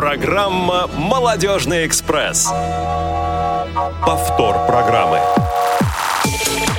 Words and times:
Программа 0.00 0.86
«Молодежный 0.96 1.86
экспресс». 1.86 2.48
Повтор 4.06 4.66
программы. 4.66 5.18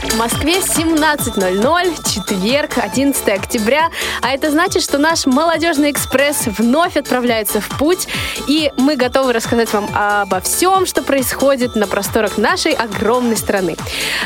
В 0.10 0.18
Москве 0.18 0.56
17.00, 0.56 2.12
четверг, 2.12 2.80
11 2.80 3.30
октября. 3.30 3.92
А 4.24 4.32
это 4.32 4.50
значит, 4.50 4.82
что 4.82 4.98
наш 4.98 5.28
молодежный 5.28 5.92
экспресс 5.92 6.48
вновь 6.48 6.98
отправляется 6.98 7.62
в 7.62 7.70
путь. 7.78 8.08
И 8.48 8.72
мы 8.78 8.96
готовы 8.96 9.34
рассказать 9.34 9.72
вам 9.72 9.88
обо 9.94 10.40
всем, 10.40 10.88
что 10.88 11.04
происходит 11.04 11.76
на 11.76 11.86
просторах 11.86 12.40
нашей 12.40 12.72
огромной 12.72 13.38
страны. 13.38 13.76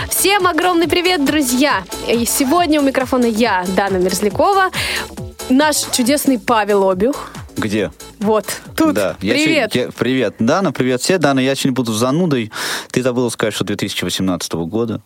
Всем 0.09 0.47
огромный 0.47 0.87
привет, 0.87 1.25
друзья! 1.25 1.83
И 2.07 2.23
сегодня 2.23 2.79
у 2.79 2.83
микрофона 2.85 3.25
я, 3.25 3.65
Дана 3.75 3.97
Мерзлякова, 3.97 4.69
наш 5.49 5.81
чудесный 5.91 6.39
Павел 6.39 6.89
Обюх. 6.89 7.33
Где? 7.57 7.91
Вот, 8.19 8.45
тут. 8.75 8.93
Да. 8.95 9.15
Я 9.21 9.33
Привет. 9.33 9.71
сегодня- 9.73 9.81
я- 9.87 9.91
привет, 9.97 10.35
Дана, 10.39 10.71
привет 10.71 11.01
все. 11.01 11.17
Дана, 11.17 11.39
я 11.41 11.55
сегодня 11.55 11.73
буду 11.75 11.93
занудой. 11.93 12.51
Ты 12.91 13.01
забыла 13.01 13.29
сказать, 13.29 13.53
что 13.53 13.63
2018 13.63 14.65
года. 14.65 15.01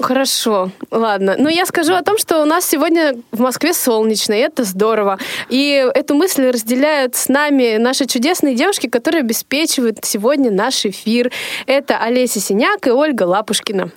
Хорошо, 0.00 0.72
ладно. 0.90 1.36
Но 1.38 1.48
я 1.48 1.66
скажу 1.66 1.94
о 1.94 2.02
том, 2.02 2.18
что 2.18 2.42
у 2.42 2.46
нас 2.46 2.66
сегодня 2.66 3.14
в 3.30 3.40
Москве 3.40 3.72
солнечно, 3.72 4.32
и 4.32 4.38
это 4.38 4.64
здорово. 4.64 5.18
И 5.50 5.88
эту 5.94 6.14
мысль 6.14 6.48
разделяют 6.50 7.14
с 7.14 7.28
нами 7.28 7.76
наши 7.76 8.06
чудесные 8.06 8.56
девушки, 8.56 8.88
которые 8.88 9.20
обеспечивают 9.20 9.98
сегодня 10.04 10.50
наш 10.50 10.84
эфир. 10.84 11.30
Это 11.66 11.98
Олеся 11.98 12.40
Синяк 12.40 12.86
и 12.86 12.90
Ольга 12.90 13.22
Лапушкина. 13.22 13.92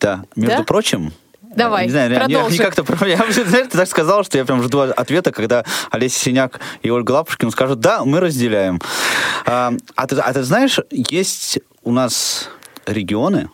Да. 0.00 0.24
Между 0.36 0.58
Да? 0.58 0.62
прочим, 0.64 1.12
Давай, 1.56 1.84
не 1.84 1.90
знаю, 1.90 2.12
я- 2.12 2.20
продолжи. 2.20 2.56
я 2.62 2.64
как-то 2.64 3.06
я 3.06 3.16
ты 3.18 3.64
так 3.66 3.88
сказал, 3.88 4.24
что 4.24 4.38
я 4.38 4.44
прям 4.44 4.62
жду 4.62 4.80
ответа, 4.80 5.32
когда 5.32 5.64
Олеся 5.90 6.18
Синяк 6.18 6.60
и 6.82 6.90
Ольга 6.90 7.12
Лапушкина 7.12 7.50
скажут, 7.50 7.80
да, 7.80 8.04
мы 8.04 8.20
разделяем. 8.20 8.80
А, 9.46 9.72
а 9.94 10.06
ты, 10.06 10.16
а 10.16 10.32
ты 10.32 10.42
знаешь, 10.42 10.78
есть 10.90 11.58
у 11.82 11.92
нас 11.92 12.50
регионы, 12.86 13.48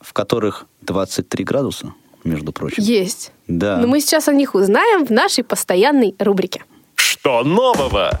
в 0.00 0.12
которых 0.12 0.66
23 0.82 1.44
градуса, 1.44 1.94
между 2.24 2.52
прочим. 2.52 2.82
Есть. 2.82 3.32
Да. 3.46 3.76
Но 3.78 3.86
мы 3.86 4.00
сейчас 4.00 4.28
о 4.28 4.32
них 4.32 4.54
узнаем 4.54 5.04
в 5.04 5.10
нашей 5.10 5.44
постоянной 5.44 6.14
рубрике. 6.18 6.64
Что 6.94 7.42
нового? 7.42 8.18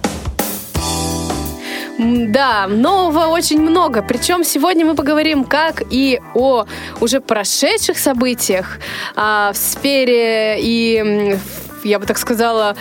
Да, 2.02 2.66
нового 2.66 3.26
очень 3.26 3.60
много. 3.60 4.02
Причем 4.02 4.42
сегодня 4.42 4.86
мы 4.86 4.94
поговорим 4.94 5.44
как 5.44 5.82
и 5.90 6.18
о 6.34 6.64
уже 7.00 7.20
прошедших 7.20 7.98
событиях 7.98 8.78
а, 9.16 9.52
в 9.52 9.56
сфере 9.58 10.56
и, 10.60 11.36
в- 11.36 11.69
я 11.82 11.98
бы 11.98 12.06
так 12.06 12.18
сказала, 12.18 12.76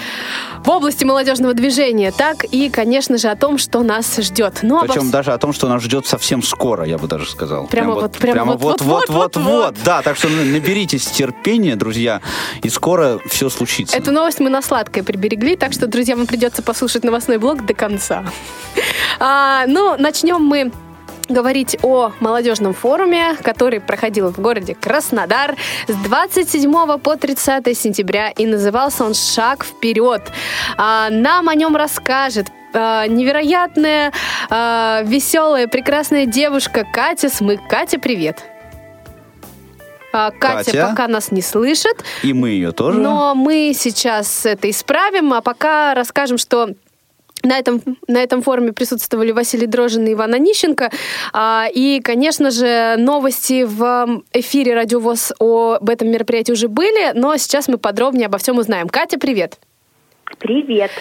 в 0.64 0.70
области 0.70 1.04
молодежного 1.06 1.54
движения, 1.54 2.12
так 2.12 2.44
и, 2.44 2.70
конечно 2.70 3.18
же, 3.18 3.30
о 3.30 3.36
том, 3.36 3.58
что 3.58 3.82
нас 3.84 4.18
ждет. 4.18 4.60
Ну, 4.62 4.78
обо 4.80 4.88
Причем 4.88 5.08
вс- 5.08 5.12
даже 5.12 5.32
о 5.34 5.38
том, 5.38 5.54
что 5.54 5.68
нас 5.68 5.82
ждет 5.82 6.06
совсем 6.08 6.42
скоро, 6.44 6.86
я 6.86 6.98
бы 6.98 7.08
даже 7.08 7.30
сказал. 7.30 7.68
Прямо 7.68 7.94
вот- 7.96 8.12
прямо 8.18 8.54
вот- 8.54 8.82
вот- 8.82 8.82
вот- 8.82 9.10
вот, 9.10 9.36
вот. 9.36 9.46
вот. 9.46 9.76
Да, 9.84 10.02
так 10.02 10.18
что 10.18 10.30
наберитесь 10.30 11.06
терпения, 11.06 11.76
друзья, 11.76 12.22
и 12.64 12.70
скоро 12.70 13.20
все 13.28 13.50
случится. 13.50 13.98
Эту 13.98 14.12
новость 14.12 14.40
мы 14.40 14.50
на 14.50 14.62
сладкое 14.62 15.04
приберегли, 15.04 15.56
так 15.56 15.74
что, 15.74 15.88
друзья, 15.88 16.16
вам 16.16 16.28
придется 16.28 16.62
послушать 16.62 17.04
новостной 17.04 17.38
блок 17.38 17.66
до 17.66 17.74
конца. 17.74 18.26
А, 19.22 19.66
ну, 19.68 19.96
начнем 19.98 20.42
мы 20.42 20.72
говорить 21.30 21.78
о 21.84 22.12
молодежном 22.20 22.74
форуме, 22.74 23.36
который 23.44 23.80
проходил 23.80 24.32
в 24.32 24.40
городе 24.40 24.76
Краснодар 24.76 25.56
с 25.88 25.94
27 25.94 26.98
по 26.98 27.16
30 27.16 27.78
сентября, 27.78 28.30
и 28.32 28.46
назывался 28.46 29.06
он 29.06 29.14
«Шаг 29.14 29.64
вперед». 29.64 30.22
А, 30.78 31.10
нам 31.10 31.50
о 31.50 31.56
нем 31.56 31.76
расскажет 31.76 32.48
а, 32.74 33.08
невероятная, 33.08 34.12
а, 34.50 35.02
веселая, 35.04 35.68
прекрасная 35.68 36.26
девушка 36.26 36.86
Катя 36.92 37.30
Смык. 37.30 37.60
Катя, 37.70 38.00
привет. 38.00 38.44
Катя, 40.12 40.32
Катя. 40.40 40.88
пока 40.90 41.08
нас 41.08 41.32
не 41.32 41.44
слышит, 41.44 42.04
И 42.24 42.34
мы 42.34 42.50
ее 42.50 42.72
тоже. 42.72 43.00
но 43.00 43.36
мы 43.36 43.74
сейчас 43.76 44.44
это 44.44 44.68
исправим, 44.70 45.34
а 45.34 45.42
пока 45.42 45.94
расскажем, 45.94 46.40
что 46.40 46.70
на 47.44 47.58
этом, 47.58 47.82
на 48.08 48.22
этом 48.22 48.42
форуме 48.42 48.74
присутствовали 48.74 49.32
Василий 49.32 49.68
Дрожин 49.68 50.06
и 50.08 50.14
Иван 50.14 50.34
Онищенко. 50.34 50.90
А, 51.34 51.68
И, 51.74 52.02
конечно 52.02 52.52
же, 52.52 52.96
новости 52.98 53.64
в 53.64 54.24
эфире 54.34 54.76
Радио 54.76 55.00
ВОЗ 55.00 55.34
об 55.40 55.90
этом 55.90 56.10
мероприятии 56.10 56.52
уже 56.52 56.68
были, 56.68 57.12
но 57.14 57.38
сейчас 57.38 57.68
мы 57.68 57.78
подробнее 57.78 58.28
обо 58.28 58.38
всем 58.38 58.58
узнаем. 58.58 58.88
Катя, 58.90 59.18
привет! 59.20 59.58
Привет. 60.38 60.92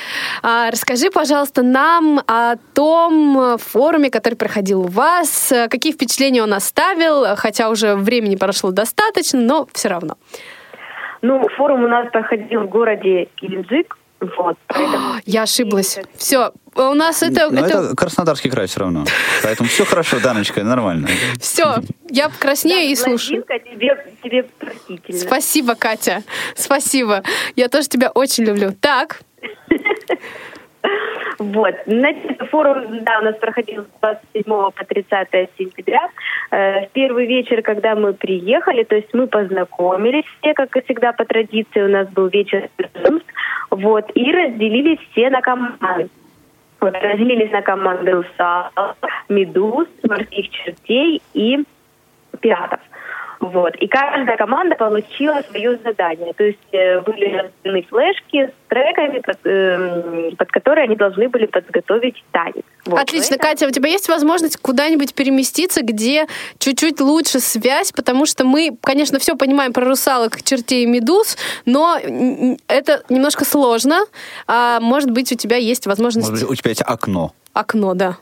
А, 0.42 0.70
Расскажи, 0.70 1.10
пожалуйста, 1.10 1.62
нам 1.62 2.20
о 2.26 2.56
том 2.74 3.58
форуме, 3.58 4.10
который 4.10 4.36
проходил 4.36 4.80
у 4.80 4.86
вас, 4.86 5.52
какие 5.68 5.92
впечатления 5.92 6.42
он 6.42 6.54
оставил, 6.54 7.36
хотя 7.36 7.68
уже 7.68 7.94
времени 7.94 8.36
прошло 8.36 8.70
достаточно, 8.70 9.38
но 9.38 9.68
все 9.74 9.88
равно. 9.88 10.14
Ну, 11.20 11.46
форум 11.56 11.84
у 11.84 11.88
нас 11.88 12.10
проходил 12.10 12.62
в 12.62 12.68
городе 12.68 13.28
Геленджик. 13.40 13.97
Вот. 14.20 14.56
поэтому- 14.66 15.20
Я 15.26 15.42
ошиблась. 15.42 15.98
Все, 16.16 16.52
у 16.74 16.94
нас 16.94 17.22
это, 17.22 17.50
Но 17.50 17.60
это, 17.60 17.78
это 17.78 17.96
Краснодарский 17.96 18.50
край 18.50 18.66
все 18.66 18.80
равно. 18.80 19.04
Поэтому 19.42 19.68
все 19.68 19.84
хорошо, 19.84 20.18
Даночка, 20.20 20.62
нормально. 20.64 21.08
все. 21.40 21.76
Я 22.10 22.30
краснею 22.38 22.90
и 22.90 22.96
слушаю. 22.96 23.44
Тебе, 23.44 24.08
тебе. 24.22 25.18
Спасибо, 25.18 25.74
Катя. 25.74 26.22
Спасибо. 26.54 27.22
Я 27.54 27.68
тоже 27.68 27.88
тебя 27.88 28.10
очень 28.10 28.44
люблю. 28.44 28.72
Так, 28.72 29.20
Вот. 31.38 31.74
Значит, 31.86 32.40
форум, 32.50 33.04
да, 33.04 33.20
у 33.20 33.24
нас 33.24 33.36
проходил 33.36 33.84
с 33.84 34.00
27 34.00 34.42
по 34.44 34.84
30 34.88 35.28
сентября. 35.56 36.00
Э, 36.50 36.86
в 36.86 36.90
первый 36.90 37.26
вечер, 37.26 37.62
когда 37.62 37.94
мы 37.94 38.12
приехали, 38.12 38.82
то 38.82 38.96
есть 38.96 39.08
мы 39.12 39.28
познакомились 39.28 40.24
все, 40.40 40.54
как 40.54 40.76
и 40.76 40.82
всегда 40.82 41.12
по 41.12 41.24
традиции, 41.24 41.80
у 41.80 41.88
нас 41.88 42.08
был 42.08 42.26
вечер 42.28 42.68
знакомств, 42.76 43.28
вот, 43.70 44.10
и 44.14 44.32
разделились 44.32 44.98
все 45.10 45.30
на 45.30 45.40
команды. 45.40 46.08
Вот, 46.80 46.94
разделились 46.94 47.50
на 47.50 47.62
команды 47.62 48.16
УСА, 48.16 48.70
Медуз, 49.28 49.88
Морских 50.08 50.50
чертей 50.50 51.20
и 51.34 51.64
Пиратов. 52.40 52.80
Вот. 53.40 53.76
И 53.76 53.86
каждая 53.86 54.36
команда 54.36 54.74
получила 54.74 55.42
свое 55.48 55.78
задание. 55.84 56.32
То 56.32 56.44
есть 56.44 56.58
э, 56.72 57.00
были 57.00 57.36
разделены 57.36 57.82
флешки 57.88 58.46
с 58.46 58.68
треками, 58.68 59.20
под, 59.20 59.38
эм, 59.44 60.36
под 60.36 60.50
которые 60.50 60.84
они 60.84 60.96
должны 60.96 61.28
были 61.28 61.46
подготовить 61.46 62.22
танец. 62.32 62.64
Вот. 62.84 62.98
отлично. 63.00 63.34
Это- 63.34 63.42
Катя, 63.44 63.66
у 63.68 63.70
тебя 63.70 63.88
есть 63.90 64.08
возможность 64.08 64.56
куда-нибудь 64.56 65.14
переместиться, 65.14 65.82
где 65.82 66.26
чуть-чуть 66.58 67.00
лучше 67.00 67.38
связь, 67.38 67.92
потому 67.92 68.26
что 68.26 68.44
мы, 68.44 68.76
конечно, 68.82 69.18
все 69.18 69.36
понимаем 69.36 69.72
про 69.72 69.84
русалок, 69.84 70.42
чертей 70.42 70.82
и 70.82 70.86
медуз, 70.86 71.36
но 71.64 71.96
это 72.66 73.02
немножко 73.08 73.44
сложно. 73.44 74.00
А 74.46 74.80
может 74.80 75.10
быть, 75.10 75.30
у 75.30 75.36
тебя 75.36 75.56
есть 75.56 75.86
возможность... 75.86 76.28
Может 76.28 76.48
быть, 76.48 76.52
у 76.52 76.60
тебя 76.60 76.70
есть 76.70 76.82
окно 76.84 77.32
Окно, 77.52 77.94
да. 77.94 78.16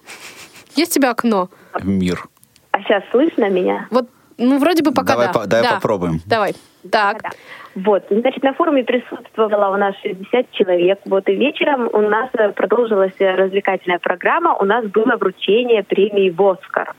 Есть 0.76 0.92
у 0.92 0.94
тебя 0.94 1.10
окно? 1.10 1.48
в 1.74 1.86
мир. 1.86 2.26
А 2.70 2.80
сейчас 2.82 3.02
слышно 3.10 3.48
меня? 3.50 3.86
Вот, 3.90 4.08
ну, 4.38 4.58
вроде 4.58 4.82
бы 4.82 4.92
пока 4.92 5.12
Давай 5.14 5.26
да. 5.26 5.32
по- 5.32 5.46
давай 5.46 5.64
Да. 5.64 5.74
попробуем. 5.76 6.20
Давай. 6.26 6.52
Так. 6.90 7.22
Да. 7.22 7.30
Вот, 7.74 8.04
значит, 8.10 8.42
на 8.42 8.54
форуме 8.54 8.84
присутствовало 8.84 9.74
у 9.74 9.76
нас 9.78 9.94
60 10.02 10.50
человек. 10.52 10.98
Вот 11.04 11.28
и 11.28 11.34
вечером 11.34 11.88
у 11.92 12.00
нас 12.00 12.30
э, 12.34 12.48
продолжилась 12.52 13.12
э, 13.18 13.34
развлекательная 13.34 13.98
программа. 13.98 14.54
У 14.54 14.64
нас 14.64 14.84
было 14.86 15.16
вручение 15.16 15.82
премии 15.82 16.30
«Воскар». 16.30 16.94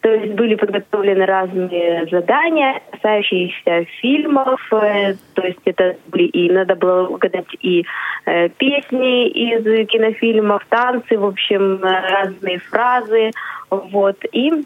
То 0.00 0.08
есть 0.08 0.32
были 0.34 0.54
подготовлены 0.54 1.26
разные 1.26 2.06
задания, 2.10 2.80
касающиеся 2.90 3.84
фильмов. 4.00 4.60
э, 4.72 5.14
То 5.34 5.42
есть 5.46 5.60
это 5.66 5.96
были 6.08 6.24
и 6.24 6.50
надо 6.50 6.74
было 6.74 7.06
угадать 7.06 7.46
и 7.60 7.84
э, 8.26 8.48
песни 8.48 9.28
из 9.28 9.88
кинофильмов, 9.88 10.64
танцы, 10.68 11.16
в 11.18 11.24
общем, 11.26 11.80
разные 11.82 12.58
фразы. 12.58 13.30
Вот. 13.68 14.16
И 14.32 14.64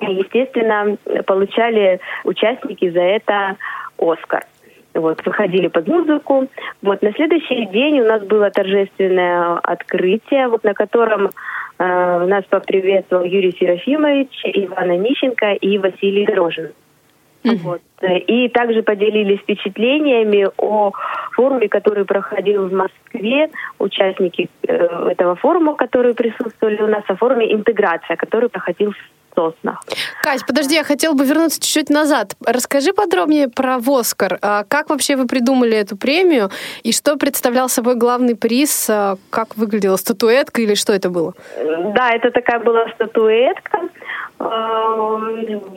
естественно, 0.00 0.96
получали 1.26 2.00
участники 2.24 2.88
за 2.90 3.00
это 3.00 3.56
Оскар. 3.98 4.44
Вот, 4.94 5.24
выходили 5.26 5.68
под 5.68 5.88
музыку. 5.88 6.48
Вот, 6.80 7.02
на 7.02 7.12
следующий 7.12 7.66
день 7.66 8.00
у 8.00 8.06
нас 8.06 8.22
было 8.22 8.50
торжественное 8.50 9.58
открытие, 9.58 10.48
вот, 10.48 10.64
на 10.64 10.72
котором 10.72 11.26
э, 11.26 12.26
нас 12.26 12.44
поприветствовал 12.48 13.24
Юрий 13.24 13.54
Серафимович, 13.60 14.40
Иван 14.44 14.90
Онищенко 14.90 15.52
и 15.52 15.76
Василий 15.76 16.24
Дрожин. 16.24 16.72
Вот. 17.44 17.80
И 18.26 18.48
также 18.48 18.82
поделились 18.82 19.38
впечатлениями 19.40 20.48
о 20.56 20.92
форуме, 21.32 21.68
который 21.68 22.04
проходил 22.04 22.68
в 22.68 22.72
Москве. 22.72 23.50
Участники 23.78 24.48
э, 24.66 24.74
этого 25.10 25.36
форума, 25.36 25.76
которые 25.76 26.14
присутствовали 26.14 26.82
у 26.82 26.88
нас, 26.88 27.04
о 27.06 27.16
форуме 27.16 27.52
«Интеграция», 27.52 28.16
который 28.16 28.48
проходил 28.48 28.92
в 28.92 29.15
Соснах. 29.36 29.80
Кать, 30.22 30.44
подожди, 30.46 30.74
я 30.74 30.84
хотела 30.84 31.14
бы 31.14 31.24
вернуться 31.24 31.60
чуть-чуть 31.60 31.90
назад. 31.90 32.34
Расскажи 32.44 32.92
подробнее 32.92 33.48
про 33.48 33.78
Воскар. 33.78 34.38
А 34.42 34.64
Как 34.64 34.90
вообще 34.90 35.16
вы 35.16 35.26
придумали 35.26 35.76
эту 35.76 35.96
премию? 35.96 36.50
И 36.82 36.92
что 36.92 37.16
представлял 37.16 37.68
собой 37.68 37.94
главный 37.96 38.34
приз? 38.34 38.88
А 38.90 39.16
Как 39.30 39.56
выглядела 39.56 39.96
статуэтка 39.96 40.62
или 40.62 40.74
что 40.74 40.92
это 40.92 41.10
было? 41.10 41.34
Да, 41.94 42.10
это 42.10 42.30
такая 42.30 42.60
была 42.60 42.88
статуэтка, 42.94 43.80
э, 44.38 44.44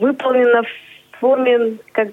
выполнена 0.00 0.62
в 0.62 1.20
форме, 1.20 1.78
как 1.92 2.08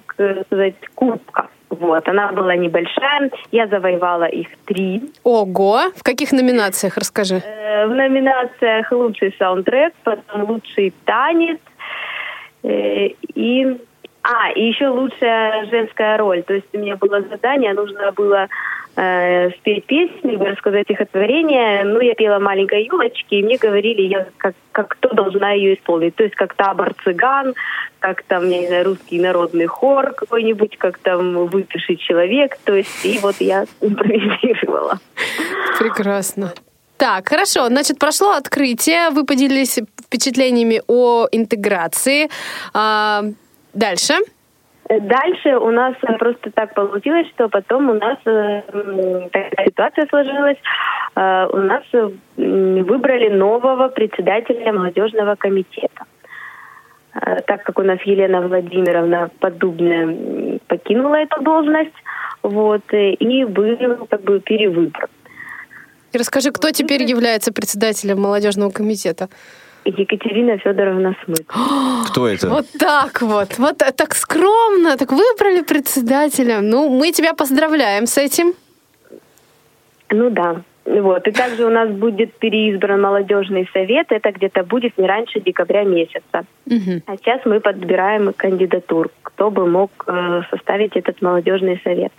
сказать, 0.48 0.76
кубка. 0.96 1.48
Вот, 1.70 2.08
она 2.08 2.32
была 2.32 2.56
небольшая, 2.56 3.30
я 3.52 3.68
завоевала 3.68 4.24
их 4.26 4.48
три. 4.66 5.02
Ого! 5.24 5.92
В 5.96 6.04
каких 6.04 6.32
номинациях? 6.32 6.98
Расскажи. 6.98 7.42
Э, 7.46 7.88
В 7.88 7.90
номинациях 7.90 8.92
лучший 8.92 9.36
саундтрек, 9.38 9.94
потом 10.04 10.50
лучший 10.50 10.94
танец 11.06 11.60
э, 12.64 13.08
и 13.36 13.78
а 14.30 14.52
и 14.52 14.68
еще 14.68 14.90
лучшая 14.90 15.66
женская 15.68 16.18
роль. 16.18 16.44
То 16.44 16.54
есть 16.54 16.68
у 16.74 16.78
меня 16.78 16.98
было 16.98 17.22
задание, 17.22 17.74
нужно 17.74 18.12
было 18.12 18.48
э, 18.98 19.52
спеть 19.52 19.86
песню, 19.86 20.38
рассказать 20.44 20.84
стихотворение. 20.84 21.86
Ну, 21.86 22.02
я 22.02 22.14
пела 22.14 22.38
маленькой 22.38 22.84
елочки, 22.84 23.36
и 23.36 23.44
мне 23.44 23.58
говорили, 23.58 24.02
я 24.02 24.28
как, 24.36 24.54
как 24.74 24.90
кто 24.90 25.10
должна 25.14 25.54
ее 25.54 25.76
исполнить. 25.76 26.16
То 26.16 26.24
есть 26.24 26.36
как 26.36 26.56
табор 26.56 26.94
цыган, 27.06 27.54
как 28.00 28.24
там, 28.24 28.50
я 28.50 28.60
не 28.60 28.68
знаю, 28.68 28.86
русский 28.86 29.18
народный 29.22 29.68
хор 29.68 30.12
какой-нибудь, 30.12 30.78
как 30.78 30.98
там 30.98 31.48
выпиший 31.48 31.96
человек. 31.96 32.58
То 32.66 32.76
есть 32.76 33.06
и 33.06 33.20
вот 33.20 33.36
я 33.40 33.64
импровизировала. 33.82 35.00
Прекрасно. 35.80 36.54
Так, 36.98 37.30
хорошо. 37.30 37.68
Значит, 37.68 37.98
прошло 37.98 38.32
открытие. 38.32 39.12
Вы 39.12 39.24
поделились 39.24 39.80
впечатлениями 40.04 40.82
о 40.88 41.28
интеграции. 41.32 42.30
Дальше. 43.78 44.14
Дальше 44.90 45.58
у 45.58 45.70
нас 45.72 45.94
э, 46.02 46.18
просто 46.18 46.50
так 46.52 46.74
получилось, 46.74 47.28
что 47.36 47.48
потом 47.50 47.90
у 47.90 47.94
нас 47.94 48.18
э, 48.26 48.62
такая 49.32 49.66
ситуация 49.68 50.08
сложилась. 50.08 50.58
Э, 51.16 51.48
У 51.54 51.58
нас 51.58 51.84
э, 51.94 52.10
выбрали 52.38 53.30
нового 53.30 53.90
председателя 53.90 54.74
молодежного 54.74 55.36
комитета. 55.36 56.06
Э, 57.14 57.42
Так 57.48 57.64
как 57.64 57.78
у 57.80 57.84
нас 57.84 58.00
Елена 58.06 58.42
Владимировна 58.42 59.30
Поддубная 59.40 60.04
м, 60.06 60.60
покинула 60.68 61.16
эту 61.16 61.42
должность, 61.44 61.98
вот, 62.42 62.82
э, 62.94 63.12
и 63.12 63.46
был 63.46 64.08
как 64.10 64.22
бы 64.22 64.40
перевыбор. 64.40 65.08
И 66.14 66.18
расскажи, 66.18 66.52
кто 66.52 66.72
теперь 66.72 67.04
является 67.04 67.52
председателем 67.52 68.22
молодежного 68.22 68.72
комитета? 68.72 69.28
Екатерина 69.88 70.58
Федоровна 70.58 71.16
Смык. 71.24 71.54
Кто 72.10 72.28
это? 72.28 72.50
Вот 72.50 72.66
так 72.78 73.22
вот. 73.22 73.58
Вот 73.58 73.78
так 73.78 74.16
скромно, 74.16 74.98
так 74.98 75.12
выбрали 75.12 75.62
председателя. 75.62 76.62
Ну, 76.62 76.90
мы 76.90 77.12
тебя 77.12 77.34
поздравляем 77.34 78.06
с 78.06 78.18
этим. 78.18 78.54
Ну 80.10 80.30
да. 80.30 80.62
Вот. 80.86 81.28
И 81.28 81.32
также 81.32 81.66
у 81.66 81.70
нас 81.70 81.90
будет 81.90 82.34
переизбран 82.40 83.02
молодежный 83.02 83.70
совет. 83.74 84.08
Это 84.10 84.32
где-то 84.32 84.64
будет 84.64 84.98
не 84.98 85.06
раньше 85.06 85.42
декабря 85.42 85.84
месяца. 85.84 86.46
Мгм. 86.66 87.04
А 87.06 87.18
сейчас 87.18 87.42
мы 87.46 87.60
подбираем 87.60 88.32
кандидатур, 88.34 89.10
кто 89.22 89.52
бы 89.52 89.68
мог 89.68 89.92
э, 90.08 90.42
составить 90.50 90.96
этот 90.96 91.22
молодежный 91.22 91.82
совет. 91.84 92.14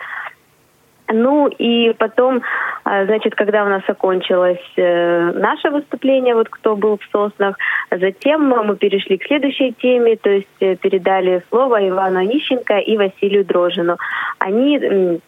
Ну 1.11 1.49
и 1.49 1.95
потом, 1.95 2.43
а, 2.85 3.07
значит, 3.07 3.35
когда 3.35 3.65
у 3.65 3.69
нас 3.69 3.83
окончилось 3.87 4.59
э, 4.77 5.33
наше 5.33 5.71
выступление, 5.71 6.35
вот 6.35 6.49
кто 6.51 6.77
был 6.77 6.99
в 6.99 7.05
Соснах, 7.11 7.57
затем 7.91 8.49
мы 8.49 8.77
перешли 8.77 9.17
к 9.17 9.25
следующей 9.25 9.73
теме, 9.73 10.17
то 10.17 10.29
есть 10.29 10.47
э, 10.61 10.77
передали 10.77 11.43
слово 11.49 11.89
Ивану 11.89 12.19
Онищенко 12.19 12.79
и 12.79 12.99
Василию 12.99 13.45
Дрожину. 13.47 13.97
Они 14.39 15.21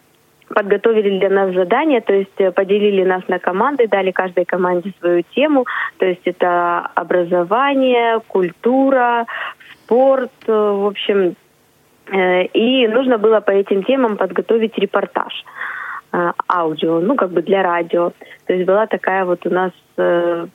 подготовили 0.49 1.19
для 1.19 1.31
нас 1.31 1.55
задание, 1.55 2.03
то 2.03 2.13
есть 2.13 2.39
э, 2.39 2.51
поделили 2.51 3.03
нас 3.03 3.27
на 3.29 3.39
команды, 3.39 3.89
дали 3.89 4.11
каждой 4.11 4.45
команде 4.45 4.93
свою 5.01 5.23
тему, 5.35 5.65
то 5.97 6.05
есть 6.05 6.27
это 6.27 6.91
образование, 6.95 8.21
культура, 8.29 9.25
спорт, 9.73 10.33
в 10.47 10.87
общем, 10.87 11.37
И 12.53 12.89
нужно 12.89 13.19
было 13.19 13.41
по 13.41 13.53
этим 13.53 13.83
темам 13.85 14.17
подготовить 14.17 14.77
репортаж 14.77 15.33
э, 16.13 16.33
аудио, 16.49 17.01
ну, 17.01 17.17
как 17.17 17.31
бы 17.31 17.43
для 17.43 17.63
радио. 17.63 18.13
То 18.47 18.53
есть 18.53 18.67
была 18.67 18.87
такая 18.87 19.25
вот 19.25 19.47
у 19.47 19.51
нас 19.51 19.73
э, 19.97 20.47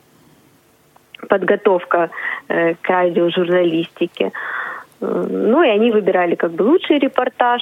подготовка 1.30 2.10
э, 2.48 2.74
к 2.76 2.90
радиожурналистике. 2.90 4.32
Э, 5.02 5.26
Ну, 5.30 5.64
и 5.64 5.70
они 5.70 5.92
выбирали 5.92 6.36
как 6.36 6.52
бы 6.52 6.64
лучший 6.64 7.00
репортаж, 7.00 7.62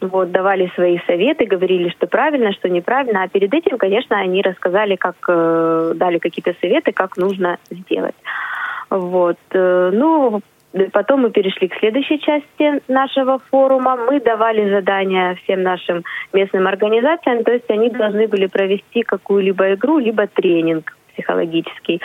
вот, 0.00 0.30
давали 0.30 0.70
свои 0.74 0.98
советы, 1.06 1.44
говорили, 1.44 1.90
что 1.90 2.06
правильно, 2.06 2.52
что 2.52 2.68
неправильно. 2.68 3.22
А 3.22 3.28
перед 3.28 3.54
этим, 3.54 3.78
конечно, 3.78 4.16
они 4.16 4.42
рассказали, 4.42 4.96
как 4.96 5.16
э, 5.28 5.92
дали 5.96 6.18
какие-то 6.18 6.54
советы, 6.60 6.92
как 6.92 7.16
нужно 7.16 7.58
сделать. 7.70 8.16
Вот. 8.90 9.38
Ну, 9.52 10.40
Потом 10.92 11.22
мы 11.22 11.30
перешли 11.30 11.68
к 11.68 11.78
следующей 11.78 12.18
части 12.18 12.80
нашего 12.88 13.38
форума. 13.50 13.96
Мы 13.96 14.20
давали 14.20 14.70
задания 14.70 15.34
всем 15.44 15.62
нашим 15.62 16.02
местным 16.32 16.66
организациям, 16.66 17.44
то 17.44 17.52
есть 17.52 17.70
они 17.70 17.90
должны 17.90 18.26
были 18.26 18.46
провести 18.46 19.02
какую-либо 19.02 19.74
игру, 19.74 19.98
либо 19.98 20.26
тренинг 20.26 20.96
психологический. 21.12 22.00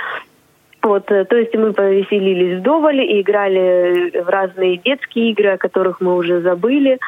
Вот, 0.81 1.11
э, 1.11 1.25
то 1.25 1.35
есть 1.37 1.53
мы 1.55 1.73
повеселились 1.73 2.59
вдоволь 2.59 3.01
и 3.01 3.21
играли 3.21 4.21
в 4.21 4.29
разные 4.29 4.77
детские 4.77 5.31
игры, 5.31 5.49
о 5.49 5.57
которых 5.57 6.01
мы 6.01 6.15
уже 6.15 6.41
забыли, 6.41 6.99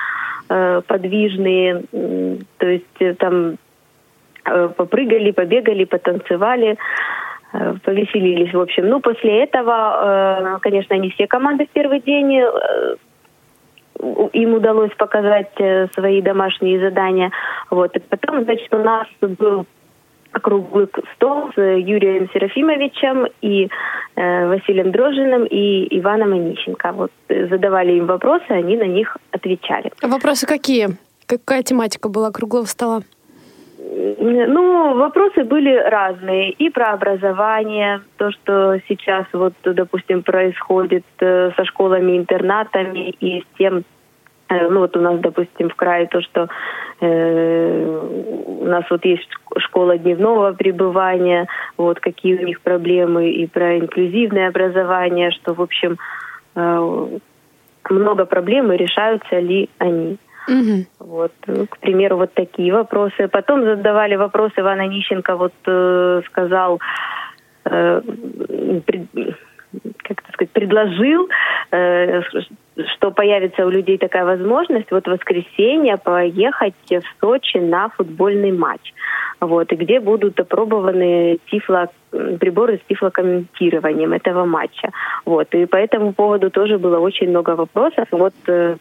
э, 0.49 0.81
подвижные. 0.87 1.83
То 2.57 2.67
есть 2.67 3.01
э, 3.01 3.13
там 3.15 3.57
попрыгали, 4.77 5.31
побегали, 5.31 5.83
потанцевали 5.83 6.77
повеселились, 7.83 8.53
в 8.53 8.59
общем. 8.59 8.89
Ну, 8.89 8.99
после 8.99 9.43
этого, 9.43 10.55
э, 10.55 10.59
конечно, 10.61 10.93
не 10.95 11.09
все 11.09 11.27
команды 11.27 11.65
в 11.65 11.69
первый 11.69 11.99
день, 11.99 12.39
э, 12.39 12.95
им 14.33 14.53
удалось 14.53 14.91
показать 14.97 15.51
э, 15.57 15.87
свои 15.93 16.21
домашние 16.21 16.79
задания. 16.79 17.31
Вот. 17.69 17.95
И 17.95 17.99
потом, 17.99 18.43
значит, 18.43 18.73
у 18.73 18.77
нас 18.77 19.07
был 19.21 19.65
круглый 20.31 20.87
стол 21.15 21.51
с 21.55 21.57
Юрием 21.57 22.29
Серафимовичем 22.33 23.27
и 23.41 23.69
э, 24.15 24.47
Василием 24.47 24.91
Дрожиным 24.91 25.45
и 25.45 25.87
Иваном 25.99 26.33
Онищенко. 26.33 26.91
Вот 26.93 27.11
э, 27.29 27.47
задавали 27.47 27.93
им 27.93 28.05
вопросы, 28.05 28.45
они 28.49 28.77
на 28.77 28.83
них 28.83 29.17
отвечали. 29.31 29.91
Вопросы 30.01 30.45
какие? 30.45 30.89
Какая 31.25 31.63
тематика 31.63 32.09
была 32.09 32.31
круглого 32.31 32.65
стола? 32.65 33.01
Ну, 33.81 34.97
вопросы 34.97 35.43
были 35.45 35.73
разные. 35.73 36.51
И 36.51 36.69
про 36.69 36.91
образование, 36.93 38.01
то, 38.17 38.31
что 38.31 38.77
сейчас, 38.89 39.25
вот, 39.31 39.53
допустим, 39.63 40.21
происходит 40.21 41.05
э, 41.19 41.51
со 41.55 41.65
школами-интернатами 41.65 43.11
и 43.21 43.41
с 43.41 43.57
тем, 43.57 43.83
э, 44.49 44.67
ну 44.69 44.79
вот 44.81 44.97
у 44.97 44.99
нас, 44.99 45.19
допустим, 45.19 45.69
в 45.69 45.75
крае 45.75 46.07
то, 46.07 46.21
что 46.21 46.49
э, 46.99 47.99
у 48.45 48.65
нас 48.65 48.83
вот 48.89 49.05
есть 49.05 49.23
шк- 49.29 49.59
школа 49.59 49.97
дневного 49.97 50.51
пребывания, 50.51 51.47
вот 51.77 52.01
какие 52.01 52.35
у 52.37 52.45
них 52.45 52.59
проблемы, 52.59 53.29
и 53.29 53.47
про 53.47 53.79
инклюзивное 53.79 54.49
образование, 54.49 55.31
что, 55.31 55.53
в 55.53 55.61
общем, 55.61 55.97
э, 56.55 57.07
много 57.89 58.25
проблем, 58.25 58.73
и 58.73 58.77
решаются 58.77 59.39
ли 59.39 59.69
они. 59.77 60.17
Мгм. 60.47 60.85
Вот, 60.99 61.31
ну, 61.47 61.67
к 61.67 61.77
примеру, 61.77 62.17
вот 62.17 62.33
такие 62.33 62.73
вопросы. 62.73 63.27
Потом 63.27 63.63
задавали 63.63 64.15
вопрос 64.15 64.51
Иван 64.57 64.79
Онищенко, 64.79 65.35
вот 65.35 65.53
э, 65.65 66.21
сказал, 66.27 66.79
э, 67.65 68.01
пред- 68.85 69.35
как 70.03 70.23
сказать, 70.33 70.51
предложил, 70.51 71.29
э, 71.71 72.21
что 72.95 73.11
появится 73.11 73.65
у 73.65 73.69
людей 73.69 73.97
такая 73.97 74.25
возможность 74.25 74.89
вот 74.91 75.05
в 75.05 75.11
воскресенье 75.11 75.97
поехать 75.97 76.73
в 76.89 77.03
Сочи 77.19 77.57
на 77.57 77.89
футбольный 77.89 78.51
матч. 78.51 78.93
Вот, 79.39 79.71
и 79.71 79.75
где 79.75 79.99
будут 79.99 80.39
опробованы 80.39 81.39
тифло, 81.49 81.89
приборы 82.11 82.77
с 82.77 82.87
тифлокомментированием 82.89 84.13
этого 84.13 84.45
матча. 84.45 84.89
Вот, 85.25 85.53
и 85.53 85.65
по 85.65 85.75
этому 85.77 86.13
поводу 86.13 86.49
тоже 86.49 86.77
было 86.77 86.99
очень 86.99 87.29
много 87.29 87.55
вопросов. 87.55 88.07
Вот 88.11 88.33
э, 88.47 88.77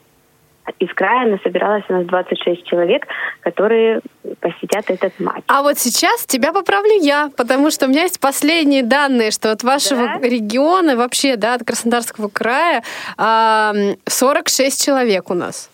из 0.78 0.92
края 0.94 1.28
насобиралось 1.28 1.84
у 1.88 1.92
нас 1.92 2.06
26 2.06 2.64
человек, 2.64 3.06
которые 3.40 4.00
посетят 4.40 4.90
этот 4.90 5.18
матч. 5.20 5.42
А 5.48 5.62
вот 5.62 5.78
сейчас 5.78 6.26
тебя 6.26 6.52
поправлю 6.52 7.00
я, 7.00 7.30
потому 7.37 7.70
что 7.70 7.87
у 7.87 7.88
меня 7.88 8.02
есть 8.02 8.20
последние 8.20 8.82
данные, 8.82 9.30
что 9.30 9.52
от 9.52 9.62
вашего 9.62 10.06
Да? 10.06 10.18
региона, 10.28 10.96
вообще, 10.96 11.37
да, 11.37 11.54
от 11.54 11.64
Краснодарского 11.64 12.28
края, 12.28 12.82
а, 13.16 13.72
46 14.06 14.84
человек 14.84 15.30
у 15.30 15.34
нас. 15.34 15.70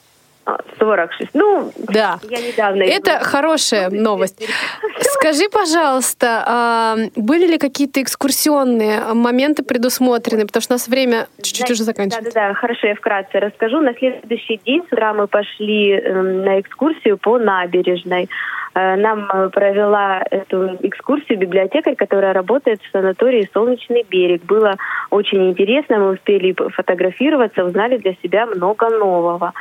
А, 0.47 0.59
46. 0.79 1.31
Ну, 1.35 1.73
Да. 1.89 2.19
я 2.29 2.39
недавно... 2.39 2.83
Это 2.83 3.17
иду. 3.17 3.25
хорошая 3.25 3.89
новость. 3.91 4.47
Скажи, 5.01 5.49
пожалуйста, 5.51 6.45
а, 6.47 6.97
были 7.17 7.47
ли 7.47 7.59
какие-то 7.59 8.03
экскурсионные 8.03 9.15
моменты 9.15 9.63
предусмотрены? 9.63 10.47
Потому 10.47 10.63
что 10.63 10.75
у 10.75 10.77
нас 10.77 10.87
время 10.89 11.29
чуть-чуть 11.43 11.71
уже 11.71 11.85
заканчивается. 11.85 12.31
Да-да-да, 12.35 12.55
хорошо, 12.55 12.89
я 12.89 12.95
вкратце 12.95 13.41
расскажу. 13.41 13.81
На 13.81 13.95
следующий 13.95 14.61
день 14.67 14.83
с 14.83 14.93
утра 14.93 15.15
мы 15.15 15.29
пошли 15.29 15.93
эм, 15.93 16.45
на 16.45 16.61
экскурсию 16.61 17.17
по 17.17 17.39
набережной. 17.39 18.29
Э, 18.75 18.97
Нам 18.97 19.27
э, 19.33 19.49
провела 19.51 20.23
эту 20.31 20.77
экскурсию 20.83 21.39
библиотекарь, 21.39 21.95
которая 21.95 22.33
работает 22.33 22.83
в 22.83 22.91
санатории 22.93 23.49
«Солнечный 23.55 24.05
берег». 24.09 24.43
Было 24.45 24.77
очень 25.11 25.49
интересно, 25.51 25.99
мы 25.99 26.11
успели 26.15 26.55
фотографироваться, 26.71 27.65
узнали 27.65 27.97
для 27.99 28.15
себя 28.23 28.47
много 28.47 28.91
нового. 28.91 29.53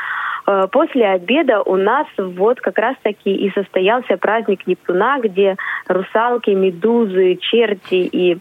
Э, 0.46 0.68
После 0.72 1.06
обеда 1.08 1.62
у 1.62 1.76
нас 1.76 2.08
вот 2.18 2.60
как 2.60 2.78
раз-таки 2.78 3.34
и 3.34 3.52
состоялся 3.52 4.18
праздник 4.18 4.68
Нептуна, 4.68 5.20
где 5.20 5.56
русалки, 5.88 6.50
медузы, 6.52 7.38
черти 7.38 7.96
и 8.12 8.38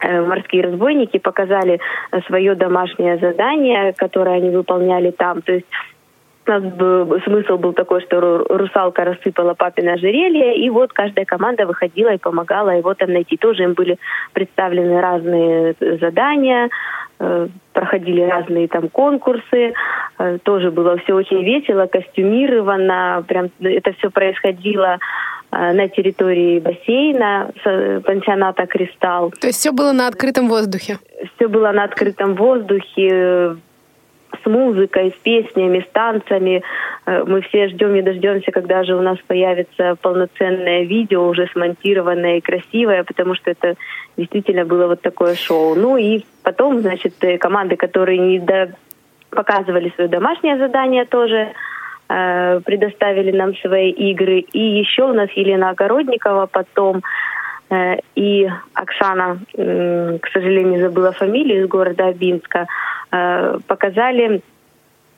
э, 0.00 0.20
морские 0.22 0.64
разбойники 0.64 1.18
показали 1.18 1.80
э, 2.10 2.20
свое 2.26 2.54
домашнее 2.54 3.18
задание, 3.18 3.92
которое 3.92 4.36
они 4.36 4.50
выполняли 4.50 5.10
там. 5.10 5.42
То 5.42 5.52
есть 5.52 5.66
у 6.46 6.50
нас 6.50 6.62
бы- 6.64 7.20
смысл 7.24 7.58
был 7.58 7.74
такой, 7.74 8.00
что 8.00 8.16
ру- 8.18 8.56
русалка 8.56 9.04
рассыпала 9.04 9.54
папино 9.54 9.92
ожерелье, 9.92 10.56
и 10.56 10.68
вот 10.70 10.92
каждая 10.92 11.24
команда 11.24 11.66
выходила 11.66 12.12
и 12.12 12.18
помогала 12.18 12.70
его 12.70 12.94
там 12.94 13.12
найти. 13.12 13.36
Тоже 13.36 13.64
им 13.64 13.74
были 13.74 13.98
представлены 14.32 15.00
разные 15.00 15.74
задания, 16.00 16.70
проходили 17.72 18.22
разные 18.22 18.66
там 18.66 18.88
конкурсы, 18.88 19.74
Э, 20.20 20.38
тоже 20.42 20.70
было 20.70 20.98
все 20.98 21.14
очень 21.14 21.42
весело, 21.42 21.86
костюмировано, 21.86 23.24
прям 23.26 23.48
это 23.60 23.92
все 23.94 24.10
происходило 24.10 24.98
э, 25.50 25.72
на 25.72 25.88
территории 25.88 26.60
бассейна 26.60 27.50
э, 27.64 28.00
пансионата 28.04 28.66
«Кристалл». 28.66 29.30
То 29.40 29.46
есть 29.46 29.60
все 29.60 29.72
было 29.72 29.92
на 29.92 30.08
открытом 30.08 30.48
воздухе. 30.48 30.98
Все 31.34 31.48
было 31.48 31.72
на 31.72 31.84
открытом 31.84 32.34
воздухе, 32.34 33.08
э, 33.10 33.56
с 34.42 34.46
музыкой, 34.46 35.14
с 35.16 35.22
песнями, 35.22 35.80
с 35.80 35.92
танцами. 35.92 36.62
Э, 37.06 37.24
Мы 37.26 37.40
все 37.42 37.68
ждем 37.68 37.94
не 37.94 38.02
дождемся, 38.02 38.50
когда 38.52 38.84
же 38.84 38.94
у 38.94 39.02
нас 39.02 39.18
появится 39.26 39.96
полноценное 40.00 40.82
видео, 40.84 41.26
уже 41.28 41.48
смонтированное 41.52 42.38
и 42.38 42.40
красивое, 42.40 43.04
потому 43.04 43.34
что 43.34 43.50
это 43.50 43.74
действительно 44.16 44.64
было 44.64 44.86
вот 44.86 45.00
такое 45.02 45.34
шоу. 45.34 45.74
Ну 45.74 45.96
и 45.96 46.24
потом, 46.42 46.80
значит, 46.80 47.14
э, 47.22 47.38
команды, 47.38 47.76
которые 47.76 48.18
не 48.18 48.38
до- 48.38 48.72
показывали 49.30 49.92
свое 49.94 50.08
домашнее 50.08 50.58
задание 50.58 51.04
тоже, 51.04 51.52
э, 52.08 52.60
предоставили 52.64 53.30
нам 53.30 53.54
свои 53.56 53.90
игры. 53.90 54.40
И 54.52 54.58
еще 54.60 55.04
у 55.04 55.12
нас 55.12 55.30
Елена 55.36 55.70
Огородникова 55.70 56.46
потом 56.46 57.02
и 58.16 58.48
Оксана, 58.74 59.38
к 59.54 60.28
сожалению, 60.32 60.80
забыла 60.80 61.12
фамилию 61.12 61.62
из 61.62 61.68
города 61.68 62.08
Абинска, 62.08 62.66
э, 63.12 63.58
показали 63.66 64.42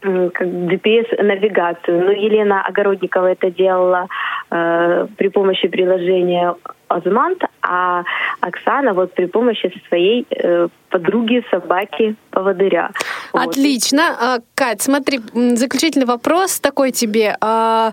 GPS-навигацию. 0.03 2.05
Но 2.05 2.13
Елена 2.13 2.63
Огородникова 2.63 3.33
это 3.33 3.51
делала 3.51 4.09
э, 4.51 5.07
при 5.17 5.29
помощи 5.29 5.69
приложения 5.69 6.55
Озмант, 6.89 7.43
а 7.63 8.05
Оксана 8.41 8.93
вот 8.93 9.15
при 9.15 9.27
помощи 9.27 9.73
своей 9.89 10.27
э, 10.31 10.69
подруги 10.91 11.43
собаки 11.51 12.17
поводыря. 12.31 12.91
Вот. 13.33 13.49
Отлично. 13.49 14.03
А, 14.21 14.39
Кать, 14.55 14.83
смотри, 14.83 15.21
заключительный 15.55 16.07
вопрос 16.07 16.61
такой 16.61 16.91
тебе. 16.91 17.37
А, 17.41 17.93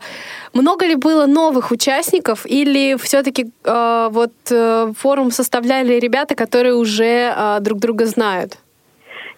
Много 0.53 0.85
ли 0.85 0.95
было 0.95 1.27
новых 1.27 1.71
участников 1.71 2.45
или 2.45 2.97
все-таки 2.97 3.51
вот 3.63 4.33
э, 4.51 4.91
форум 4.97 5.31
составляли 5.31 5.99
ребята, 5.99 6.35
которые 6.35 6.75
уже 6.75 7.31
а, 7.35 7.59
друг 7.59 7.79
друга 7.79 8.05
знают? 8.05 8.57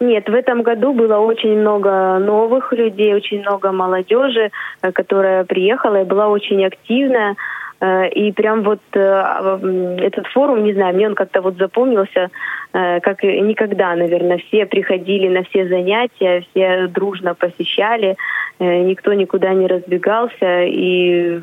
Нет, 0.02 0.28
в 0.28 0.34
этом 0.34 0.64
году 0.64 0.94
было 0.94 1.18
очень 1.20 1.60
много 1.60 2.18
новых 2.18 2.74
людей, 2.74 3.14
очень 3.14 3.42
много 3.42 3.72
молодежи, 3.72 4.50
э, 4.82 4.92
которая 4.92 5.44
приехала 5.44 6.02
и 6.02 6.06
была 6.06 6.28
очень 6.28 6.66
активная. 6.66 7.36
Э, 7.80 8.10
И 8.10 8.32
прям 8.32 8.64
вот 8.64 8.80
э, 8.94 9.00
м, 9.00 9.98
этот 10.00 10.26
форум, 10.34 10.64
не 10.64 10.74
знаю, 10.74 10.96
мне 10.96 11.08
он 11.08 11.14
как-то 11.14 11.42
вот 11.42 11.56
запомнился, 11.58 12.30
как 12.74 13.24
никогда, 13.24 13.96
наверное. 13.96 14.38
Все 14.38 14.66
приходили 14.66 15.28
на 15.28 15.44
все 15.44 15.68
занятия, 15.68 16.42
все 16.50 16.88
дружно 16.88 17.36
посещали, 17.36 18.16
никто 18.60 19.14
никуда 19.14 19.54
не 19.54 19.68
разбегался. 19.68 20.64
И, 20.64 21.42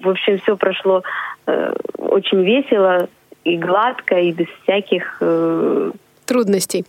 в 0.00 0.08
общем, 0.08 0.38
все 0.38 0.56
прошло 0.56 1.02
очень 1.98 2.44
весело 2.44 3.08
и 3.42 3.56
гладко, 3.56 4.14
и 4.14 4.30
без 4.30 4.46
всяких 4.62 5.20
трудностей. 6.30 6.84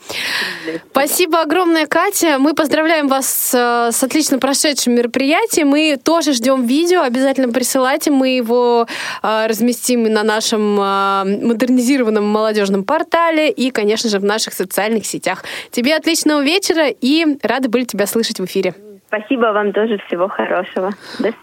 Спасибо 0.92 1.42
огромное, 1.42 1.88
Катя. 1.88 2.38
Мы 2.38 2.54
поздравляем 2.54 3.08
вас 3.08 3.26
с, 3.26 3.90
с 3.92 4.04
отлично 4.04 4.38
прошедшим 4.38 4.94
мероприятием. 4.94 5.70
Мы 5.70 5.98
тоже 5.98 6.34
ждем 6.34 6.68
видео. 6.68 7.02
Обязательно 7.02 7.52
присылайте. 7.52 8.12
Мы 8.12 8.38
его 8.38 8.86
э, 9.24 9.48
разместим 9.48 10.04
на 10.04 10.22
нашем 10.22 10.80
э, 10.80 11.48
модернизированном 11.48 12.24
молодежном 12.24 12.84
портале 12.84 13.50
и, 13.50 13.72
конечно 13.72 14.12
же, 14.12 14.20
в 14.20 14.24
наших 14.24 14.54
социальных 14.54 15.08
сетях. 15.08 15.44
Тебе 15.72 15.96
отличного 15.96 16.44
вечера 16.44 16.90
и 16.90 17.26
рады 17.42 17.68
были 17.68 17.86
тебя 17.86 18.06
слышать 18.06 18.40
в 18.40 18.46
эфире. 18.46 18.76
Спасибо 19.08 19.48
вам 19.54 19.74
тоже. 19.74 19.98
Всего 20.06 20.28
хорошего. 20.28 20.92
До 21.18 21.34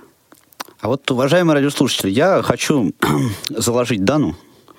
А 0.81 0.87
вот, 0.87 1.11
уважаемые 1.11 1.57
радиослушатели, 1.57 2.11
я 2.11 2.43
хочу 2.43 2.93
заложить 3.49 4.05
Дану. 4.05 4.37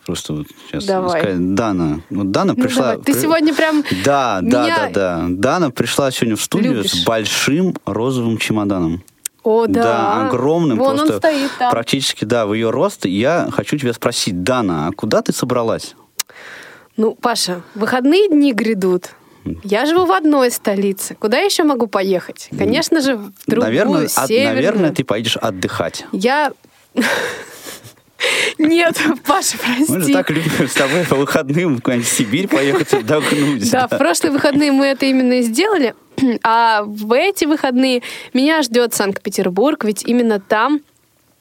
Просто 0.09 0.33
вот 0.33 0.47
сейчас 0.67 0.85
Давай. 0.85 1.21
сказать. 1.21 1.53
Дана. 1.53 2.01
Вот 2.09 2.31
Дана 2.31 2.53
Ну, 2.57 2.63
пришла... 2.63 2.81
давай. 2.93 2.97
Ты 3.05 3.13
при- 3.13 3.19
сегодня 3.21 3.53
прям 3.53 3.83
Да, 4.03 4.39
да, 4.41 4.63
меня 4.63 4.89
да, 4.89 4.89
да. 4.89 5.25
Дана 5.29 5.69
пришла 5.69 6.09
сегодня 6.09 6.35
в 6.35 6.41
студию 6.41 6.77
любишь. 6.77 6.89
с 6.93 7.05
большим 7.05 7.75
розовым 7.85 8.39
чемоданом. 8.39 9.03
О, 9.43 9.67
да. 9.67 10.25
огромным, 10.27 10.79
Вон 10.79 10.97
просто 10.97 11.13
он 11.13 11.19
стоит 11.19 11.51
там. 11.59 11.69
практически, 11.71 12.25
да, 12.25 12.47
в 12.47 12.55
ее 12.55 12.71
рост. 12.71 13.05
Я 13.05 13.49
хочу 13.51 13.77
тебя 13.77 13.93
спросить, 13.93 14.41
Дана, 14.41 14.87
а 14.87 14.91
куда 14.93 15.21
ты 15.21 15.31
собралась? 15.31 15.93
Ну, 16.97 17.13
Паша, 17.13 17.61
выходные 17.75 18.29
дни 18.29 18.51
грядут. 18.51 19.11
Я 19.63 19.85
живу 19.85 20.05
в 20.05 20.11
одной 20.11 20.49
столице. 20.49 21.13
Куда 21.19 21.37
еще 21.37 21.63
могу 21.65 21.85
поехать? 21.85 22.49
Конечно 22.57 22.99
же, 23.01 23.15
в 23.15 23.31
другую, 23.45 23.67
наверное, 23.67 24.05
от- 24.05 24.27
северную. 24.27 24.55
наверное, 24.55 24.91
ты 24.91 25.03
поедешь 25.03 25.37
отдыхать. 25.37 26.07
Я... 26.11 26.51
Нет, 28.57 28.97
Паша, 29.25 29.57
Мы 29.65 29.85
же 29.85 29.93
прости. 29.93 30.13
так 30.13 30.29
любим 30.29 30.67
с 30.67 30.73
тобой 30.73 31.05
по 31.05 31.15
выходным 31.15 31.75
в 31.75 31.77
какую-нибудь 31.77 32.07
Сибирь 32.09 32.47
поехать 32.47 32.93
отдохнуть. 32.93 33.69
Да, 33.71 33.87
в 33.87 33.97
прошлые 33.97 34.31
выходные 34.31 34.71
мы 34.71 34.87
это 34.87 35.05
именно 35.05 35.33
и 35.33 35.41
сделали. 35.41 35.95
А 36.43 36.83
в 36.83 37.13
эти 37.13 37.45
выходные 37.45 38.01
меня 38.33 38.61
ждет 38.61 38.93
Санкт-Петербург, 38.93 39.85
ведь 39.85 40.03
именно 40.03 40.39
там 40.39 40.81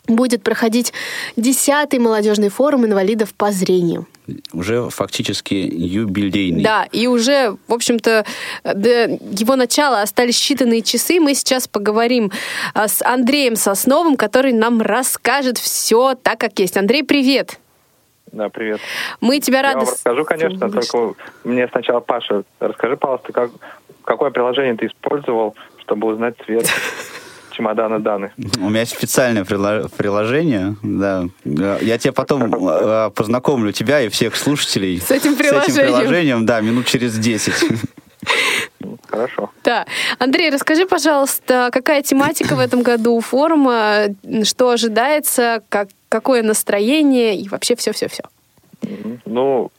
будет 0.07 0.43
проходить 0.43 0.93
10-й 1.37 1.99
молодежный 1.99 2.49
форум 2.49 2.87
инвалидов 2.87 3.35
по 3.35 3.51
зрению. 3.51 4.07
Уже 4.53 4.89
фактически 4.91 5.55
юбилейный. 5.55 6.63
Да, 6.63 6.87
и 6.93 7.07
уже, 7.07 7.57
в 7.67 7.73
общем-то, 7.73 8.25
его 8.65 9.57
начала 9.57 10.03
остались 10.03 10.37
считанные 10.39 10.83
часы. 10.83 11.19
Мы 11.21 11.35
сейчас 11.35 11.67
поговорим 11.67 12.31
а, 12.75 12.89
с 12.89 13.03
Андреем 13.03 13.57
Сосновым, 13.57 14.17
который 14.17 14.53
нам 14.53 14.83
расскажет 14.83 15.59
все 15.59 16.15
так, 16.15 16.39
как 16.39 16.59
есть. 16.59 16.77
Андрей, 16.77 17.03
привет! 17.03 17.59
Да, 18.33 18.51
привет. 18.51 18.81
Мы 19.21 19.41
тебя 19.41 19.59
Я 19.59 19.63
рады... 19.63 19.79
вам 19.79 19.87
с- 19.87 19.93
расскажу, 19.93 20.25
конечно, 20.25 20.71
только 20.71 21.15
мне 21.45 21.67
сначала, 21.69 22.01
Паша, 22.01 22.43
расскажи, 22.61 22.97
пожалуйста, 22.99 23.33
как, 23.33 23.51
какое 24.05 24.31
приложение 24.31 24.77
ты 24.77 24.87
использовал, 24.87 25.55
чтобы 25.81 26.09
узнать 26.09 26.35
цвет 26.45 26.67
чемодана 27.59 27.99
Даны. 27.99 28.31
У 28.61 28.71
меня 28.71 28.81
есть 28.81 28.93
специальное 28.97 29.43
прило- 29.45 29.91
приложение, 29.97 30.77
да. 30.83 31.25
Я 31.45 31.99
тебе 31.99 32.13
потом 32.13 32.55
э, 32.55 33.11
познакомлю 33.15 33.73
тебя 33.73 34.01
и 34.01 34.09
всех 34.09 34.37
слушателей 34.37 35.01
С 35.01 35.11
этим 35.11 35.33
С 35.35 35.35
этим 35.35 35.37
приложением. 35.37 35.97
приложением, 35.97 36.47
да, 36.47 36.61
минут 36.61 36.87
через 36.87 37.19
10. 37.19 37.53
Ну, 38.81 38.99
Хорошо. 39.09 39.51
Да. 39.65 39.87
Андрей, 40.19 40.51
расскажи, 40.51 40.87
пожалуйста, 40.87 41.71
какая 41.73 42.03
тематика 42.03 42.55
в 42.55 42.61
этом 42.61 42.83
году 42.83 43.15
у 43.15 43.21
форума, 43.21 44.05
что 44.45 44.71
ожидается, 44.71 45.63
как, 45.69 45.89
какое 46.09 46.43
настроение 46.43 47.37
и 47.37 47.49
вообще 47.49 47.75
все-все-все. 47.77 48.23
Ну, 49.25 49.71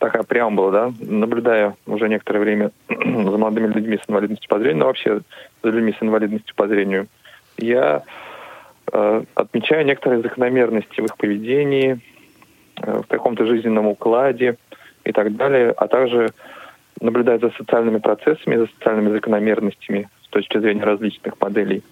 такая 0.00 0.22
преамбула, 0.22 0.72
да, 0.72 0.92
наблюдая 1.00 1.76
уже 1.86 2.08
некоторое 2.08 2.40
время 2.40 2.70
за 2.88 3.38
молодыми 3.38 3.72
людьми 3.72 3.98
с 3.98 4.10
инвалидностью 4.10 4.48
по 4.48 4.58
зрению, 4.58 4.78
но 4.78 4.86
вообще 4.86 5.20
за 5.62 5.70
людьми 5.70 5.94
с 5.96 6.02
инвалидностью 6.02 6.54
по 6.56 6.66
зрению, 6.66 7.06
я 7.58 8.02
э, 8.92 9.22
отмечаю 9.34 9.84
некоторые 9.84 10.22
закономерности 10.22 11.00
в 11.00 11.04
их 11.04 11.16
поведении, 11.16 12.00
э, 12.82 13.02
в 13.04 13.06
каком-то 13.08 13.44
жизненном 13.46 13.86
укладе 13.86 14.56
и 15.04 15.12
так 15.12 15.36
далее, 15.36 15.72
а 15.76 15.86
также 15.86 16.30
наблюдая 17.00 17.38
за 17.38 17.50
социальными 17.50 17.98
процессами, 17.98 18.56
за 18.56 18.66
социальными 18.68 19.10
закономерностями 19.10 20.08
с 20.24 20.28
точки 20.28 20.58
зрения 20.58 20.82
различных 20.82 21.38
моделей 21.38 21.82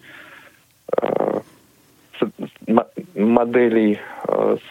э, 1.01 1.41
моделей 3.15 3.99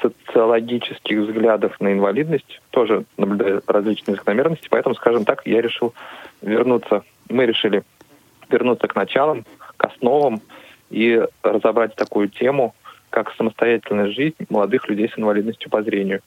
социологических 0.01 1.19
взглядов 1.19 1.79
на 1.79 1.93
инвалидность, 1.93 2.61
тоже 2.71 3.05
наблюдаю 3.17 3.61
различные 3.67 4.15
закономерности, 4.15 4.67
поэтому, 4.69 4.95
скажем 4.95 5.25
так, 5.25 5.45
я 5.45 5.61
решил 5.61 5.93
вернуться, 6.41 7.03
мы 7.29 7.45
решили 7.45 7.83
вернуться 8.49 8.87
к 8.87 8.95
началам, 8.95 9.45
к 9.75 9.83
основам 9.85 10.41
и 10.89 11.21
разобрать 11.43 11.95
такую 11.95 12.29
тему, 12.29 12.73
как 13.09 13.33
самостоятельная 13.35 14.11
жизнь 14.11 14.35
молодых 14.49 14.87
людей 14.87 15.09
с 15.09 15.17
инвалидностью 15.17 15.69
по 15.69 15.81
зрению. 15.81 16.21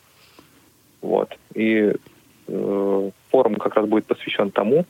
Вот. 1.00 1.36
И 1.54 1.92
э, 2.48 3.10
форум 3.30 3.54
как 3.56 3.76
раз 3.76 3.86
будет 3.86 4.06
посвящен 4.06 4.50
тому, 4.50 4.84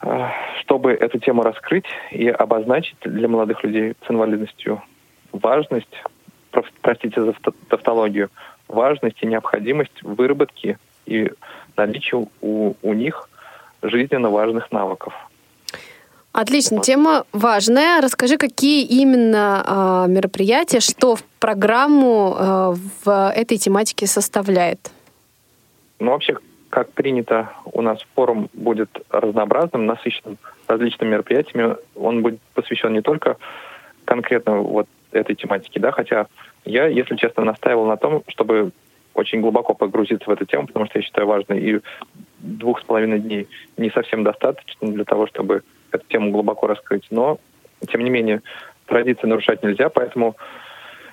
э, 0.00 0.28
чтобы 0.60 0.92
эту 0.92 1.18
тему 1.18 1.42
раскрыть 1.42 1.86
и 2.10 2.28
обозначить 2.28 2.96
для 3.04 3.28
молодых 3.28 3.62
людей 3.62 3.94
с 4.06 4.10
инвалидностью 4.10 4.82
важность, 5.32 6.02
простите 6.80 7.22
за 7.22 7.34
тавтологию, 7.68 8.30
важность 8.68 9.22
и 9.22 9.26
необходимость 9.26 10.02
выработки 10.02 10.78
и 11.06 11.30
наличия 11.76 12.26
у, 12.40 12.74
у 12.80 12.92
них 12.92 13.28
жизненно 13.82 14.30
важных 14.30 14.70
навыков. 14.72 15.14
Отлично, 16.32 16.80
тема 16.80 17.26
важная. 17.32 18.00
Расскажи, 18.00 18.38
какие 18.38 18.86
именно 18.86 20.06
э, 20.06 20.10
мероприятия, 20.10 20.80
что 20.80 21.14
в 21.14 21.22
программу 21.38 22.34
э, 22.38 22.74
в 23.04 23.32
этой 23.32 23.58
тематике 23.58 24.06
составляет? 24.06 24.90
Ну, 25.98 26.12
вообще, 26.12 26.38
как 26.70 26.90
принято, 26.92 27.50
у 27.66 27.82
нас 27.82 27.98
форум 28.14 28.48
будет 28.54 28.88
разнообразным, 29.10 29.84
насыщенным 29.84 30.38
различными 30.66 31.10
мероприятиями. 31.10 31.76
Он 31.94 32.22
будет 32.22 32.40
посвящен 32.54 32.94
не 32.94 33.02
только 33.02 33.36
конкретно 34.06 34.56
вот 34.56 34.88
этой 35.12 35.34
тематике, 35.34 35.80
да, 35.80 35.92
хотя 35.92 36.26
я, 36.64 36.86
если 36.86 37.16
честно, 37.16 37.44
настаивал 37.44 37.86
на 37.86 37.96
том, 37.96 38.22
чтобы 38.28 38.72
очень 39.14 39.40
глубоко 39.40 39.74
погрузиться 39.74 40.28
в 40.28 40.32
эту 40.32 40.46
тему, 40.46 40.66
потому 40.66 40.86
что 40.86 40.98
я 40.98 41.02
считаю 41.04 41.26
важной, 41.26 41.60
и 41.60 41.80
двух 42.38 42.80
с 42.80 42.84
половиной 42.84 43.20
дней 43.20 43.48
не 43.76 43.90
совсем 43.90 44.24
достаточно 44.24 44.88
для 44.88 45.04
того, 45.04 45.26
чтобы 45.26 45.62
эту 45.90 46.04
тему 46.08 46.30
глубоко 46.30 46.66
раскрыть. 46.66 47.06
Но, 47.10 47.38
тем 47.88 48.02
не 48.02 48.10
менее, 48.10 48.42
традиции 48.86 49.26
нарушать 49.26 49.62
нельзя, 49.62 49.88
поэтому 49.88 50.36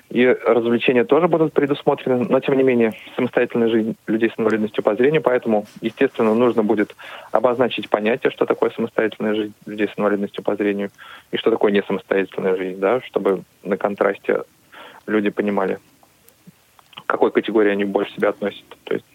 и 0.09 0.25
развлечения 0.25 1.03
тоже 1.03 1.27
будут 1.27 1.53
предусмотрены, 1.53 2.25
но 2.27 2.39
тем 2.39 2.57
не 2.57 2.63
менее 2.63 2.93
самостоятельная 3.15 3.69
жизнь 3.69 3.95
людей 4.07 4.31
с 4.35 4.39
инвалидностью 4.39 4.83
по 4.83 4.95
зрению, 4.95 5.21
поэтому, 5.21 5.65
естественно, 5.81 6.33
нужно 6.33 6.63
будет 6.63 6.95
обозначить 7.31 7.89
понятие, 7.89 8.31
что 8.31 8.45
такое 8.45 8.71
самостоятельная 8.71 9.35
жизнь 9.35 9.53
людей 9.67 9.87
с 9.87 9.99
инвалидностью 9.99 10.43
по 10.43 10.55
зрению 10.55 10.89
и 11.31 11.37
что 11.37 11.51
такое 11.51 11.71
не 11.71 11.83
самостоятельная 11.83 12.55
жизнь, 12.55 12.79
да, 12.79 13.01
чтобы 13.01 13.43
на 13.63 13.77
контрасте 13.77 14.43
люди 15.05 15.29
понимали, 15.29 15.77
к 16.95 17.05
какой 17.05 17.31
категории 17.31 17.71
они 17.71 17.85
больше 17.85 18.13
себя 18.13 18.29
относят. 18.29 18.65
То 18.85 18.95
есть 18.95 19.05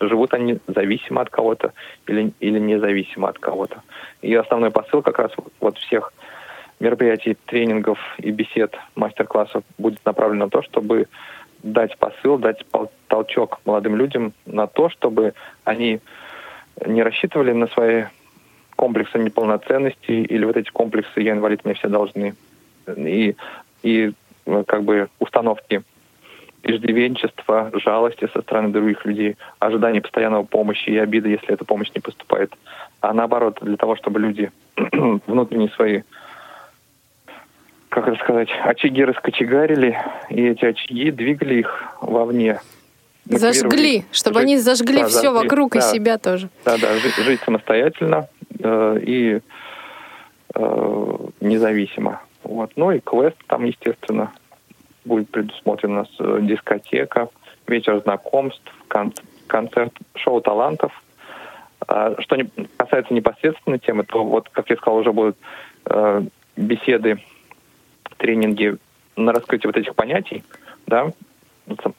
живут 0.00 0.34
они 0.34 0.58
зависимо 0.66 1.20
от 1.20 1.30
кого-то 1.30 1.72
или, 2.06 2.32
или 2.40 2.58
независимо 2.58 3.28
от 3.28 3.38
кого-то. 3.38 3.82
И 4.22 4.34
основной 4.34 4.70
посыл 4.70 5.02
как 5.02 5.18
раз 5.18 5.32
вот 5.60 5.78
всех 5.78 6.12
мероприятий, 6.80 7.36
тренингов 7.46 7.98
и 8.18 8.30
бесед, 8.30 8.74
мастер-классов 8.94 9.64
будет 9.78 10.04
направлен 10.04 10.38
на 10.38 10.50
то, 10.50 10.62
чтобы 10.62 11.06
дать 11.62 11.96
посыл, 11.98 12.38
дать 12.38 12.64
толчок 13.08 13.60
молодым 13.64 13.96
людям 13.96 14.32
на 14.44 14.66
то, 14.66 14.88
чтобы 14.88 15.34
они 15.64 16.00
не 16.84 17.02
рассчитывали 17.02 17.52
на 17.52 17.66
свои 17.68 18.04
комплексы 18.76 19.18
неполноценности 19.18 20.10
или 20.10 20.44
вот 20.44 20.56
эти 20.56 20.70
комплексы 20.70 21.20
«я 21.20 21.32
инвалид, 21.32 21.64
мне 21.64 21.74
все 21.74 21.88
должны». 21.88 22.34
И, 22.86 23.34
и 23.82 24.12
как 24.66 24.84
бы 24.84 25.08
установки 25.18 25.82
иждивенчества, 26.62 27.70
жалости 27.74 28.28
со 28.32 28.42
стороны 28.42 28.68
других 28.68 29.04
людей, 29.04 29.36
ожидания 29.58 30.00
постоянного 30.00 30.44
помощи 30.44 30.90
и 30.90 30.98
обиды, 30.98 31.30
если 31.30 31.54
эта 31.54 31.64
помощь 31.64 31.90
не 31.94 32.00
поступает. 32.00 32.52
А 33.00 33.12
наоборот, 33.12 33.58
для 33.62 33.76
того, 33.76 33.96
чтобы 33.96 34.20
люди 34.20 34.50
внутренние 34.76 35.68
свои, 35.70 36.02
как 37.96 38.08
это 38.08 38.22
сказать, 38.22 38.50
очаги 38.62 39.02
раскочегарили, 39.02 39.98
и 40.28 40.48
эти 40.48 40.66
очаги 40.66 41.10
двигали 41.10 41.60
их 41.60 41.82
вовне. 42.02 42.60
Зажгли, 43.24 44.04
чтобы 44.12 44.40
жить, 44.40 44.44
они 44.44 44.58
зажгли 44.58 44.98
да, 44.98 45.06
все 45.06 45.20
зажгли, 45.22 45.44
вокруг 45.44 45.72
да, 45.72 45.78
и 45.78 45.82
себя 45.82 46.18
тоже. 46.18 46.50
Да, 46.66 46.76
да, 46.76 46.92
жить, 46.98 47.14
жить 47.14 47.40
самостоятельно 47.40 48.28
э, 48.62 48.98
и 49.00 49.40
э, 50.54 51.16
независимо. 51.40 52.20
Вот. 52.42 52.72
Ну 52.76 52.90
и 52.90 53.00
квест 53.00 53.38
там, 53.46 53.64
естественно, 53.64 54.30
будет 55.06 55.30
предусмотрена 55.30 55.94
у 55.94 55.96
нас 56.00 56.08
э, 56.18 56.40
дискотека, 56.42 57.30
вечер 57.66 58.02
знакомств, 58.02 58.74
концерт, 59.46 59.94
шоу 60.16 60.42
талантов. 60.42 60.92
А, 61.88 62.14
что 62.20 62.36
не 62.36 62.50
касается 62.76 63.14
непосредственной 63.14 63.78
темы, 63.78 64.04
то 64.04 64.22
вот, 64.22 64.50
как 64.50 64.68
я 64.68 64.76
сказал, 64.76 64.98
уже 64.98 65.12
будут 65.14 65.38
э, 65.86 66.22
беседы, 66.56 67.20
тренинги 68.16 68.76
на 69.16 69.32
раскрытие 69.32 69.68
вот 69.68 69.76
этих 69.76 69.94
понятий, 69.94 70.44
да, 70.86 71.12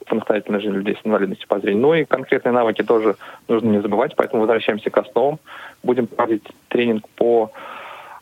самостоятельной 0.07 0.61
жизни 0.61 0.77
людей 0.77 0.97
с 1.01 1.05
инвалидностью 1.05 1.47
по 1.47 1.59
зрению. 1.59 1.81
Ну 1.81 1.93
и 1.93 2.05
конкретные 2.05 2.53
навыки 2.53 2.83
тоже 2.83 3.15
нужно 3.47 3.69
не 3.69 3.81
забывать, 3.81 4.15
поэтому 4.15 4.41
возвращаемся 4.41 4.89
к 4.89 4.97
основам. 4.97 5.39
Будем 5.83 6.07
проводить 6.07 6.43
тренинг 6.69 7.07
по 7.09 7.51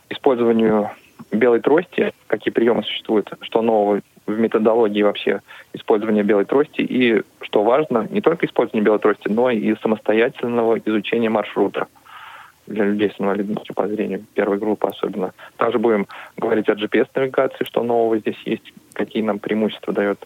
использованию 0.10 0.90
белой 1.32 1.60
трости, 1.60 2.14
какие 2.28 2.52
приемы 2.52 2.84
существуют, 2.84 3.32
что 3.42 3.62
нового 3.62 4.02
в 4.26 4.40
методологии 4.40 5.04
вообще 5.04 5.42
использования 5.74 6.24
белой 6.24 6.46
трости. 6.46 6.82
И, 6.82 7.22
что 7.42 7.64
важно, 7.64 8.08
не 8.10 8.22
только 8.22 8.48
использование 8.48 8.84
белой 8.84 9.00
трости, 9.00 9.28
но 9.28 9.52
и 9.52 9.76
самостоятельного 9.82 10.80
изучения 10.80 11.30
маршрута 11.30 11.88
для 12.68 12.86
людей 12.86 13.12
с 13.16 13.20
инвалидностью 13.20 13.76
по 13.76 13.88
зрению, 13.88 14.26
первой 14.34 14.58
группы 14.58 14.88
особенно. 14.88 15.34
Также 15.58 15.80
будем 15.80 16.08
говорить 16.38 16.70
о 16.70 16.74
GPS-навигации, 16.74 17.64
что 17.64 17.84
нового 17.84 18.18
здесь 18.18 18.40
есть, 18.46 18.74
какие 18.94 19.24
нам 19.24 19.40
преимущества 19.40 19.94
дает, 19.94 20.26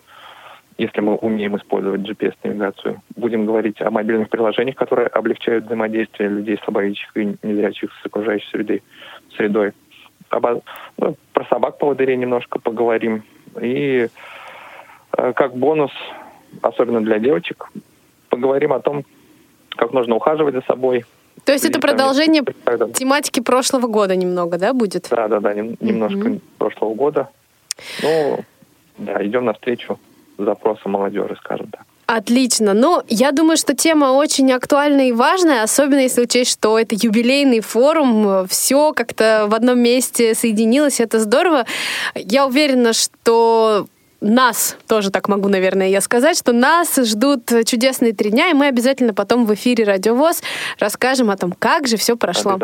если 0.77 1.01
мы 1.01 1.15
умеем 1.15 1.57
использовать 1.57 2.01
GPS-навигацию. 2.01 3.01
Будем 3.15 3.45
говорить 3.45 3.81
о 3.81 3.91
мобильных 3.91 4.29
приложениях, 4.29 4.75
которые 4.75 5.07
облегчают 5.07 5.65
взаимодействие 5.65 6.29
людей 6.29 6.59
слабовидящих 6.63 7.15
и 7.17 7.37
незрячих 7.43 7.91
с 8.01 8.05
окружающей 8.05 8.49
средой. 8.49 8.83
средой. 9.35 9.73
Обо... 10.29 10.61
Ну, 10.97 11.17
про 11.33 11.45
собак-поводырей 11.45 12.15
немножко 12.15 12.59
поговорим, 12.59 13.23
и 13.59 14.07
э, 15.17 15.33
как 15.33 15.55
бонус, 15.55 15.91
особенно 16.61 17.01
для 17.01 17.19
девочек, 17.19 17.69
поговорим 18.29 18.73
о 18.73 18.79
том, 18.79 19.03
как 19.75 19.93
нужно 19.93 20.15
ухаживать 20.15 20.55
за 20.55 20.61
собой. 20.61 21.05
То 21.45 21.51
есть 21.51 21.65
это 21.65 21.79
продолжение 21.79 22.43
тематики 22.93 23.39
прошлого 23.39 23.87
года 23.87 24.15
немного, 24.15 24.57
да, 24.57 24.73
будет? 24.73 25.07
Да, 25.09 25.27
да, 25.27 25.39
да, 25.39 25.53
немножко 25.53 26.29
mm-hmm. 26.29 26.41
прошлого 26.57 26.93
года. 26.93 27.29
Ну, 28.03 28.39
да, 28.97 29.25
идем 29.25 29.45
навстречу 29.45 29.99
запросам 30.37 30.91
молодежи, 30.91 31.35
скажем 31.39 31.67
так. 31.71 31.83
Отлично. 32.11 32.73
Ну, 32.73 33.03
я 33.07 33.31
думаю, 33.31 33.55
что 33.55 33.75
тема 33.75 34.05
очень 34.05 34.51
актуальная 34.51 35.09
и 35.09 35.11
важная, 35.11 35.61
особенно 35.61 35.99
если 35.99 36.23
учесть, 36.23 36.51
что 36.51 36.79
это 36.79 36.95
юбилейный 36.95 37.59
форум, 37.59 38.47
все 38.47 38.93
как-то 38.93 39.45
в 39.47 39.53
одном 39.53 39.79
месте 39.79 40.33
соединилось, 40.33 40.99
это 40.99 41.19
здорово. 41.19 41.67
Я 42.15 42.47
уверена, 42.47 42.93
что 42.93 43.85
нас, 44.21 44.77
тоже 44.87 45.11
так 45.11 45.27
могу, 45.29 45.47
наверное, 45.49 45.87
я 45.89 46.01
сказать, 46.01 46.37
что 46.37 46.51
нас 46.51 46.95
ждут 46.97 47.49
чудесные 47.65 48.13
три 48.13 48.31
дня, 48.31 48.49
и 48.49 48.53
мы 48.53 48.67
обязательно 48.67 49.13
потом 49.13 49.45
в 49.45 49.53
эфире 49.53 49.85
Радиовоз 49.85 50.41
расскажем 50.79 51.29
о 51.29 51.37
том, 51.37 51.53
как 51.57 51.87
же 51.87 51.97
все 51.97 52.17
прошло. 52.17 52.57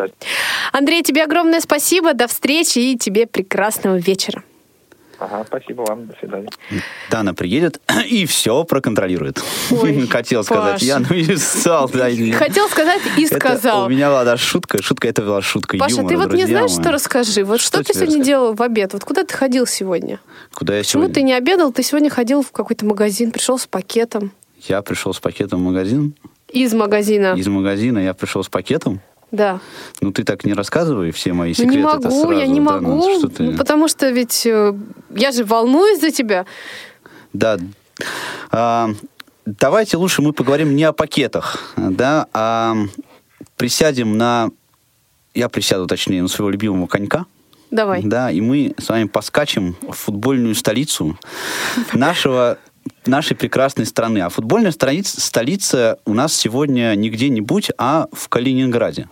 Андрей, 0.71 1.03
тебе 1.03 1.23
огромное 1.23 1.61
спасибо, 1.61 2.13
до 2.13 2.27
встречи 2.27 2.79
и 2.79 2.97
тебе 2.97 3.25
прекрасного 3.25 3.95
вечера. 3.97 4.43
Ага, 5.19 5.45
спасибо 5.47 5.83
вам, 5.83 6.07
до 6.07 6.15
свидания. 6.19 6.49
Дана 7.09 7.33
приедет 7.33 7.79
и 8.05 8.25
все 8.25 8.63
проконтролирует. 8.63 9.41
Ой, 9.71 10.07
Хотел 10.09 10.43
сказать 10.43 10.81
я, 10.81 10.99
ну 10.99 11.15
и 11.15 11.35
стал. 11.37 11.89
Да, 11.89 12.09
Хотел 12.37 12.67
сказать 12.67 13.01
и 13.17 13.25
сказал. 13.25 13.83
Это 13.83 13.85
у 13.85 13.89
меня 13.89 14.09
была 14.09 14.23
даже 14.25 14.43
шутка, 14.43 14.81
шутка, 14.81 15.07
это 15.07 15.21
была 15.21 15.41
шутка 15.41 15.77
Паша, 15.77 15.95
юмора, 15.97 16.09
ты 16.09 16.17
вот 16.17 16.33
не 16.33 16.45
знаешь, 16.45 16.71
мои. 16.71 16.81
что 16.81 16.91
расскажи? 16.91 17.43
Вот 17.43 17.61
что, 17.61 17.77
что 17.81 17.83
ты 17.83 17.93
сегодня 17.93 18.07
рассказать? 18.07 18.25
делал 18.25 18.53
в 18.53 18.61
обед? 18.61 18.93
Вот 18.93 19.03
куда 19.03 19.23
ты 19.23 19.33
ходил 19.33 19.65
сегодня? 19.65 20.19
Куда 20.53 20.75
я 20.75 20.83
Почему 20.83 21.03
сегодня? 21.03 21.13
ты 21.15 21.21
не 21.23 21.33
обедал? 21.33 21.71
Ты 21.71 21.83
сегодня 21.83 22.09
ходил 22.09 22.41
в 22.41 22.51
какой-то 22.51 22.85
магазин, 22.85 23.31
пришел 23.31 23.57
с 23.57 23.67
пакетом. 23.67 24.31
Я 24.67 24.81
пришел 24.81 25.13
с 25.13 25.19
пакетом 25.19 25.61
в 25.61 25.63
магазин. 25.63 26.15
Из 26.49 26.73
магазина. 26.73 27.35
Из 27.35 27.47
магазина 27.47 27.99
я 27.99 28.13
пришел 28.13 28.43
с 28.43 28.49
пакетом. 28.49 29.01
Да. 29.35 29.59
Ну 30.01 30.11
ты 30.11 30.23
так 30.23 30.45
не 30.45 30.53
рассказывай 30.53 31.11
все 31.11 31.33
мои 31.33 31.53
секреты. 31.53 31.73
Ну, 31.73 31.79
не 31.79 31.83
могу, 31.83 32.09
сразу, 32.09 32.31
я 32.31 32.47
не 32.47 32.59
да, 32.59 32.71
могу, 32.71 32.95
ну, 32.95 33.19
что 33.19 33.27
ты... 33.27 33.43
ну, 33.43 33.57
потому 33.57 33.87
что 33.87 34.09
ведь 34.09 34.45
э, 34.45 34.73
я 35.09 35.31
же 35.31 35.43
волнуюсь 35.43 35.99
за 35.99 36.11
тебя. 36.11 36.45
Да. 37.33 37.57
А, 38.51 38.89
давайте 39.45 39.97
лучше 39.97 40.21
мы 40.21 40.31
поговорим 40.31 40.75
не 40.75 40.83
о 40.83 40.93
пакетах, 40.93 41.73
да, 41.75 42.27
а 42.33 42.75
присядем 43.57 44.17
на... 44.17 44.49
Я 45.33 45.49
присяду, 45.49 45.85
точнее, 45.85 46.21
на 46.21 46.29
своего 46.29 46.49
любимого 46.49 46.87
конька. 46.87 47.25
Давай. 47.71 48.03
Да, 48.03 48.31
и 48.31 48.39
мы 48.39 48.73
с 48.77 48.87
вами 48.87 49.05
поскачем 49.05 49.75
в 49.81 49.91
футбольную 49.91 50.55
столицу 50.55 51.17
нашего 51.93 52.57
нашей 53.07 53.35
прекрасной 53.35 53.85
страны. 53.85 54.19
А 54.19 54.29
футбольная 54.29 54.71
столица, 54.71 55.21
столица 55.21 55.99
у 56.05 56.13
нас 56.13 56.33
сегодня 56.33 56.95
не 56.95 57.09
где-нибудь, 57.09 57.71
а 57.77 58.07
в 58.11 58.29
Калининграде. 58.29 59.09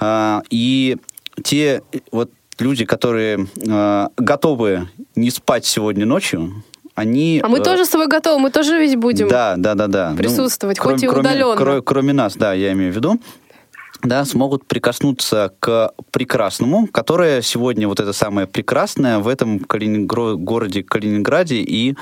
А, 0.00 0.42
и 0.50 0.96
те 1.42 1.82
вот 2.12 2.30
люди, 2.58 2.84
которые 2.84 3.46
а, 3.68 4.08
готовы 4.16 4.88
не 5.16 5.30
спать 5.30 5.64
сегодня 5.66 6.06
ночью, 6.06 6.64
они... 6.94 7.40
А 7.42 7.48
мы 7.48 7.58
э, 7.58 7.62
тоже 7.62 7.84
с 7.84 7.88
тобой 7.88 8.06
готовы, 8.06 8.40
мы 8.40 8.50
тоже 8.50 8.78
ведь 8.78 8.96
будем. 8.96 9.28
Да, 9.28 9.54
да, 9.56 9.74
да, 9.74 9.88
да. 9.88 10.10
Ну, 10.10 10.16
присутствовать, 10.16 10.78
хоть 10.78 11.02
и 11.02 11.06
кроме, 11.06 11.20
удаленно. 11.20 11.56
Кроме, 11.56 11.82
кроме 11.82 12.12
нас, 12.12 12.36
да, 12.36 12.52
я 12.52 12.72
имею 12.72 12.92
в 12.92 12.96
виду 12.96 13.20
да, 14.04 14.24
смогут 14.24 14.66
прикоснуться 14.66 15.54
к 15.60 15.92
прекрасному, 16.10 16.86
которое 16.86 17.42
сегодня 17.42 17.88
вот 17.88 18.00
это 18.00 18.12
самое 18.12 18.46
прекрасное 18.46 19.18
в 19.18 19.28
этом 19.28 19.58
Калинингро- 19.58 20.36
городе 20.36 20.82
Калининграде 20.82 21.56
и 21.56 21.96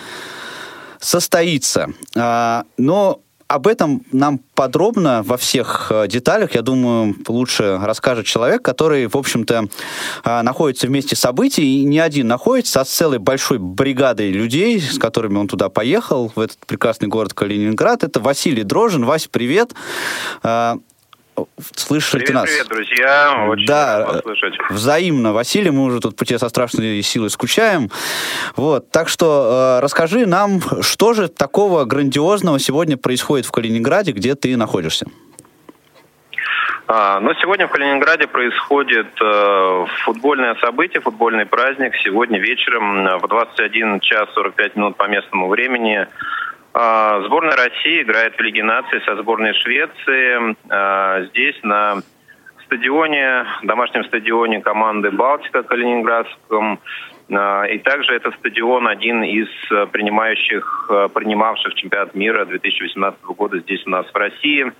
состоится. 1.02 1.92
А, 2.16 2.64
но 2.78 3.20
об 3.48 3.66
этом 3.66 4.02
нам 4.12 4.40
подробно 4.54 5.22
во 5.22 5.36
всех 5.36 5.88
э, 5.90 6.08
деталях, 6.08 6.54
я 6.54 6.62
думаю, 6.62 7.14
лучше 7.28 7.78
расскажет 7.82 8.24
человек, 8.24 8.62
который, 8.62 9.06
в 9.08 9.16
общем-то, 9.16 9.66
э, 10.24 10.42
находится 10.42 10.86
вместе 10.86 11.16
событий, 11.16 11.82
и 11.82 11.84
не 11.84 11.98
один 11.98 12.28
находится, 12.28 12.80
а 12.80 12.84
с 12.86 12.88
целой 12.88 13.18
большой 13.18 13.58
бригадой 13.58 14.30
людей, 14.30 14.80
с 14.80 14.98
которыми 14.98 15.36
он 15.36 15.48
туда 15.48 15.68
поехал, 15.68 16.32
в 16.34 16.40
этот 16.40 16.64
прекрасный 16.66 17.08
город 17.08 17.34
Калининград. 17.34 18.04
Это 18.04 18.20
Василий 18.20 18.62
Дрожин. 18.62 19.04
Вась, 19.04 19.26
привет. 19.26 19.74
Слышите 21.76 22.18
привет, 22.18 22.34
нас? 22.34 22.50
Привет, 22.50 22.68
друзья. 22.68 23.46
Очень 23.48 23.66
да, 23.66 23.98
рад 23.98 24.08
вас 24.08 24.22
слышать. 24.22 24.54
взаимно, 24.70 25.32
Василий, 25.32 25.70
мы 25.70 25.84
уже 25.84 26.00
тут 26.00 26.16
по 26.16 26.24
тебе 26.24 26.38
со 26.38 26.48
страшной 26.48 27.00
силой 27.02 27.30
скучаем. 27.30 27.90
Вот, 28.56 28.90
так 28.90 29.08
что 29.08 29.78
э, 29.78 29.84
расскажи 29.84 30.26
нам, 30.26 30.60
что 30.82 31.14
же 31.14 31.28
такого 31.28 31.84
грандиозного 31.84 32.58
сегодня 32.58 32.96
происходит 32.96 33.46
в 33.46 33.52
Калининграде, 33.52 34.12
где 34.12 34.34
ты 34.34 34.56
находишься? 34.56 35.06
А, 36.94 37.20
ну, 37.20 37.32
сегодня 37.40 37.68
в 37.68 37.70
Калининграде 37.70 38.26
происходит 38.26 39.06
э, 39.18 39.86
футбольное 40.04 40.56
событие, 40.56 41.00
футбольный 41.00 41.46
праздник. 41.46 41.94
Сегодня 42.04 42.38
вечером 42.38 43.06
э, 43.06 43.16
в 43.16 43.28
21 43.28 44.00
час 44.00 44.28
45 44.34 44.76
минут 44.76 44.96
по 44.96 45.08
местному 45.08 45.48
времени 45.48 46.06
Сборная 46.74 47.56
России 47.56 48.02
играет 48.02 48.34
в 48.34 48.40
Лиге 48.40 48.62
наций 48.62 49.02
со 49.04 49.14
сборной 49.16 49.52
Швеции. 49.52 50.56
А, 50.70 51.22
здесь 51.24 51.56
на 51.62 51.98
стадионе, 52.64 53.44
домашнем 53.62 54.04
стадионе 54.04 54.62
команды 54.62 55.10
«Балтика» 55.10 55.64
Калининградском. 55.64 56.80
А, 57.30 57.64
и 57.64 57.76
также 57.78 58.14
это 58.14 58.30
стадион 58.30 58.88
один 58.88 59.22
из 59.22 59.48
принимающих, 59.90 60.90
принимавших 61.12 61.74
чемпионат 61.74 62.14
мира 62.14 62.46
2018 62.46 63.22
года 63.22 63.58
здесь 63.58 63.86
у 63.86 63.90
нас 63.90 64.06
в 64.06 64.16
России. 64.16 64.72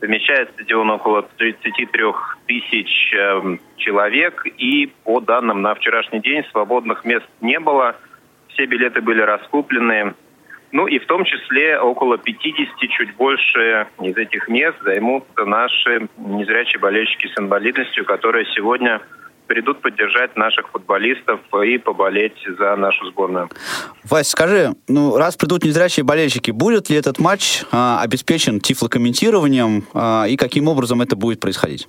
Вмещает 0.00 0.50
стадион 0.54 0.90
около 0.90 1.22
33 1.22 2.02
тысяч 2.48 3.14
человек. 3.76 4.44
И 4.58 4.92
по 5.04 5.20
данным 5.20 5.62
на 5.62 5.76
вчерашний 5.76 6.18
день 6.18 6.44
свободных 6.50 7.04
мест 7.04 7.26
не 7.40 7.60
было. 7.60 7.94
Все 8.48 8.66
билеты 8.66 9.00
были 9.00 9.20
раскуплены. 9.20 10.14
Ну 10.76 10.86
и 10.86 10.98
в 10.98 11.06
том 11.06 11.24
числе 11.24 11.78
около 11.78 12.18
50, 12.18 12.90
чуть 12.90 13.16
больше 13.16 13.86
из 14.02 14.14
этих 14.14 14.46
мест 14.46 14.76
займут 14.84 15.24
наши 15.38 16.06
незрячие 16.18 16.78
болельщики 16.78 17.28
с 17.34 17.40
инвалидностью, 17.40 18.04
которые 18.04 18.44
сегодня 18.54 19.00
придут 19.46 19.80
поддержать 19.80 20.36
наших 20.36 20.68
футболистов 20.68 21.40
и 21.64 21.78
поболеть 21.78 22.36
за 22.58 22.76
нашу 22.76 23.06
сборную. 23.06 23.48
Вась, 24.04 24.28
скажи, 24.28 24.74
ну 24.86 25.16
раз 25.16 25.38
придут 25.38 25.64
незрячие 25.64 26.04
болельщики, 26.04 26.50
будет 26.50 26.90
ли 26.90 26.96
этот 26.96 27.18
матч 27.18 27.62
а, 27.72 28.02
обеспечен 28.02 28.60
тифлокомментированием 28.60 29.84
а, 29.94 30.26
и 30.28 30.36
каким 30.36 30.68
образом 30.68 31.00
это 31.00 31.16
будет 31.16 31.40
происходить? 31.40 31.88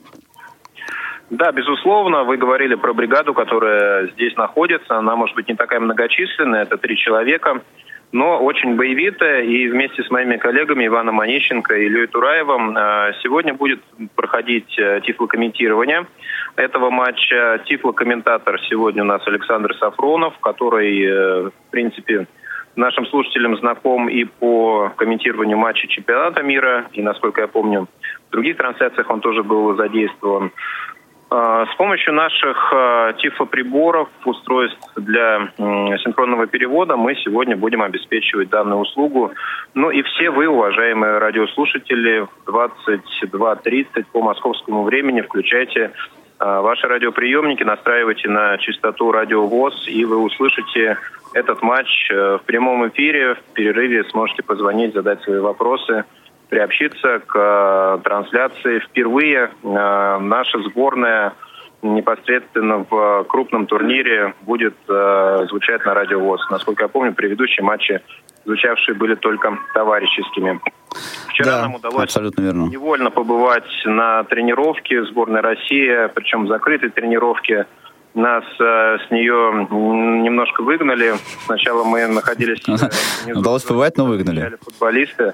Да, 1.30 1.52
безусловно, 1.52 2.24
вы 2.24 2.38
говорили 2.38 2.76
про 2.76 2.94
бригаду, 2.94 3.34
которая 3.34 4.08
здесь 4.14 4.38
находится. 4.38 4.98
Она 4.98 5.18
может 5.18 5.36
быть 5.36 5.50
не 5.50 5.56
такая 5.56 5.82
многочисленная, 5.82 6.62
это 6.64 6.78
три 6.78 6.96
человека 6.96 7.62
но 8.12 8.40
очень 8.40 8.76
боевитая. 8.76 9.44
И 9.44 9.68
вместе 9.68 10.04
с 10.04 10.10
моими 10.10 10.38
коллегами 10.38 10.88
Иваном 10.88 11.20
Онищенко 11.20 11.76
и 11.76 11.86
Ильей 11.86 12.08
Тураевым 12.08 12.78
э, 12.78 13.14
сегодня 13.22 13.54
будет 13.54 13.82
проходить 14.16 14.78
э, 14.80 15.02
тифлокомментирование 15.04 16.08
этого 16.56 16.90
матча. 16.90 17.62
Тифлокомментатор 17.66 18.60
сегодня 18.70 19.04
у 19.04 19.08
нас 19.08 19.26
Александр 19.28 19.76
Сафронов, 19.76 20.38
который, 20.40 21.04
э, 21.04 21.50
в 21.50 21.72
принципе, 21.72 22.28
нашим 22.76 23.06
слушателям 23.08 23.58
знаком 23.58 24.08
и 24.08 24.24
по 24.24 24.94
комментированию 24.96 25.58
матча 25.58 25.88
чемпионата 25.88 26.44
мира, 26.44 26.86
и, 26.94 27.02
насколько 27.02 27.42
я 27.42 27.48
помню, 27.48 27.88
в 28.30 28.32
других 28.32 28.56
трансляциях 28.58 29.10
он 29.10 29.20
тоже 29.20 29.44
был 29.44 29.76
задействован. 29.76 30.52
А, 31.30 31.66
с 31.66 31.76
помощью 31.76 32.14
наших 32.14 32.72
а, 32.74 33.14
тифлоприборов, 33.14 34.08
устройств 34.24 34.80
для 34.96 35.50
синхронного 35.58 36.48
перевода 36.48 36.96
мы 36.96 37.16
сегодня 37.16 37.58
будем 37.58 37.82
обеспечивать 37.82 38.50
данную 38.50 38.80
услугу. 38.80 39.32
Ну 39.74 39.90
и 39.90 40.04
все 40.04 40.30
вы, 40.30 40.48
уважаемые 40.48 41.18
радиослушатели, 41.18 42.26
в 42.46 42.50
22.30 42.50 44.06
по 44.14 44.22
московскому 44.22 44.84
времени 44.84 45.20
включайте 45.20 45.92
а, 46.40 46.62
ваши 46.62 46.88
радиоприемники, 46.88 47.64
настраивайте 47.64 48.30
на 48.30 48.58
частоту 48.60 49.12
радио 49.12 49.46
ВОЗ, 49.48 49.86
и 49.88 50.06
вы 50.06 50.18
услышите 50.20 50.98
этот 51.34 51.62
матч 51.62 52.10
э, 52.10 52.38
в 52.42 52.46
прямом 52.46 52.88
эфире. 52.88 53.36
В 53.36 53.54
перерыве 53.54 54.06
сможете 54.06 54.44
позвонить, 54.44 54.94
задать 54.94 55.22
свои 55.24 55.40
вопросы– 55.40 56.06
приобщиться 56.50 57.20
к 57.20 57.36
э, 57.36 58.00
трансляции. 58.04 58.80
Впервые 58.80 59.50
э, 59.64 60.18
наша 60.20 60.60
сборная 60.64 61.34
непосредственно 61.82 62.86
в 62.90 63.24
крупном 63.26 63.68
турнире 63.68 64.34
будет 64.42 64.76
э, 64.88 65.46
звучать 65.50 65.86
на 65.86 65.94
радио 65.94 66.20
ВОЗ. 66.20 66.42
Насколько 66.50 66.84
я 66.84 66.88
помню, 66.88 67.14
предыдущие 67.14 67.64
матчи 67.64 68.02
звучавшие 68.46 68.96
были 68.96 69.16
только 69.16 69.60
товарищескими. 69.74 70.60
Вчера 71.28 71.52
да, 71.52 71.62
нам 71.64 71.76
удалось 71.76 72.16
верно. 72.38 72.64
невольно 72.68 73.12
побывать 73.12 73.70
на 73.86 74.24
тренировке 74.24 75.04
сборной 75.06 75.42
России, 75.42 76.10
причем 76.16 76.48
закрытой 76.48 76.90
тренировке. 76.90 77.68
Нас 78.16 78.44
э, 78.60 78.98
с 79.08 79.12
нее 79.12 79.68
немножко 79.70 80.64
выгнали. 80.64 81.14
Сначала 81.46 81.84
мы 81.84 82.08
находились... 82.08 82.64
Э, 82.68 83.34
Удалось 83.34 83.64
побывать, 83.64 83.98
но 83.98 84.06
выгнали. 84.06 84.58
Футболисты. 84.62 85.34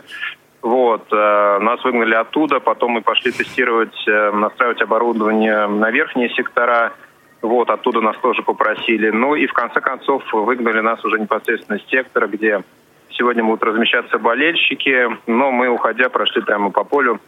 Вот, 0.63 1.11
э, 1.11 1.59
нас 1.59 1.83
выгнали 1.83 2.15
оттуда, 2.15 2.61
потом 2.61 2.91
мы 2.91 3.01
пошли 3.01 3.33
тестировать, 3.33 3.93
э, 4.07 4.31
настраивать 4.31 4.81
оборудование 4.81 5.67
на 5.67 5.91
верхние 5.91 6.29
сектора. 6.29 6.93
Вот, 7.41 7.69
оттуда 7.69 7.99
нас 7.99 8.15
тоже 8.21 8.43
попросили. 8.43 9.09
Ну 9.09 9.35
и 9.35 9.45
в 9.45 9.51
конце 9.51 9.81
концов 9.81 10.23
выгнали 10.31 10.79
нас 10.79 11.03
уже 11.03 11.19
непосредственно 11.19 11.79
с 11.79 11.89
сектора, 11.89 12.27
где 12.27 12.63
сегодня 13.09 13.43
будут 13.43 13.61
размещаться 13.61 14.17
болельщики. 14.17 15.09
Но 15.27 15.51
мы, 15.51 15.67
уходя, 15.67 16.07
прошли 16.07 16.41
прямо 16.41 16.71
по 16.71 16.85
полю 16.85 17.19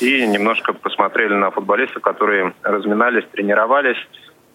и 0.00 0.26
немножко 0.26 0.72
посмотрели 0.72 1.34
на 1.34 1.52
футболистов, 1.52 2.02
которые 2.02 2.54
разминались, 2.64 3.24
тренировались. 3.30 4.04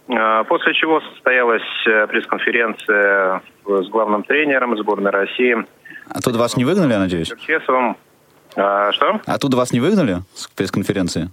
Э, 0.09 0.43
после 0.43 0.73
чего 0.73 0.99
состоялась 0.99 1.63
пресс-конференция 1.85 3.41
с 3.65 3.87
главным 3.87 4.23
тренером 4.23 4.77
сборной 4.77 5.11
России. 5.11 5.55
Оттуда 6.09 6.37
вас 6.37 6.57
не 6.57 6.65
выгнали, 6.65 6.91
я 6.91 6.99
надеюсь? 6.99 7.29
Черчесовым. 7.29 7.95
А, 8.55 8.91
что? 8.91 9.21
Оттуда 9.25 9.57
вас 9.57 9.71
не 9.71 9.79
выгнали 9.79 10.21
с 10.33 10.47
пресс-конференции? 10.47 11.29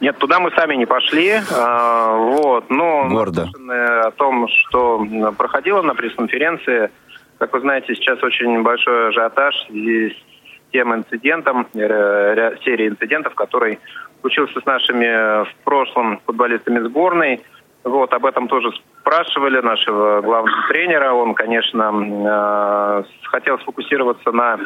Нет, 0.00 0.16
туда 0.18 0.40
мы 0.40 0.50
сами 0.52 0.74
не 0.76 0.86
пошли. 0.86 1.40
А, 1.52 2.16
вот, 2.16 2.70
но 2.70 3.08
Гордо. 3.08 3.48
о 3.68 4.10
том, 4.12 4.48
что 4.48 5.06
проходило 5.36 5.82
на 5.82 5.94
пресс-конференции, 5.94 6.90
как 7.38 7.52
вы 7.52 7.60
знаете, 7.60 7.94
сейчас 7.94 8.22
очень 8.22 8.62
большой 8.62 9.08
ажиотаж 9.08 9.54
здесь 9.70 10.16
тем 10.72 10.94
инцидентом, 10.94 11.66
э, 11.74 12.56
серии 12.64 12.88
инцидентов, 12.88 13.34
который 13.34 13.78
случился 14.20 14.60
с 14.60 14.66
нашими 14.66 15.44
в 15.44 15.54
прошлом 15.64 16.20
футболистами 16.26 16.80
сборной. 16.80 17.42
Вот, 17.84 18.12
об 18.12 18.26
этом 18.26 18.46
тоже 18.48 18.70
спрашивали 19.00 19.60
нашего 19.60 20.20
главного 20.20 20.68
тренера. 20.68 21.12
Он, 21.12 21.34
конечно, 21.34 21.92
э, 21.92 23.02
хотел 23.24 23.58
сфокусироваться 23.60 24.32
на 24.32 24.58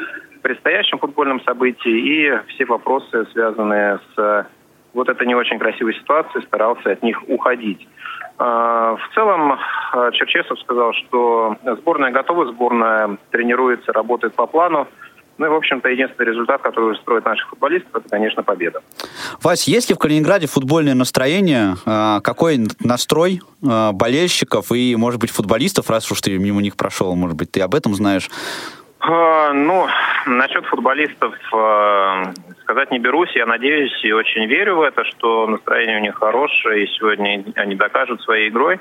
предстоящем 0.42 0.98
футбольном 0.98 1.40
событии 1.42 1.92
и 1.92 2.38
все 2.48 2.64
вопросы, 2.64 3.26
связанные 3.32 4.00
с 4.14 4.46
вот 4.94 5.08
этой 5.08 5.26
не 5.26 5.34
очень 5.34 5.58
красивой 5.58 5.94
ситуацией, 5.94 6.44
старался 6.44 6.92
от 6.92 7.02
них 7.02 7.22
уходить. 7.28 7.86
Э, 8.38 8.96
в 8.98 9.14
целом, 9.14 9.52
э, 9.52 10.10
Черчесов 10.12 10.58
сказал, 10.60 10.92
что 10.94 11.56
сборная 11.78 12.10
готова, 12.10 12.46
сборная 12.46 13.16
тренируется, 13.30 13.92
работает 13.92 14.34
по 14.34 14.46
плану. 14.46 14.88
Ну 15.36 15.46
и, 15.46 15.48
в 15.48 15.54
общем-то, 15.54 15.88
единственный 15.88 16.26
результат, 16.26 16.62
который 16.62 16.96
строит 16.98 17.24
наших 17.24 17.48
футболистов, 17.48 17.90
это, 17.94 18.08
конечно, 18.08 18.42
победа. 18.42 18.80
Вась, 19.42 19.66
есть 19.66 19.88
ли 19.88 19.94
в 19.94 19.98
Калининграде 19.98 20.46
футбольное 20.46 20.94
настроение? 20.94 21.74
А, 21.86 22.20
Какой 22.20 22.58
настрой 22.80 23.40
а, 23.66 23.92
болельщиков 23.92 24.70
и, 24.70 24.94
может 24.96 25.20
быть, 25.20 25.30
футболистов, 25.30 25.90
раз 25.90 26.10
уж 26.12 26.20
ты 26.20 26.38
мимо 26.38 26.62
них 26.62 26.76
прошел, 26.76 27.14
может 27.16 27.36
быть, 27.36 27.50
ты 27.50 27.60
об 27.60 27.74
этом 27.74 27.94
знаешь? 27.94 28.30
А, 29.00 29.52
Ну, 29.52 29.86
насчет 30.26 30.64
футболистов 30.66 31.34
сказать 32.62 32.90
не 32.90 32.98
берусь. 32.98 33.30
Я 33.34 33.46
надеюсь 33.46 33.92
и 34.04 34.12
очень 34.12 34.46
верю 34.46 34.76
в 34.76 34.82
это, 34.82 35.04
что 35.04 35.46
настроение 35.46 35.98
у 35.98 36.00
них 36.00 36.14
хорошее, 36.14 36.84
и 36.84 36.86
сегодня 36.98 37.44
они 37.56 37.74
докажут 37.74 38.22
своей 38.22 38.48
игрой. 38.48 38.80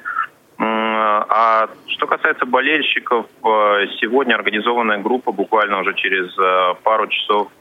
А 0.66 1.68
что 1.88 2.08
касается 2.08 2.46
болельщиков, 2.46 3.26
э, 3.26 3.88
сегодня 4.00 4.36
организованная 4.36 5.00
группа 5.00 5.32
буквально 5.32 5.82
уже 5.82 5.94
через 5.96 6.38
э, 6.38 6.76
пару 6.84 7.08
часов 7.08 7.52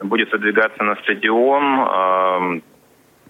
будет 0.00 0.32
выдвигаться 0.32 0.82
на 0.82 0.96
стадион. 0.96 2.62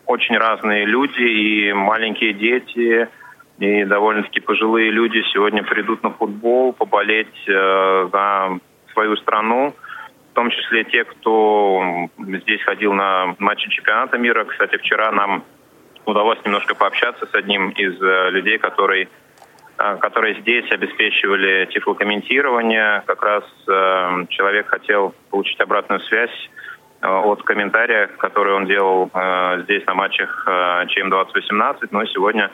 Очень 0.07 0.37
разные 0.37 0.85
люди, 0.85 1.21
и 1.21 1.73
маленькие 1.73 2.35
дети, 2.35 3.09
и 3.59 3.85
довольно-таки 3.85 4.41
пожилые 4.41 4.91
люди 4.91 5.23
сегодня 5.33 5.63
придут 5.63 6.03
на 6.03 6.11
футбол, 6.11 6.73
поболеть 6.73 7.49
э, 7.49 8.09
за 8.13 8.59
свою 8.93 9.17
страну, 9.17 9.75
в 10.33 10.35
том 10.35 10.51
числе 10.51 10.85
те, 10.85 11.05
кто 11.05 12.09
здесь 12.19 12.63
ходил 12.63 12.93
на 12.93 13.35
матчи 13.39 13.69
чемпионата 13.71 14.19
мира. 14.19 14.45
Кстати, 14.45 14.77
вчера 14.77 15.13
нам 15.13 15.45
удалось 16.07 16.39
немножко 16.45 16.75
пообщаться 16.75 17.27
с 17.27 17.35
одним 17.35 17.71
из 17.71 18.01
э, 18.01 18.31
людей, 18.31 18.59
который, 18.59 19.09
э, 19.79 19.97
которые 19.97 20.41
здесь 20.41 20.71
обеспечивали 20.71 21.67
тифлокомментирование. 21.73 23.03
Как 23.07 23.23
раз 23.23 23.45
э, 23.69 24.27
человек 24.31 24.69
хотел 24.69 25.15
получить 25.31 25.61
обратную 25.61 26.01
связь 26.01 26.51
от 27.01 27.43
комментария, 27.43 28.07
который 28.17 28.55
он 28.55 28.65
делал 28.65 29.11
здесь 29.65 29.85
на 29.85 29.93
матчах 29.93 30.45
э, 30.47 30.87
ЧМ-2018, 30.87 31.89
но 31.91 32.07
сегодня 32.07 32.51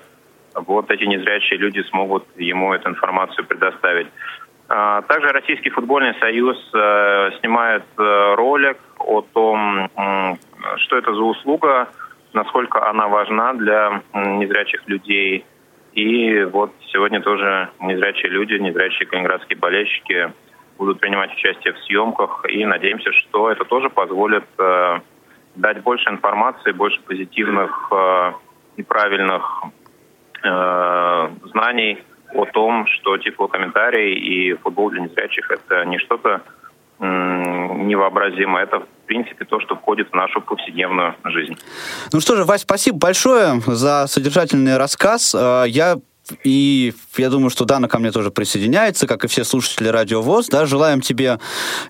вот 0.55 0.91
эти 0.91 1.05
незрячие 1.05 1.57
люди 1.57 1.81
смогут 1.83 2.27
ему 2.37 2.75
эту 2.75 2.89
информацию 2.89 3.47
предоставить. 3.47 4.09
А, 4.69 5.03
Также 5.03 5.29
Российский 5.29 5.71
футбольный 5.71 6.15
союз 6.19 6.59
снимает 7.39 7.85
ролик 7.97 8.79
о 8.99 9.21
том, 9.21 9.89
что 10.79 10.97
это 10.97 11.15
за 11.15 11.23
услуга, 11.23 11.89
насколько 12.33 12.89
она 12.89 13.09
важна 13.09 13.55
для 13.55 14.03
незрячих 14.15 14.87
людей. 14.89 15.45
И 15.93 16.45
вот 16.45 16.73
сегодня 16.93 17.21
тоже 17.21 17.71
незрячие 17.81 18.31
люди, 18.31 18.55
незрячие 18.55 19.07
калининградские 19.07 19.59
болельщики 19.59 20.33
будут 20.79 21.01
принимать 21.01 21.33
участие 21.33 21.75
в 21.75 21.79
съемках. 21.81 22.45
И 22.49 22.65
надеемся, 22.65 23.13
что 23.13 23.51
это 23.51 23.65
тоже 23.65 23.91
позволит 23.91 24.45
э, 24.59 25.01
дать 25.57 25.83
больше 25.83 26.09
информации, 26.09 26.73
больше 26.73 27.01
позитивных 27.03 27.89
э, 27.93 28.33
и 28.77 28.83
правильных 28.83 29.65
э, 30.43 31.29
знаний 31.53 31.99
о 32.33 32.45
том, 32.47 32.87
что 32.87 33.19
тифлокомментарий 33.19 34.15
и 34.15 34.55
футбол 34.55 34.91
для 34.91 35.03
незрячих 35.03 35.51
это 35.51 35.85
не 35.85 35.99
что-то 35.99 36.43
м, 37.71 37.89
невообразимое, 37.89 38.65
это 38.65 38.81
в 38.81 39.07
принципе 39.07 39.45
то, 39.45 39.61
что 39.61 39.75
входит 39.77 40.11
в 40.11 40.15
нашу 40.15 40.41
повседневную 40.41 41.15
жизнь. 41.25 41.57
Ну 42.13 42.21
что 42.21 42.37
же, 42.37 42.45
Вась, 42.45 42.63
спасибо 42.63 42.99
большое 42.99 43.61
за 43.67 44.07
содержательный 44.07 44.77
рассказ. 44.77 45.35
Э, 45.35 45.65
Я 45.69 45.97
и 46.45 46.93
я 47.17 47.29
думаю, 47.29 47.51
что 47.51 47.65
Дана 47.65 47.89
ко 47.89 47.99
мне 47.99 48.13
тоже 48.13 48.31
присоединяется, 48.31 49.07
как 49.07 49.25
и 49.25 49.29
все 49.29 49.43
слушатели 49.45 49.89
Радио 49.89 50.23
ВОЗ. 50.23 50.49
Да, 50.49 50.67
желаем 50.67 51.01
тебе 51.01 51.39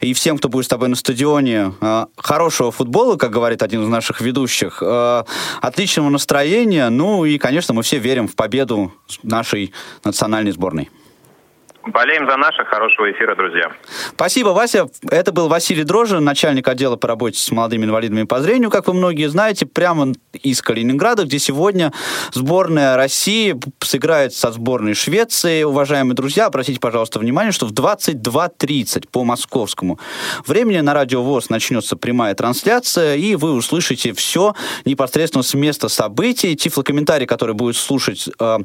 и 0.01 0.15
всем, 0.15 0.39
кто 0.39 0.49
будет 0.49 0.65
с 0.65 0.69
тобой 0.69 0.89
на 0.89 0.97
стадионе, 0.97 1.75
э, 1.81 2.07
хорошего 2.17 2.71
футбола, 2.73 3.17
как 3.17 3.31
говорит 3.31 3.63
один 3.63 3.83
из 3.83 3.89
наших 3.89 4.21
ведущих, 4.21 4.83
э, 4.83 5.25
отличного 5.61 6.09
настроения. 6.09 6.89
Ну 6.89 7.25
и, 7.25 7.39
конечно, 7.39 7.75
мы 7.75 7.83
все 7.83 7.99
верим 7.99 8.29
в 8.29 8.35
победу 8.37 8.93
нашей 9.23 9.73
национальной 10.05 10.53
сборной. 10.53 10.89
Болеем 11.87 12.29
за 12.29 12.37
наших. 12.37 12.69
Хорошего 12.69 13.11
эфира, 13.11 13.35
друзья. 13.35 13.73
Спасибо, 14.11 14.49
Вася. 14.51 14.89
Это 15.11 15.33
был 15.33 15.49
Василий 15.49 15.83
Дрожин, 15.83 16.23
начальник 16.23 16.69
отдела 16.69 16.97
по 16.97 17.09
работе 17.09 17.39
с 17.39 17.51
молодыми 17.51 17.87
инвалидами 17.87 18.25
по 18.25 18.41
зрению, 18.41 18.71
как 18.71 18.87
вы 18.87 18.93
многие 18.93 19.29
знаете, 19.29 19.65
прямо 19.65 20.13
из 20.35 20.61
Калининграда, 20.61 21.25
где 21.25 21.39
сегодня 21.39 21.93
сборная 22.33 22.97
России 22.97 23.59
сыграет 23.81 24.35
со 24.35 24.53
сборной 24.53 24.93
Швеции. 24.93 25.63
Уважаемые 25.63 26.15
друзья, 26.15 26.47
обратите, 26.47 26.79
пожалуйста, 26.79 27.19
внимание, 27.19 27.53
что 27.53 27.65
в 27.65 27.73
22.30 27.73 29.09
по 29.11 29.25
московскому 29.25 29.99
времени 30.47 30.81
на 30.81 30.93
Радио 30.93 31.23
ВОЗ 31.23 31.49
начнется 31.49 31.97
прямая 31.97 32.35
трансляция, 32.35 33.17
и 33.17 33.37
вы 33.37 33.53
услышите 33.53 34.13
все 34.13 34.55
непосредственно 34.85 35.43
с 35.43 35.55
места 35.55 35.89
событий. 35.89 36.55
Тифлокомментарий, 36.57 37.27
который 37.27 37.55
будет 37.55 37.77
слушать 37.77 38.29
э, 38.39 38.59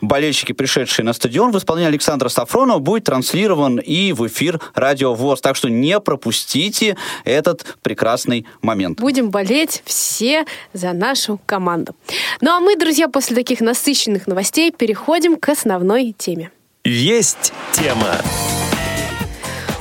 болельщики, 0.00 0.52
пришедшие 0.52 1.06
на 1.06 1.12
стадион, 1.12 1.52
в 1.52 1.58
исполнении 1.58 1.90
Александра 1.90 2.28
Сафронова, 2.48 2.78
будет 2.78 3.04
транслирован 3.04 3.76
и 3.78 4.12
в 4.12 4.26
эфир 4.26 4.58
Радио 4.74 5.12
ВОЗ. 5.12 5.42
Так 5.42 5.54
что 5.54 5.68
не 5.68 6.00
пропустите 6.00 6.96
этот 7.24 7.76
прекрасный 7.82 8.46
момент. 8.62 8.98
Будем 8.98 9.28
болеть 9.28 9.82
все 9.84 10.46
за 10.72 10.94
нашу 10.94 11.38
команду. 11.44 11.94
Ну 12.40 12.50
а 12.50 12.60
мы, 12.60 12.76
друзья, 12.76 13.08
после 13.08 13.36
таких 13.36 13.60
насыщенных 13.60 14.26
новостей 14.26 14.72
переходим 14.72 15.36
к 15.36 15.50
основной 15.50 16.14
теме. 16.16 16.50
Есть 16.84 17.52
тема. 17.72 18.16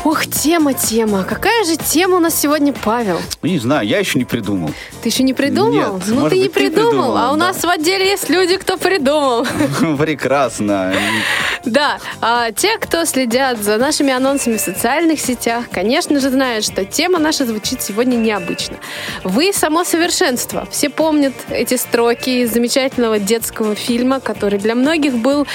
Ух, 0.03 0.25
тема, 0.25 0.73
тема. 0.73 1.23
Какая 1.23 1.65
же 1.65 1.75
тема 1.75 2.17
у 2.17 2.19
нас 2.19 2.33
сегодня, 2.33 2.73
Павел? 2.73 3.19
Не 3.43 3.59
знаю, 3.59 3.87
я 3.87 3.99
еще 3.99 4.17
не 4.19 4.25
придумал. 4.25 4.71
Ты 5.01 5.09
еще 5.09 5.23
не 5.23 5.33
придумал? 5.33 5.71
Нет, 5.97 6.07
ну 6.07 6.15
может 6.15 6.29
ты 6.29 6.37
не 6.37 6.43
быть, 6.43 6.53
ты 6.53 6.59
придумал, 6.59 6.91
придумал, 6.91 7.17
а 7.17 7.33
у 7.33 7.37
да. 7.37 7.47
нас 7.47 7.61
в 7.61 7.67
отделе 7.67 8.07
есть 8.07 8.29
люди, 8.29 8.57
кто 8.57 8.77
придумал. 8.77 9.45
Прекрасно. 9.97 10.93
Да, 11.65 11.99
а 12.21 12.51
те, 12.51 12.77
кто 12.77 13.05
следят 13.05 13.59
за 13.61 13.77
нашими 13.77 14.13
анонсами 14.13 14.57
в 14.57 14.61
социальных 14.61 15.19
сетях, 15.19 15.65
конечно 15.71 16.19
же, 16.19 16.29
знают, 16.29 16.65
что 16.65 16.85
тема 16.85 17.19
наша 17.19 17.45
звучит 17.45 17.81
сегодня 17.81 18.15
необычно. 18.15 18.77
Вы 19.23 19.51
само 19.53 19.83
совершенство. 19.83 20.67
Все 20.71 20.89
помнят 20.89 21.33
эти 21.49 21.75
строки 21.75 22.41
из 22.41 22.53
замечательного 22.53 23.19
детского 23.19 23.75
фильма, 23.75 24.19
который 24.19 24.59
для 24.59 24.75
многих 24.75 25.15
был 25.15 25.47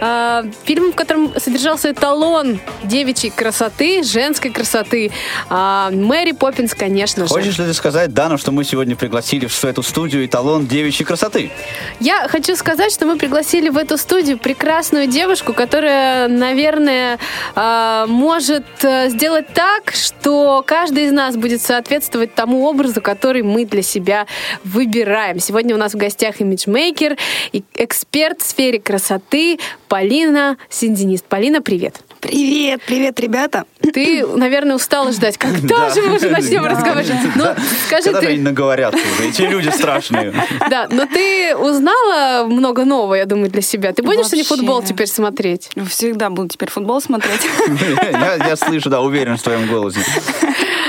э, 0.00 0.44
фильмом, 0.64 0.92
в 0.92 0.96
котором 0.96 1.32
содержался 1.38 1.92
эталон 1.92 2.60
девичьей 2.84 3.30
красоты, 3.30 4.02
женской 4.02 4.50
красоты. 4.50 5.10
А, 5.48 5.90
Мэри 5.90 6.32
Поппинс, 6.32 6.74
конечно 6.74 7.26
же. 7.26 7.28
Хочешь 7.28 7.58
ли 7.58 7.64
ты 7.64 7.74
сказать, 7.74 8.12
Дана, 8.12 8.38
что 8.38 8.52
мы 8.52 8.64
сегодня 8.64 8.96
пригласили 8.96 9.46
в 9.46 9.64
эту 9.64 9.82
студию 9.82 10.24
эталон 10.26 10.66
девичьей 10.66 11.06
красоты? 11.06 11.50
Я 12.00 12.28
хочу 12.28 12.56
сказать, 12.56 12.92
что 12.92 13.06
мы 13.06 13.16
пригласили 13.16 13.68
в 13.68 13.76
эту 13.76 13.96
студию 13.98 14.38
прекрасную 14.38 15.06
девушку, 15.06 15.47
которая, 15.52 16.28
наверное, 16.28 17.18
э, 17.54 18.04
может 18.08 18.64
э, 18.82 19.08
сделать 19.08 19.46
так, 19.54 19.92
что 19.92 20.62
каждый 20.66 21.04
из 21.04 21.12
нас 21.12 21.36
будет 21.36 21.62
соответствовать 21.62 22.34
тому 22.34 22.66
образу, 22.66 23.00
который 23.00 23.42
мы 23.42 23.64
для 23.64 23.82
себя 23.82 24.26
выбираем. 24.64 25.40
Сегодня 25.40 25.74
у 25.74 25.78
нас 25.78 25.94
в 25.94 25.96
гостях 25.96 26.40
имиджмейкер 26.40 27.16
и 27.52 27.62
эксперт 27.74 28.40
в 28.40 28.46
сфере 28.46 28.80
красоты 28.80 29.58
Полина 29.88 30.56
Синдинист. 30.68 31.24
Полина, 31.24 31.62
привет. 31.62 32.00
Привет, 32.20 32.82
привет, 32.84 33.20
ребята. 33.20 33.64
Ты, 33.80 34.26
наверное, 34.26 34.76
устала 34.76 35.12
ждать. 35.12 35.38
Когда 35.38 35.90
же 35.90 36.02
мы 36.02 36.16
уже 36.16 36.30
начнем 36.30 36.64
разговаривать? 36.64 37.12
Ну, 37.36 37.44
скажи 37.86 38.04
Когда 38.04 38.20
ты... 38.20 38.26
они 38.28 38.38
наговорятся 38.38 39.00
уже? 39.14 39.28
Эти 39.28 39.42
люди 39.42 39.68
страшные. 39.68 40.34
Да, 40.70 40.86
но 40.90 41.06
ты 41.06 41.56
узнала 41.56 42.46
много 42.46 42.84
нового, 42.84 43.14
я 43.14 43.24
думаю, 43.24 43.50
для 43.50 43.62
себя. 43.62 43.92
Ты 43.92 44.02
будешь 44.02 44.26
сегодня 44.26 44.44
футбол 44.44 44.82
теперь 44.82 45.06
смотреть? 45.06 45.70
Всегда 45.88 46.30
буду 46.30 46.48
теперь 46.48 46.70
футбол 46.70 47.00
смотреть. 47.00 47.40
Я 48.12 48.56
слышу, 48.56 48.90
да, 48.90 49.00
уверен 49.00 49.36
в 49.36 49.42
твоем 49.42 49.66
голосе. 49.66 50.00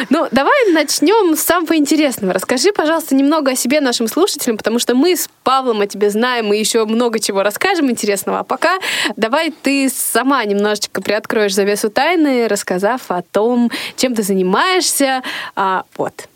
Ну, 0.10 0.28
давай 0.32 0.72
начнем 0.72 1.36
с 1.36 1.42
самого 1.42 1.76
интересного. 1.76 2.34
Расскажи, 2.34 2.72
пожалуйста, 2.72 3.16
немного 3.16 3.52
о 3.52 3.56
себе 3.56 3.82
нашим 3.82 4.08
слушателям, 4.08 4.58
потому 4.58 4.80
что 4.80 4.96
мы 4.96 5.16
с 5.16 5.30
Павлом 5.44 5.82
о 5.82 5.88
тебе 5.88 6.10
знаем 6.10 6.54
и 6.54 6.58
еще 6.58 6.86
много 6.86 7.20
чего 7.20 7.44
расскажем 7.44 7.90
интересного. 7.92 8.40
А 8.40 8.44
пока 8.44 8.80
давай 9.16 9.52
ты 9.52 9.90
сама 9.90 10.44
немножечко 10.46 11.02
приоткроешь 11.02 11.54
завесу 11.54 11.90
тайны, 11.90 12.48
рассказав 12.48 13.10
о 13.10 13.22
том, 13.22 13.72
чем 13.98 14.16
ты 14.16 14.24
занимаешься. 14.24 15.24
А, 15.56 15.84
вот. 15.98 16.30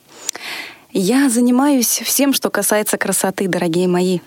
Я 0.92 1.30
занимаюсь 1.30 2.02
всем, 2.04 2.34
что 2.34 2.50
касается 2.50 2.98
красоты, 2.98 3.48
дорогие 3.48 3.88
мои. 3.88 4.20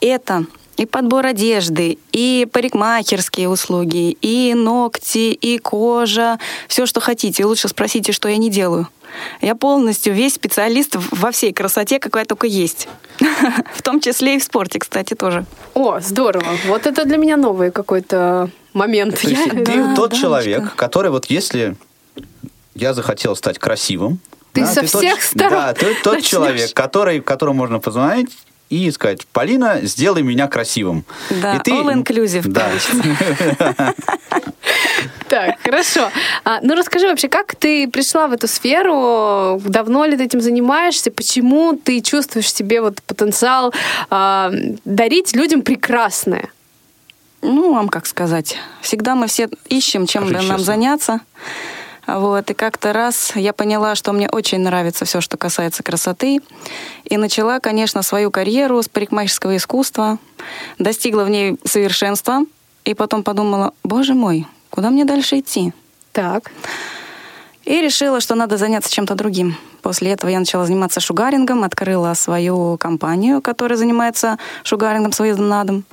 Это 0.00 0.44
и 0.78 0.86
подбор 0.86 1.26
одежды, 1.26 1.98
и 2.12 2.46
парикмахерские 2.50 3.48
услуги, 3.48 4.16
и 4.22 4.54
ногти, 4.54 5.32
и 5.32 5.58
кожа, 5.58 6.38
все, 6.68 6.86
что 6.86 7.00
хотите. 7.00 7.44
Лучше 7.44 7.68
спросите, 7.68 8.12
что 8.12 8.28
я 8.28 8.36
не 8.36 8.48
делаю. 8.48 8.88
Я 9.40 9.54
полностью 9.54 10.14
весь 10.14 10.34
специалист 10.34 10.96
во 11.10 11.30
всей 11.32 11.52
красоте, 11.52 11.98
какая 11.98 12.24
только 12.24 12.46
есть. 12.46 12.88
В 13.74 13.82
том 13.82 14.00
числе 14.00 14.36
и 14.36 14.38
в 14.38 14.44
спорте, 14.44 14.78
кстати, 14.78 15.14
тоже. 15.14 15.44
О, 15.74 15.98
здорово. 16.00 16.44
Вот 16.66 16.86
это 16.86 17.04
для 17.04 17.16
меня 17.16 17.36
новый 17.36 17.70
какой-то 17.72 18.50
момент. 18.72 19.20
То 19.20 19.28
есть 19.28 19.46
Я- 19.46 19.64
ты 19.64 19.82
Да, 19.82 19.94
тот 19.96 20.10
да, 20.10 20.16
человек, 20.16 20.66
что? 20.66 20.76
который 20.76 21.10
вот 21.10 21.26
если 21.26 21.74
я 22.74 22.94
захотел 22.94 23.34
стать 23.34 23.58
красивым. 23.58 24.20
Ты 24.52 24.64
со 24.66 24.80
тот- 24.82 24.88
всех 25.02 25.22
сторон 25.22 25.50
Да, 25.52 25.72
ты 25.74 25.94
тот 26.04 26.14
начнешь. 26.14 26.30
человек, 26.30 26.72
который, 26.74 27.20
которому 27.20 27.58
можно 27.58 27.80
позвонить 27.80 28.30
и 28.70 28.90
сказать, 28.90 29.26
Полина, 29.28 29.80
сделай 29.82 30.22
меня 30.22 30.46
красивым. 30.48 31.04
Да, 31.30 31.56
И 31.56 31.58
ты- 31.60 31.70
all 31.72 31.92
inclusive 31.92 32.46
Да. 32.46 32.68
Так, 35.28 35.56
хорошо. 35.62 36.10
А, 36.44 36.60
ну 36.62 36.74
расскажи 36.74 37.06
вообще, 37.06 37.28
как 37.28 37.54
ты 37.54 37.86
пришла 37.88 38.28
в 38.28 38.32
эту 38.32 38.48
сферу? 38.48 39.60
Давно 39.64 40.04
ли 40.06 40.16
ты 40.16 40.24
этим 40.24 40.40
занимаешься? 40.40 41.10
Почему 41.10 41.74
ты 41.76 42.00
чувствуешь 42.00 42.46
в 42.46 42.56
себе 42.56 42.80
вот 42.80 43.02
потенциал 43.02 43.74
а, 44.10 44.50
дарить 44.84 45.36
людям 45.36 45.62
прекрасное? 45.62 46.48
Ну, 47.42 47.74
вам 47.74 47.88
как 47.88 48.06
сказать. 48.06 48.56
Всегда 48.80 49.14
мы 49.14 49.26
все 49.26 49.48
ищем, 49.68 50.06
чем 50.06 50.30
нам 50.30 50.58
заняться. 50.58 51.20
Вот, 52.08 52.50
и 52.50 52.54
как-то 52.54 52.94
раз 52.94 53.32
я 53.34 53.52
поняла, 53.52 53.94
что 53.94 54.12
мне 54.12 54.30
очень 54.30 54.60
нравится 54.60 55.04
все, 55.04 55.20
что 55.20 55.36
касается 55.36 55.82
красоты. 55.82 56.40
И 57.04 57.18
начала, 57.18 57.60
конечно, 57.60 58.02
свою 58.02 58.30
карьеру 58.30 58.82
с 58.82 58.88
парикмахерского 58.88 59.58
искусства. 59.58 60.18
Достигла 60.78 61.24
в 61.24 61.28
ней 61.28 61.58
совершенства. 61.64 62.40
И 62.86 62.94
потом 62.94 63.22
подумала, 63.22 63.74
боже 63.84 64.14
мой, 64.14 64.46
куда 64.70 64.88
мне 64.88 65.04
дальше 65.04 65.40
идти? 65.40 65.74
Так. 66.12 66.50
И 67.66 67.82
решила, 67.82 68.22
что 68.22 68.34
надо 68.34 68.56
заняться 68.56 68.90
чем-то 68.90 69.14
другим. 69.14 69.58
После 69.82 70.10
этого 70.10 70.30
я 70.30 70.38
начала 70.38 70.64
заниматься 70.64 71.00
шугарингом, 71.00 71.62
открыла 71.62 72.14
свою 72.14 72.78
компанию, 72.78 73.42
которая 73.42 73.76
занимается 73.76 74.38
шугарингом 74.64 75.12
с 75.12 75.20
выездом 75.20 75.48
на 75.50 75.64
дом. 75.64 75.84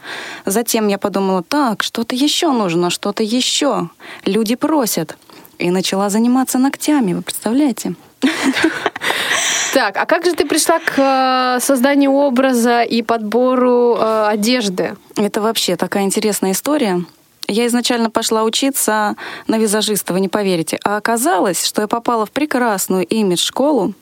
Затем 0.45 0.87
я 0.87 0.97
подумала, 0.97 1.43
так, 1.43 1.83
что-то 1.83 2.15
еще 2.15 2.53
нужно, 2.53 2.89
что-то 2.89 3.23
еще. 3.23 3.89
Люди 4.23 4.55
просят. 4.55 5.17
И 5.57 5.71
начала 5.71 6.09
заниматься 6.09 6.57
ногтями, 6.57 7.13
вы 7.13 7.21
представляете? 7.21 7.95
Так, 9.73 9.97
а 9.97 10.05
как 10.05 10.23
же 10.23 10.31
ты 10.33 10.45
пришла 10.45 10.79
к 10.79 10.93
э, 10.97 11.59
созданию 11.59 12.11
образа 12.11 12.81
и 12.81 13.01
подбору 13.01 13.97
э, 13.99 14.27
одежды? 14.27 14.95
Это 15.17 15.41
вообще 15.41 15.75
такая 15.75 16.03
интересная 16.03 16.53
история. 16.53 17.03
Я 17.47 17.67
изначально 17.67 18.09
пошла 18.09 18.43
учиться 18.43 19.15
на 19.47 19.57
визажиста, 19.57 20.13
вы 20.13 20.21
не 20.21 20.29
поверите. 20.29 20.79
А 20.85 20.95
оказалось, 20.95 21.65
что 21.65 21.81
я 21.81 21.87
попала 21.89 22.25
в 22.25 22.31
прекрасную 22.31 23.05
имидж-школу, 23.05 23.93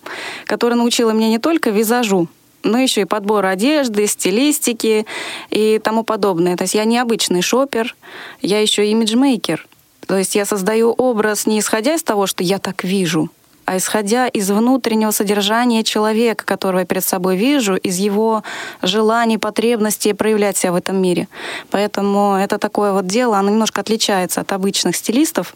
которая 0.46 0.78
научила 0.78 1.10
меня 1.10 1.30
не 1.30 1.40
только 1.40 1.72
визажу, 1.72 2.28
но 2.62 2.78
еще 2.78 3.02
и 3.02 3.06
подбору 3.06 3.48
одежды, 3.48 4.08
стилистики 4.08 5.06
и 5.50 5.80
тому 5.84 6.04
подобное. 6.04 6.56
То 6.56 6.64
есть 6.64 6.76
я 6.76 6.86
не 6.86 7.00
обычный 7.00 7.42
шопер, 7.42 7.96
я 8.42 8.62
еще 8.62 8.88
имиджмейкер. 8.88 9.68
То 10.08 10.18
есть 10.18 10.36
я 10.36 10.46
создаю 10.46 10.92
образ 10.92 11.46
не 11.46 11.60
исходя 11.60 11.96
из 11.96 12.04
того, 12.04 12.28
что 12.28 12.44
я 12.44 12.60
так 12.60 12.84
вижу, 12.84 13.30
а 13.66 13.78
исходя 13.78 14.28
из 14.28 14.52
внутреннего 14.52 15.12
содержания 15.12 15.84
человека, 15.84 16.44
которого 16.46 16.80
я 16.80 16.86
перед 16.86 17.04
собой 17.04 17.38
вижу, 17.38 17.76
из 17.76 17.98
его 17.98 18.44
желаний, 18.82 19.38
потребностей 19.38 20.14
проявлять 20.14 20.58
себя 20.58 20.74
в 20.74 20.76
этом 20.76 21.02
мире. 21.02 21.28
Поэтому 21.70 22.36
это 22.36 22.58
такое 22.58 22.92
вот 22.92 23.08
дело, 23.08 23.38
оно 23.38 23.50
немножко 23.50 23.82
отличается 23.82 24.42
от 24.42 24.52
обычных 24.52 24.96
стилистов. 24.96 25.54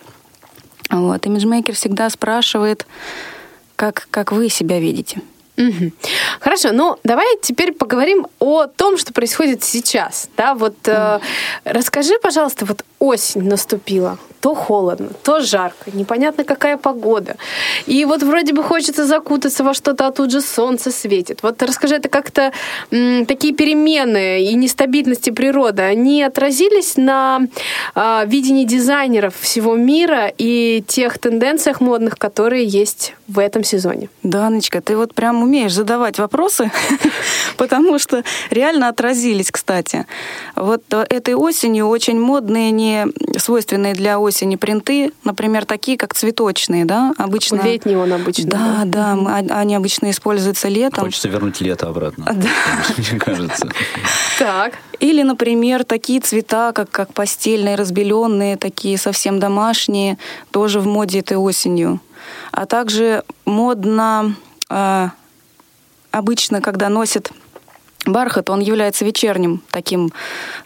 Вот. 0.89 1.25
Имиджмейкер 1.25 1.75
всегда 1.75 2.09
спрашивает, 2.09 2.87
как, 3.75 4.07
как 4.09 4.31
вы 4.31 4.49
себя 4.49 4.79
видите. 4.79 5.21
Хорошо, 6.39 6.71
ну 6.71 6.97
давай 7.03 7.25
теперь 7.41 7.71
поговорим 7.71 8.27
о 8.39 8.67
том, 8.67 8.97
что 8.97 9.11
происходит 9.11 9.63
сейчас. 9.63 10.29
Да, 10.37 10.53
вот 10.53 10.75
э, 10.87 11.19
расскажи, 11.65 12.13
пожалуйста, 12.21 12.65
вот 12.65 12.83
осень 12.99 13.43
наступила, 13.43 14.17
то 14.39 14.53
холодно, 14.55 15.09
то 15.23 15.39
жарко, 15.39 15.91
непонятно 15.93 16.43
какая 16.43 16.77
погода. 16.77 17.37
И 17.85 18.05
вот 18.05 18.23
вроде 18.23 18.53
бы 18.53 18.63
хочется 18.63 19.05
закутаться 19.05 19.63
во 19.63 19.73
что-то, 19.73 20.07
а 20.07 20.11
тут 20.11 20.31
же 20.31 20.41
солнце 20.41 20.91
светит. 20.91 21.39
Вот 21.43 21.61
расскажи, 21.63 21.95
это 21.95 22.09
как-то 22.09 22.51
м, 22.91 23.25
такие 23.25 23.53
перемены 23.53 24.43
и 24.43 24.53
нестабильности 24.55 25.31
природы, 25.31 25.81
они 25.81 26.23
отразились 26.23 26.97
на 26.97 27.41
э, 27.95 28.23
видении 28.27 28.65
дизайнеров 28.65 29.35
всего 29.39 29.75
мира 29.75 30.31
и 30.37 30.83
тех 30.87 31.17
тенденциях 31.17 31.81
модных, 31.81 32.17
которые 32.17 32.65
есть 32.65 33.15
в 33.27 33.39
этом 33.39 33.63
сезоне? 33.63 34.09
Даночка, 34.23 34.81
ты 34.81 34.95
вот 34.95 35.13
прям 35.13 35.46
умеешь 35.47 35.73
задавать 35.73 36.19
вопросы, 36.19 36.71
потому 37.57 37.99
что 37.99 38.23
реально 38.49 38.89
отразились, 38.89 39.49
кстати. 39.49 40.05
Вот 40.55 40.83
этой 40.93 41.35
осенью 41.35 41.87
очень 41.87 42.19
модные, 42.19 42.71
не 42.71 43.07
свойственные 43.37 43.93
для 43.93 44.19
осени 44.19 44.57
принты, 44.57 45.11
например, 45.23 45.65
такие, 45.65 45.97
как 45.97 46.13
цветочные, 46.13 46.85
да, 46.85 47.13
обычно... 47.17 47.61
Летний 47.61 47.95
он 47.95 48.11
обычно. 48.13 48.49
Да, 48.49 48.81
да, 48.85 49.13
а- 49.13 49.59
они 49.59 49.75
обычно 49.75 50.11
используются 50.11 50.67
летом. 50.67 51.05
Хочется 51.05 51.29
вернуть 51.29 51.61
лето 51.61 51.87
обратно. 51.87 52.25
Да. 52.37 52.49
Мне 52.97 53.19
кажется. 53.19 53.67
Так. 54.37 54.73
Или, 54.99 55.23
например, 55.23 55.83
такие 55.83 56.19
цвета, 56.19 56.71
как, 56.71 56.89
как 56.91 57.13
постельные, 57.13 57.75
разбеленные, 57.75 58.57
такие 58.57 58.97
совсем 58.97 59.39
домашние, 59.39 60.17
тоже 60.51 60.79
в 60.79 60.85
моде 60.85 61.19
этой 61.19 61.37
осенью. 61.37 61.99
А 62.51 62.65
также 62.65 63.23
модно 63.45 64.35
э, 64.69 65.09
обычно, 66.11 66.61
когда 66.61 66.89
носят 66.89 67.31
бархат, 68.05 68.49
он 68.49 68.59
является 68.59 69.05
вечерним 69.05 69.61
таким, 69.71 70.11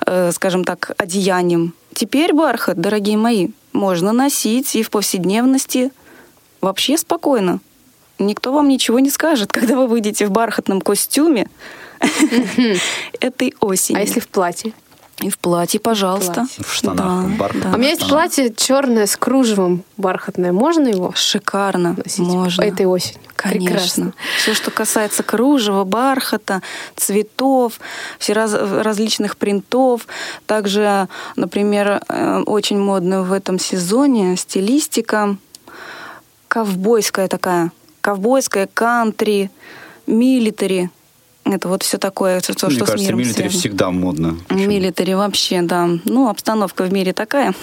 э, 0.06 0.32
скажем 0.32 0.64
так, 0.64 0.92
одеянием. 0.98 1.74
Теперь 1.94 2.34
бархат, 2.34 2.78
дорогие 2.80 3.18
мои, 3.18 3.50
можно 3.74 4.12
носить 4.12 4.76
и 4.76 4.84
в 4.84 4.90
повседневности 4.90 5.92
вообще 6.62 6.98
спокойно. 6.98 7.60
Никто 8.20 8.54
вам 8.54 8.68
ничего 8.68 9.00
не 9.00 9.10
скажет, 9.10 9.52
когда 9.52 9.76
вы 9.76 9.88
выйдете 9.88 10.26
в 10.26 10.32
бархатном 10.32 10.82
костюме 10.82 11.48
этой 13.20 13.54
осени. 13.60 13.98
А 13.98 14.02
если 14.02 14.20
в 14.20 14.28
платье? 14.28 14.74
И 15.22 15.30
в 15.30 15.38
платье, 15.38 15.80
пожалуйста. 15.80 16.34
платье. 16.34 16.64
В 16.64 16.74
штанах, 16.74 17.38
Да, 17.38 17.50
да. 17.54 17.72
А 17.72 17.76
у 17.76 17.78
меня 17.78 17.90
есть 17.90 18.08
платье 18.10 18.52
черное 18.56 19.06
с 19.06 19.16
кружевом 19.16 19.84
бархатное. 19.98 20.52
Можно 20.52 20.88
его 20.88 21.12
Шикарно. 21.16 21.96
носить 22.04 22.20
Можно. 22.20 22.64
этой 22.64 22.86
осенью? 22.88 23.20
Конечно. 23.36 23.66
Прекрасно. 23.68 24.14
Все, 24.38 24.54
что 24.54 24.72
касается 24.72 25.24
кружева, 25.24 25.84
бархата, 25.84 26.62
цветов, 26.96 27.80
все 28.20 28.34
раз- 28.34 28.54
различных 28.54 29.38
принтов. 29.38 30.08
Также, 30.46 31.08
например, 31.36 32.02
э, 32.08 32.42
очень 32.46 32.80
модная 32.80 33.22
в 33.22 33.32
этом 33.32 33.58
сезоне 33.60 34.36
стилистика 34.38 35.38
ковбойская 36.48 37.28
такая. 37.28 37.72
Ковбойская, 38.02 38.68
кантри, 38.74 39.52
милитари. 40.08 40.90
Это 41.44 41.68
вот 41.70 41.82
все 41.82 41.98
такое, 41.98 42.40
то, 42.40 42.54
что 42.54 42.68
Мне 42.68 42.76
с 42.76 42.80
кажется, 42.80 43.04
миром 43.04 43.20
милитари 43.20 43.50
связано. 43.50 43.60
всегда 43.60 43.90
модно. 43.90 44.38
Почему? 44.48 44.68
Милитари 44.68 45.14
вообще, 45.14 45.62
да. 45.64 45.90
Ну, 46.06 46.30
обстановка 46.30 46.84
в 46.84 46.94
мире 46.94 47.14
такая. 47.14 47.54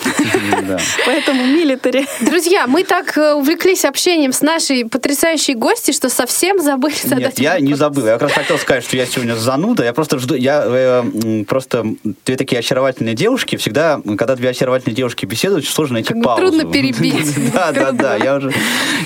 Да. 0.66 0.78
Поэтому 1.06 1.46
милитари. 1.46 2.06
Друзья, 2.20 2.66
мы 2.66 2.82
так 2.82 3.16
э, 3.16 3.34
увлеклись 3.34 3.84
общением 3.84 4.32
с 4.32 4.42
нашей 4.42 4.84
потрясающей 4.84 5.54
гостьей, 5.54 5.94
что 5.94 6.08
совсем 6.08 6.60
забыли 6.60 6.96
задать 7.02 7.20
Нет, 7.20 7.38
я 7.38 7.60
не 7.60 7.74
забыл. 7.74 8.04
Я 8.06 8.14
как 8.14 8.22
раз 8.22 8.32
хотел 8.32 8.58
сказать, 8.58 8.84
что 8.84 8.96
я 8.96 9.06
сегодня 9.06 9.34
зануда. 9.36 9.84
Я 9.84 9.92
просто 9.92 10.18
жду, 10.18 10.34
я 10.34 10.64
э, 10.66 11.44
просто 11.46 11.84
две 12.26 12.36
такие 12.36 12.58
очаровательные 12.58 13.14
девушки. 13.14 13.54
Всегда, 13.56 14.00
когда 14.18 14.34
две 14.34 14.50
очаровательные 14.50 14.96
девушки 14.96 15.24
беседуют, 15.24 15.64
очень 15.64 15.72
сложно 15.72 15.94
найти 15.94 16.14
паузу. 16.20 16.42
трудно 16.42 16.70
перебить. 16.70 17.28
Да, 17.52 17.72
да, 17.72 17.92
да. 17.92 18.16
Я 18.16 18.36
уже, 18.36 18.52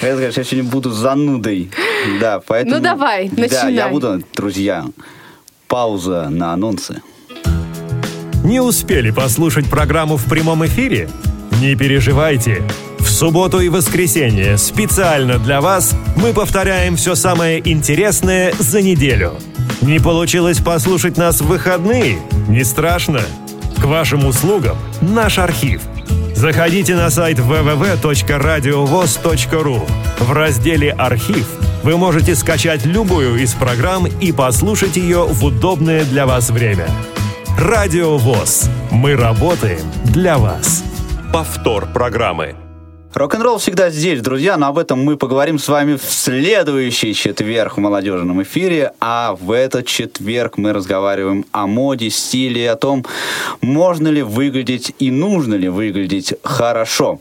я 0.02 0.16
скажу, 0.16 0.20
я 0.22 0.32
сегодня 0.32 0.64
буду 0.64 0.90
занудой. 0.90 1.70
Да, 2.20 2.40
поэтому. 2.40 2.76
Ну, 2.76 2.82
давай, 2.82 3.28
Да, 3.28 3.42
начинай. 3.42 3.74
я 3.74 3.88
буду, 3.88 4.22
друзья. 4.34 4.61
Пауза 5.68 6.28
на 6.30 6.52
анонсы. 6.52 7.02
Не 8.44 8.60
успели 8.60 9.10
послушать 9.10 9.70
программу 9.70 10.16
в 10.16 10.24
прямом 10.24 10.66
эфире? 10.66 11.08
Не 11.60 11.76
переживайте. 11.76 12.64
В 12.98 13.08
субботу 13.08 13.60
и 13.60 13.68
воскресенье 13.68 14.58
специально 14.58 15.38
для 15.38 15.60
вас 15.60 15.94
мы 16.16 16.32
повторяем 16.32 16.96
все 16.96 17.14
самое 17.14 17.60
интересное 17.70 18.52
за 18.58 18.82
неделю. 18.82 19.34
Не 19.80 19.98
получилось 19.98 20.58
послушать 20.58 21.16
нас 21.16 21.40
в 21.40 21.46
выходные? 21.46 22.18
Не 22.48 22.64
страшно. 22.64 23.20
К 23.80 23.84
вашим 23.84 24.26
услугам 24.26 24.76
наш 25.00 25.38
архив. 25.38 25.80
Заходите 26.34 26.96
на 26.96 27.10
сайт 27.10 27.38
www.radiovoz.ru. 27.38 29.88
В 30.18 30.32
разделе 30.32 30.90
«Архив» 30.92 31.46
вы 31.82 31.96
можете 31.96 32.34
скачать 32.34 32.86
любую 32.86 33.36
из 33.42 33.54
программ 33.54 34.06
и 34.06 34.32
послушать 34.32 34.96
ее 34.96 35.24
в 35.24 35.44
удобное 35.44 36.04
для 36.04 36.26
вас 36.26 36.50
время. 36.50 36.86
Радио 37.58 38.16
ВОЗ. 38.16 38.70
Мы 38.90 39.16
работаем 39.16 39.82
для 40.04 40.38
вас. 40.38 40.84
Повтор 41.32 41.86
программы. 41.92 42.61
Рок-н-ролл 43.14 43.58
всегда 43.58 43.90
здесь, 43.90 44.22
друзья, 44.22 44.56
но 44.56 44.68
об 44.68 44.78
этом 44.78 45.04
мы 45.04 45.18
поговорим 45.18 45.58
с 45.58 45.68
вами 45.68 45.96
в 45.96 46.02
следующий 46.02 47.14
четверг 47.14 47.76
в 47.76 47.80
молодежном 47.80 48.42
эфире. 48.42 48.92
А 49.00 49.36
в 49.38 49.52
этот 49.52 49.86
четверг 49.86 50.56
мы 50.56 50.72
разговариваем 50.72 51.44
о 51.52 51.66
моде, 51.66 52.08
стиле, 52.08 52.70
о 52.70 52.76
том, 52.76 53.04
можно 53.60 54.08
ли 54.08 54.22
выглядеть 54.22 54.94
и 54.98 55.10
нужно 55.10 55.56
ли 55.56 55.68
выглядеть 55.68 56.32
хорошо. 56.42 57.20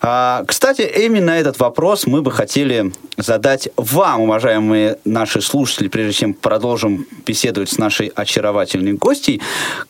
А, 0.00 0.44
кстати, 0.46 0.82
именно 0.82 1.32
этот 1.32 1.58
вопрос 1.58 2.06
мы 2.06 2.22
бы 2.22 2.30
хотели 2.30 2.92
задать 3.16 3.68
вам, 3.76 4.20
уважаемые 4.20 4.98
наши 5.04 5.40
слушатели, 5.40 5.88
прежде 5.88 6.12
чем 6.12 6.34
продолжим 6.34 7.04
беседовать 7.26 7.70
с 7.70 7.78
нашей 7.78 8.12
очаровательной 8.14 8.92
гостьей. 8.92 9.42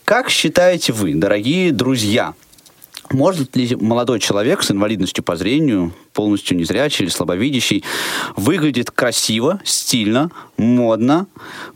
Как 0.07 0.31
считаете 0.31 0.95
вы, 0.95 1.15
дорогие 1.15 1.73
друзья, 1.73 2.33
может 3.13 3.57
ли 3.57 3.77
молодой 3.77 4.21
человек 4.21 4.63
с 4.63 4.71
инвалидностью 4.71 5.25
по 5.25 5.37
зрению, 5.37 5.93
полностью 6.13 6.57
незрячий 6.57 7.05
или 7.05 7.11
слабовидящий, 7.11 7.85
выглядит 8.37 8.91
красиво, 8.91 9.61
стильно, 9.65 10.31
модно, 10.57 11.27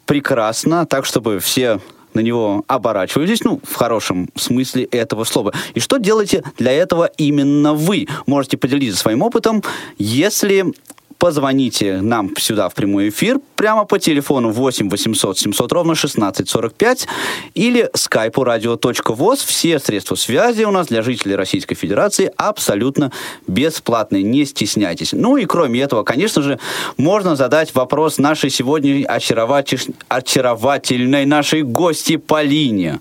прекрасно, 0.06 0.86
так, 0.86 1.04
чтобы 1.04 1.38
все 1.38 1.80
на 2.14 2.20
него 2.20 2.64
оборачивались, 2.66 3.44
ну, 3.44 3.60
в 3.62 3.74
хорошем 3.74 4.28
смысле 4.34 4.84
этого 4.84 5.24
слова. 5.24 5.52
И 5.74 5.80
что 5.80 5.98
делаете 5.98 6.42
для 6.58 6.72
этого 6.72 7.06
именно 7.16 7.74
вы? 7.74 8.08
Можете 8.26 8.56
поделиться 8.56 8.98
своим 8.98 9.22
опытом, 9.22 9.62
если 9.98 10.72
позвоните 11.20 12.00
нам 12.00 12.34
сюда 12.38 12.68
в 12.70 12.74
прямой 12.74 13.10
эфир 13.10 13.38
прямо 13.54 13.84
по 13.84 13.98
телефону 13.98 14.50
8 14.50 14.88
800 14.88 15.38
700 15.38 15.72
ровно 15.72 15.92
1645 15.92 17.06
или 17.54 17.90
скайпу 17.94 18.42
radio.voz. 18.42 19.44
Все 19.44 19.78
средства 19.78 20.14
связи 20.14 20.64
у 20.64 20.70
нас 20.70 20.86
для 20.86 21.02
жителей 21.02 21.36
Российской 21.36 21.74
Федерации 21.74 22.32
абсолютно 22.36 23.12
бесплатные. 23.46 24.22
Не 24.22 24.46
стесняйтесь. 24.46 25.12
Ну 25.12 25.36
и 25.36 25.44
кроме 25.44 25.82
этого, 25.82 26.04
конечно 26.04 26.40
же, 26.40 26.58
можно 26.96 27.36
задать 27.36 27.74
вопрос 27.74 28.16
нашей 28.16 28.48
сегодня 28.48 29.04
очарователь... 29.06 29.94
очаровательной 30.08 31.26
нашей 31.26 31.62
гости 31.62 32.16
Полине. 32.16 33.00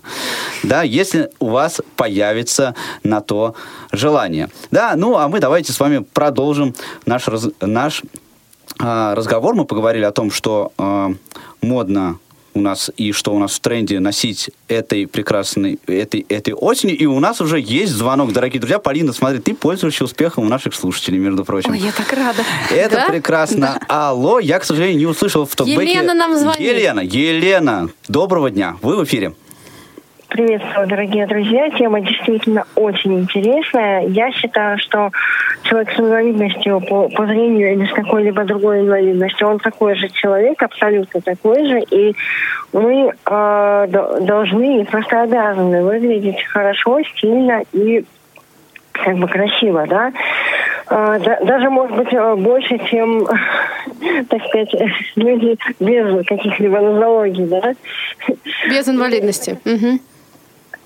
Да, 0.62 0.82
если 0.82 1.30
у 1.38 1.48
вас 1.48 1.80
появится 1.96 2.74
на 3.02 3.22
то 3.22 3.54
желание. 3.92 4.50
Да, 4.70 4.92
ну 4.94 5.16
а 5.16 5.26
мы 5.28 5.40
давайте 5.40 5.72
с 5.72 5.80
вами 5.80 6.04
продолжим 6.12 6.74
наш, 7.06 7.26
раз... 7.28 7.48
наш 7.62 8.02
разговор. 8.78 9.54
Мы 9.54 9.64
поговорили 9.64 10.04
о 10.04 10.12
том, 10.12 10.30
что 10.30 10.72
э, 10.78 11.08
модно 11.62 12.18
у 12.52 12.60
нас 12.60 12.90
и 12.96 13.12
что 13.12 13.32
у 13.32 13.38
нас 13.38 13.52
в 13.52 13.60
тренде 13.60 14.00
носить 14.00 14.50
этой 14.66 15.06
прекрасной, 15.06 15.78
этой, 15.86 16.26
этой 16.28 16.52
осенью. 16.52 16.98
И 16.98 17.06
у 17.06 17.20
нас 17.20 17.40
уже 17.40 17.60
есть 17.60 17.92
звонок, 17.92 18.32
дорогие 18.32 18.58
друзья. 18.60 18.78
Полина, 18.80 19.12
смотри, 19.12 19.38
ты 19.38 19.54
пользуешься 19.54 20.04
успехом 20.04 20.44
у 20.46 20.48
наших 20.48 20.74
слушателей, 20.74 21.18
между 21.18 21.44
прочим. 21.44 21.70
Ой, 21.70 21.78
я 21.78 21.92
так 21.92 22.12
рада. 22.12 22.42
Это 22.70 22.96
Да? 22.96 23.06
прекрасно. 23.08 23.78
Алло, 23.88 24.40
я, 24.40 24.58
к 24.58 24.64
сожалению, 24.64 24.98
не 24.98 25.06
услышал 25.06 25.46
в 25.46 25.54
токбеке. 25.54 25.82
Елена 25.92 26.14
нам 26.14 26.36
звонит. 26.36 26.60
Елена, 26.60 27.00
Елена, 27.00 27.88
доброго 28.08 28.50
дня. 28.50 28.76
Вы 28.82 28.96
в 28.96 29.04
эфире. 29.04 29.34
Приветствую, 30.30 30.86
дорогие 30.86 31.26
друзья. 31.26 31.68
Тема 31.70 32.00
действительно 32.00 32.64
очень 32.76 33.18
интересная. 33.20 34.06
Я 34.06 34.30
считаю, 34.30 34.78
что 34.78 35.10
человек 35.64 35.90
с 35.92 35.98
инвалидностью 35.98 36.80
по, 36.80 37.08
по 37.08 37.26
зрению 37.26 37.72
или 37.72 37.86
с 37.86 37.92
какой-либо 37.92 38.44
другой 38.44 38.80
инвалидностью, 38.82 39.48
он 39.48 39.58
такой 39.58 39.96
же 39.96 40.08
человек, 40.10 40.62
абсолютно 40.62 41.20
такой 41.20 41.66
же. 41.66 41.80
И 41.90 42.14
мы 42.72 43.10
э, 43.26 43.86
до- 43.88 44.20
должны 44.20 44.80
и 44.80 44.84
просто 44.84 45.22
обязаны 45.22 45.82
выглядеть 45.82 46.40
хорошо, 46.44 47.00
стильно 47.16 47.62
и 47.72 48.04
как 48.92 49.16
бы 49.18 49.26
красиво, 49.26 49.86
да. 49.88 50.12
Да- 50.88 51.38
Даже, 51.44 51.70
может 51.70 51.96
быть, 51.96 52.12
э, 52.12 52.34
больше, 52.36 52.78
чем, 52.88 53.26
так 54.28 54.42
сказать, 54.46 54.74
люди 55.16 55.56
без 55.80 56.24
каких-либо 56.26 56.80
нозологий, 56.80 57.46
да. 57.46 57.74
Без 58.68 58.88
инвалидности. 58.88 59.58
Мгм. 59.64 60.00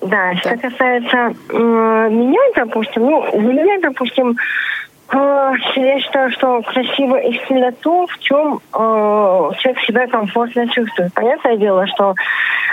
Да, 0.05 0.35
что 0.35 0.49
Так. 0.49 0.61
касается 0.61 1.33
э, 1.49 1.57
меня, 2.11 2.39
допустим, 2.55 3.03
ну, 3.03 3.25
для 3.31 3.63
меня, 3.63 3.79
допустим, 3.81 4.37
э, 5.11 5.51
я 5.75 5.99
считаю, 5.99 6.31
что 6.31 6.61
красиво 6.61 7.15
и 7.15 7.33
стильно 7.43 7.71
то, 7.71 8.05
в 8.05 8.19
чем 8.19 8.57
э, 8.57 8.77
человек 9.59 9.79
себя 9.81 10.07
комфортно 10.07 10.67
чувствует. 10.69 11.13
Понятное 11.13 11.57
дело, 11.57 11.87
что 11.87 12.13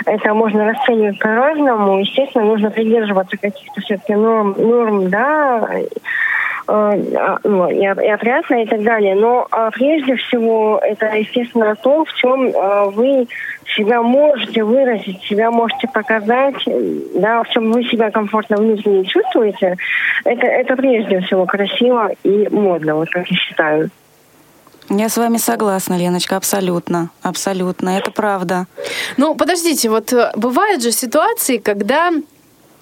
это 0.05 0.33
можно 0.33 0.65
расценивать 0.71 1.19
по-разному. 1.19 1.99
Естественно, 1.99 2.45
нужно 2.45 2.69
придерживаться 2.69 3.37
каких-то 3.37 3.81
все-таки 3.81 4.13
норм, 4.13 4.55
норм 4.57 5.09
да, 5.09 5.67
ну, 6.67 7.69
и, 7.69 7.79
и 7.79 8.09
опрятно 8.09 8.63
и 8.63 8.65
так 8.65 8.83
далее. 8.83 9.15
Но 9.15 9.47
а, 9.51 9.71
прежде 9.71 10.15
всего 10.15 10.79
это, 10.81 11.07
естественно, 11.07 11.75
то, 11.75 12.05
в 12.05 12.13
чем 12.13 12.51
а, 12.55 12.85
вы 12.85 13.27
себя 13.75 14.01
можете 14.01 14.63
выразить, 14.63 15.21
себя 15.23 15.51
можете 15.51 15.87
показать, 15.87 16.55
э, 16.67 16.93
да, 17.15 17.43
в 17.43 17.49
чем 17.49 17.71
вы 17.71 17.83
себя 17.83 18.11
комфортно 18.11 18.57
внутренне 18.57 19.05
чувствуете. 19.05 19.77
Это, 20.25 20.45
это 20.45 20.75
прежде 20.75 21.21
всего 21.21 21.45
красиво 21.45 22.11
и 22.23 22.47
модно, 22.49 22.95
вот 22.95 23.09
как 23.09 23.27
я 23.27 23.37
считаю. 23.37 23.89
Я 24.89 25.09
с 25.09 25.17
вами 25.17 25.37
согласна, 25.37 25.97
Леночка, 25.97 26.35
абсолютно. 26.35 27.09
Абсолютно. 27.21 27.97
Это 27.97 28.11
правда. 28.11 28.67
Ну, 29.17 29.33
подождите, 29.35 29.89
вот 29.89 30.11
э, 30.13 30.31
бывают 30.35 30.83
же 30.83 30.91
ситуации, 30.91 31.57
когда 31.57 32.11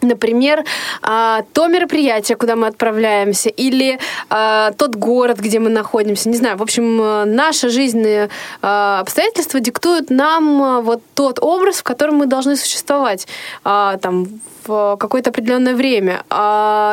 Например, 0.01 0.65
а, 1.01 1.43
то 1.53 1.67
мероприятие, 1.67 2.35
куда 2.35 2.55
мы 2.55 2.67
отправляемся, 2.67 3.49
или 3.49 3.99
а, 4.29 4.71
тот 4.71 4.95
город, 4.95 5.39
где 5.39 5.59
мы 5.59 5.69
находимся, 5.69 6.29
не 6.29 6.37
знаю, 6.37 6.57
в 6.57 6.61
общем, 6.61 7.01
э, 7.01 7.25
наши 7.25 7.69
жизненные 7.69 8.29
а, 8.61 8.99
обстоятельства 9.01 9.59
диктуют 9.59 10.09
нам 10.09 10.61
а, 10.61 10.81
вот 10.81 11.01
тот 11.13 11.39
образ, 11.39 11.77
в 11.77 11.83
котором 11.83 12.15
мы 12.15 12.25
должны 12.25 12.55
существовать 12.55 13.27
там 13.63 14.27
в 14.65 14.97
какое-то 14.99 15.29
определенное 15.29 15.75
время. 15.75 16.23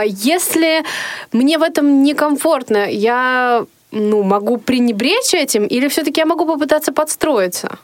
Если 0.07 0.85
мне 1.33 1.59
в 1.59 1.63
этом 1.63 2.03
некомфортно, 2.03 2.91
я 2.91 3.65
ну, 3.91 4.23
могу 4.23 4.59
пренебречь 4.59 5.35
этим, 5.35 5.67
или 5.67 5.89
все-таки 5.89 6.21
я 6.21 6.27
могу 6.27 6.47
попытаться 6.47 6.93
подстроиться? 6.93 7.79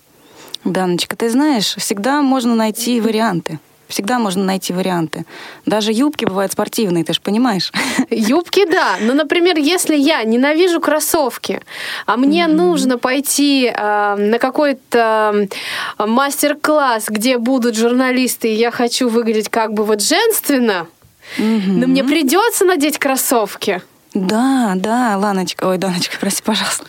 Даночка, 0.64 1.16
ты 1.16 1.28
знаешь, 1.28 1.74
всегда 1.76 2.22
можно 2.22 2.54
найти 2.54 3.00
варианты. 3.00 3.58
Всегда 3.94 4.18
можно 4.18 4.42
найти 4.42 4.72
варианты. 4.72 5.24
Даже 5.66 5.92
юбки 5.92 6.24
бывают 6.24 6.50
спортивные, 6.50 7.04
ты 7.04 7.12
же 7.12 7.20
понимаешь? 7.20 7.70
Юбки, 8.10 8.68
да. 8.68 8.96
Но, 9.00 9.14
например, 9.14 9.56
если 9.56 9.94
я 9.94 10.24
ненавижу 10.24 10.80
кроссовки, 10.80 11.60
а 12.04 12.16
мне 12.16 12.48
нужно 12.48 12.98
пойти 12.98 13.72
э, 13.72 14.16
на 14.16 14.40
какой-то 14.40 15.46
э, 15.96 16.06
мастер-класс, 16.06 17.04
где 17.06 17.38
будут 17.38 17.76
журналисты, 17.76 18.48
и 18.48 18.56
я 18.56 18.72
хочу 18.72 19.08
выглядеть 19.08 19.48
как 19.48 19.74
бы 19.74 19.84
вот 19.84 20.02
женственно, 20.02 20.88
но 21.38 21.86
мне 21.86 22.02
придется 22.02 22.64
надеть 22.64 22.98
кроссовки. 22.98 23.80
Да, 24.12 24.72
да, 24.74 25.16
Ланочка, 25.16 25.66
ой, 25.68 25.78
Даночка, 25.78 26.16
прости, 26.18 26.42
пожалуйста. 26.42 26.84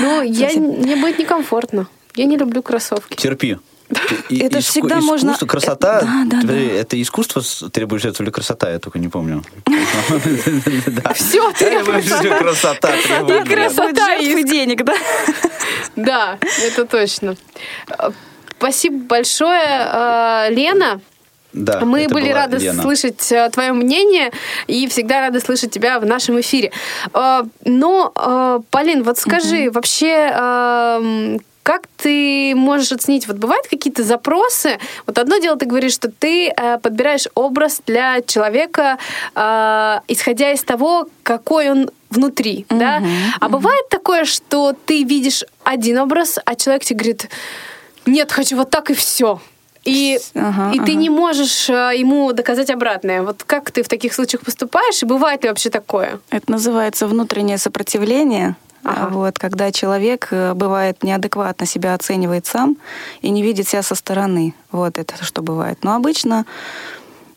Ну, 0.00 0.22
я, 0.22 0.48
мне 0.56 0.96
будет 0.96 1.18
некомфортно. 1.18 1.86
Я 2.14 2.24
не 2.24 2.38
люблю 2.38 2.62
кроссовки. 2.62 3.14
Терпи. 3.14 3.58
И- 4.28 4.38
Это 4.38 4.58
иску- 4.58 4.70
всегда 4.70 5.00
можно- 5.00 5.28
искусство, 5.30 5.46
красота. 5.46 6.00
Да, 6.02 6.22
да, 6.26 6.40
да. 6.46 6.54
Это 6.54 7.00
искусство 7.00 7.42
требует 7.70 8.02
жертвы 8.02 8.24
или 8.24 8.30
красота? 8.30 8.70
Я 8.70 8.78
только 8.78 8.98
не 8.98 9.08
помню. 9.08 9.42
Все, 11.14 11.52
Требует 11.52 12.04
красота 12.38 12.94
И 12.94 13.44
красота 13.44 14.14
и 14.16 14.44
денег, 14.44 14.84
да? 14.84 14.94
Да, 15.96 16.38
это 16.64 16.84
точно. 16.86 17.36
Спасибо 18.58 18.98
большое, 19.06 19.60
э, 19.92 20.46
Лена. 20.50 21.00
Да, 21.52 21.80
Мы 21.80 22.02
это 22.02 22.14
были 22.14 22.30
была 22.30 22.42
рады 22.42 22.58
Лена. 22.58 22.80
слышать 22.82 23.32
э, 23.32 23.48
твое 23.52 23.72
мнение 23.72 24.30
и 24.68 24.86
всегда 24.88 25.20
рады 25.20 25.40
слышать 25.40 25.72
тебя 25.72 25.98
в 25.98 26.06
нашем 26.06 26.38
эфире. 26.40 26.70
Э, 27.12 27.42
Но, 27.64 28.12
э, 28.14 28.60
Полин, 28.70 29.02
вот 29.02 29.18
скажи, 29.18 29.70
вообще, 29.70 30.30
э, 30.32 31.36
как 31.70 31.82
ты 31.98 32.52
можешь 32.56 32.90
оценить, 32.90 33.28
вот 33.28 33.36
бывают 33.36 33.68
какие-то 33.68 34.02
запросы? 34.02 34.80
Вот 35.06 35.18
одно 35.18 35.38
дело, 35.38 35.56
ты 35.56 35.66
говоришь, 35.66 35.92
что 35.92 36.10
ты 36.10 36.48
э, 36.48 36.78
подбираешь 36.78 37.28
образ 37.36 37.80
для 37.86 38.22
человека, 38.22 38.98
э, 39.36 40.00
исходя 40.08 40.50
из 40.50 40.64
того, 40.64 41.06
какой 41.22 41.70
он 41.70 41.90
внутри, 42.10 42.66
да? 42.70 43.00
А 43.40 43.48
бывает 43.48 43.88
такое, 43.88 44.24
что 44.24 44.74
ты 44.86 45.04
видишь 45.04 45.44
один 45.62 45.98
образ, 45.98 46.40
а 46.44 46.56
человек 46.56 46.82
тебе 46.82 46.98
говорит, 46.98 47.28
нет, 48.04 48.32
хочу 48.32 48.56
вот 48.56 48.70
так 48.70 48.90
и 48.90 48.94
все. 48.94 49.40
И, 49.84 50.18
Ага, 50.34 50.72
и 50.74 50.78
ты 50.78 50.92
ага. 50.92 50.94
не 50.94 51.08
можешь 51.08 51.70
э, 51.70 51.92
ему 51.96 52.32
доказать 52.32 52.70
обратное. 52.70 53.22
Вот 53.22 53.44
как 53.44 53.70
ты 53.70 53.84
в 53.84 53.88
таких 53.88 54.12
случаях 54.12 54.42
поступаешь? 54.42 55.02
И 55.04 55.06
бывает 55.06 55.44
ли 55.44 55.48
вообще 55.48 55.70
такое? 55.70 56.18
Это 56.30 56.50
называется 56.50 57.06
внутреннее 57.06 57.58
сопротивление. 57.58 58.56
Ага. 58.84 59.06
А 59.06 59.08
Вот, 59.08 59.38
когда 59.38 59.72
человек 59.72 60.28
э, 60.30 60.54
бывает 60.54 61.02
неадекватно 61.02 61.66
себя 61.66 61.94
оценивает 61.94 62.46
сам 62.46 62.76
и 63.20 63.30
не 63.30 63.42
видит 63.42 63.68
себя 63.68 63.82
со 63.82 63.94
стороны. 63.94 64.54
Вот 64.72 64.98
это 64.98 65.22
что 65.24 65.42
бывает. 65.42 65.78
Но 65.82 65.94
обычно 65.94 66.46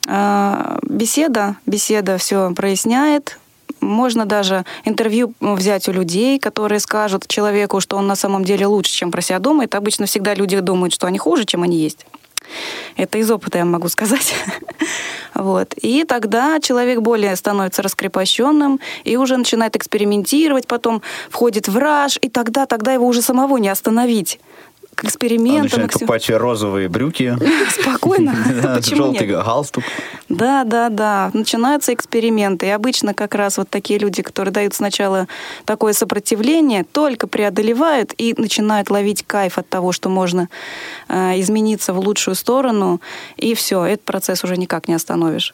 э, 0.08 0.78
беседа, 0.84 1.56
беседа 1.66 2.18
все 2.18 2.54
проясняет, 2.54 3.40
Можно 3.82 4.26
даже 4.26 4.64
интервью 4.86 5.34
взять 5.42 5.90
у 5.90 5.92
людей, 5.92 6.40
которые 6.40 6.80
скажут 6.80 7.28
человеку, 7.28 7.82
что 7.82 7.98
он 7.98 8.08
на 8.08 8.16
самом 8.16 8.44
деле 8.46 8.66
лучше, 8.66 8.94
чем 8.94 9.12
про 9.12 9.22
себя 9.22 9.40
думает. 9.40 9.76
Обычно 9.76 10.06
всегда 10.06 10.34
люди 10.34 10.60
думают, 10.60 10.94
что 10.94 11.08
они 11.08 11.18
хуже, 11.18 11.44
чем 11.46 11.64
они 11.64 11.78
есть. 11.78 12.06
Это 12.96 13.18
из 13.18 13.30
опыта 13.32 13.58
я 13.58 13.66
могу 13.66 13.88
сказать. 13.90 14.34
вот. 15.34 15.74
И 15.76 16.04
тогда 16.04 16.60
человек 16.60 17.00
более 17.02 17.36
становится 17.36 17.82
раскрепощенным 17.82 18.80
и 19.04 19.18
уже 19.18 19.38
начинает 19.38 19.76
экспериментировать, 19.76 20.68
потом 20.68 21.02
входит 21.30 21.68
в 21.68 21.78
раж, 21.78 22.18
и 22.22 22.30
тогда, 22.30 22.66
тогда 22.66 22.94
его 22.94 23.08
уже 23.08 23.22
самого 23.22 23.58
не 23.58 23.70
остановить 23.70 24.40
экспериментам. 25.04 25.56
Он 25.56 25.64
начинает 25.64 25.92
покупать 25.92 26.30
розовые 26.30 26.90
брюки. 26.90 27.38
Спокойно. 27.70 28.36
Желтый 28.82 29.28
галстук. 29.28 29.84
Да, 30.30 30.64
да, 30.64 30.90
да. 30.90 31.32
Начинаются 31.34 31.94
эксперименты. 31.94 32.68
И 32.68 32.70
обычно 32.70 33.14
как 33.14 33.36
раз 33.36 33.58
вот 33.58 33.70
такие 33.70 34.00
люди, 34.00 34.22
которые 34.22 34.52
дают 34.52 34.74
сначала 34.74 35.28
такое 35.66 35.94
сопротивление, 35.94 36.84
только 36.84 37.28
преодолевают 37.28 38.14
и 38.18 38.34
начинают 38.38 38.90
ловить 38.90 39.24
кайф 39.26 39.58
от 39.58 39.70
того, 39.70 39.92
что 39.92 40.10
можно 40.10 40.50
э, 41.10 41.40
измениться 41.40 41.94
в 41.94 42.00
лучшую 42.00 42.36
сторону. 42.36 43.02
И 43.38 43.54
все, 43.54 43.86
этот 43.86 44.06
процесс 44.06 44.44
уже 44.44 44.58
никак 44.58 44.88
не 44.88 44.94
остановишь. 44.94 45.54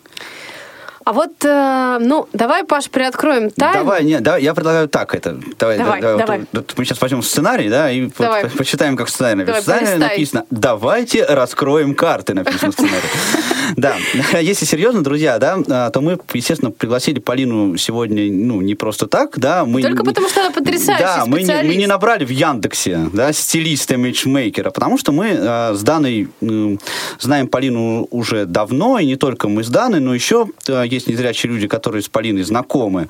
А 1.09 1.11
вот, 1.11 1.43
э, 1.43 1.97
ну, 2.01 2.27
давай, 2.33 2.63
Паш, 2.63 2.91
приоткроем 2.91 3.49
тайну. 3.49 3.79
Давай, 3.79 4.03
нет, 4.03 4.21
давай, 4.21 4.43
я 4.43 4.53
предлагаю 4.53 4.87
так 4.87 5.15
это. 5.15 5.39
Давай, 5.57 5.79
давай. 5.79 6.01
давай, 6.01 6.17
давай. 6.19 6.39
Вот, 6.39 6.49
вот 6.53 6.73
мы 6.77 6.85
сейчас 6.85 7.01
возьмем 7.01 7.23
сценарий, 7.23 7.67
да, 7.67 7.89
и 7.89 8.11
давай. 8.15 8.43
по 8.43 8.57
почитаем, 8.57 8.95
как 8.95 9.09
сценарий 9.09 9.37
написан. 9.37 9.63
Давай, 9.65 9.85
сценарий 9.85 9.99
написано 9.99 10.45
«Давайте 10.51 11.25
раскроем 11.25 11.95
карты», 11.95 12.35
написано 12.35 12.71
в 12.71 12.75
сценарии. 12.75 13.09
Да, 13.75 13.95
если 14.39 14.65
серьезно, 14.65 15.03
друзья, 15.03 15.37
да, 15.37 15.57
а, 15.69 15.89
то 15.89 16.01
мы, 16.01 16.17
естественно, 16.33 16.71
пригласили 16.71 17.19
Полину 17.19 17.77
сегодня, 17.77 18.31
ну, 18.31 18.61
не 18.61 18.75
просто 18.75 19.07
так, 19.07 19.37
да. 19.37 19.65
Мы, 19.65 19.81
Только 19.81 20.03
потому, 20.03 20.27
что 20.27 20.41
она 20.41 20.51
потрясающий 20.51 21.03
Да, 21.03 21.23
мы 21.25 21.43
не, 21.43 21.63
мы 21.63 21.75
не 21.75 21.87
набрали 21.87 22.25
в 22.25 22.29
Яндексе, 22.29 23.09
да, 23.13 23.31
стилиста, 23.33 23.95
имиджмейкера, 23.95 24.71
потому 24.71 24.97
что 24.97 25.11
мы 25.11 25.27
э, 25.27 25.73
с 25.73 25.81
Даной 25.81 26.29
э, 26.41 26.77
знаем 27.19 27.47
Полину 27.47 28.07
уже 28.11 28.45
давно, 28.45 28.99
и 28.99 29.05
не 29.05 29.15
только 29.15 29.47
мы 29.47 29.63
с 29.63 29.69
Даной, 29.69 29.99
но 29.99 30.13
еще 30.13 30.47
э, 30.67 30.83
есть 30.87 30.98
незрячие 31.07 31.51
люди, 31.51 31.67
которые 31.67 32.01
с 32.01 32.09
Полиной 32.09 32.43
знакомы, 32.43 33.09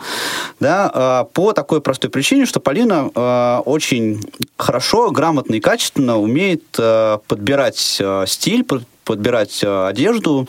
да, 0.59 1.25
э, 1.27 1.33
по 1.33 1.53
такой 1.53 1.81
простой 1.81 2.09
причине, 2.09 2.45
что 2.45 2.59
Полина 2.59 3.09
э, 3.13 3.61
очень 3.65 4.21
хорошо, 4.57 5.11
грамотно 5.11 5.55
и 5.55 5.59
качественно 5.59 6.19
умеет 6.19 6.63
э, 6.77 7.17
подбирать 7.27 8.01
стиль, 8.27 8.65
подбирать 9.03 9.63
одежду 9.63 10.47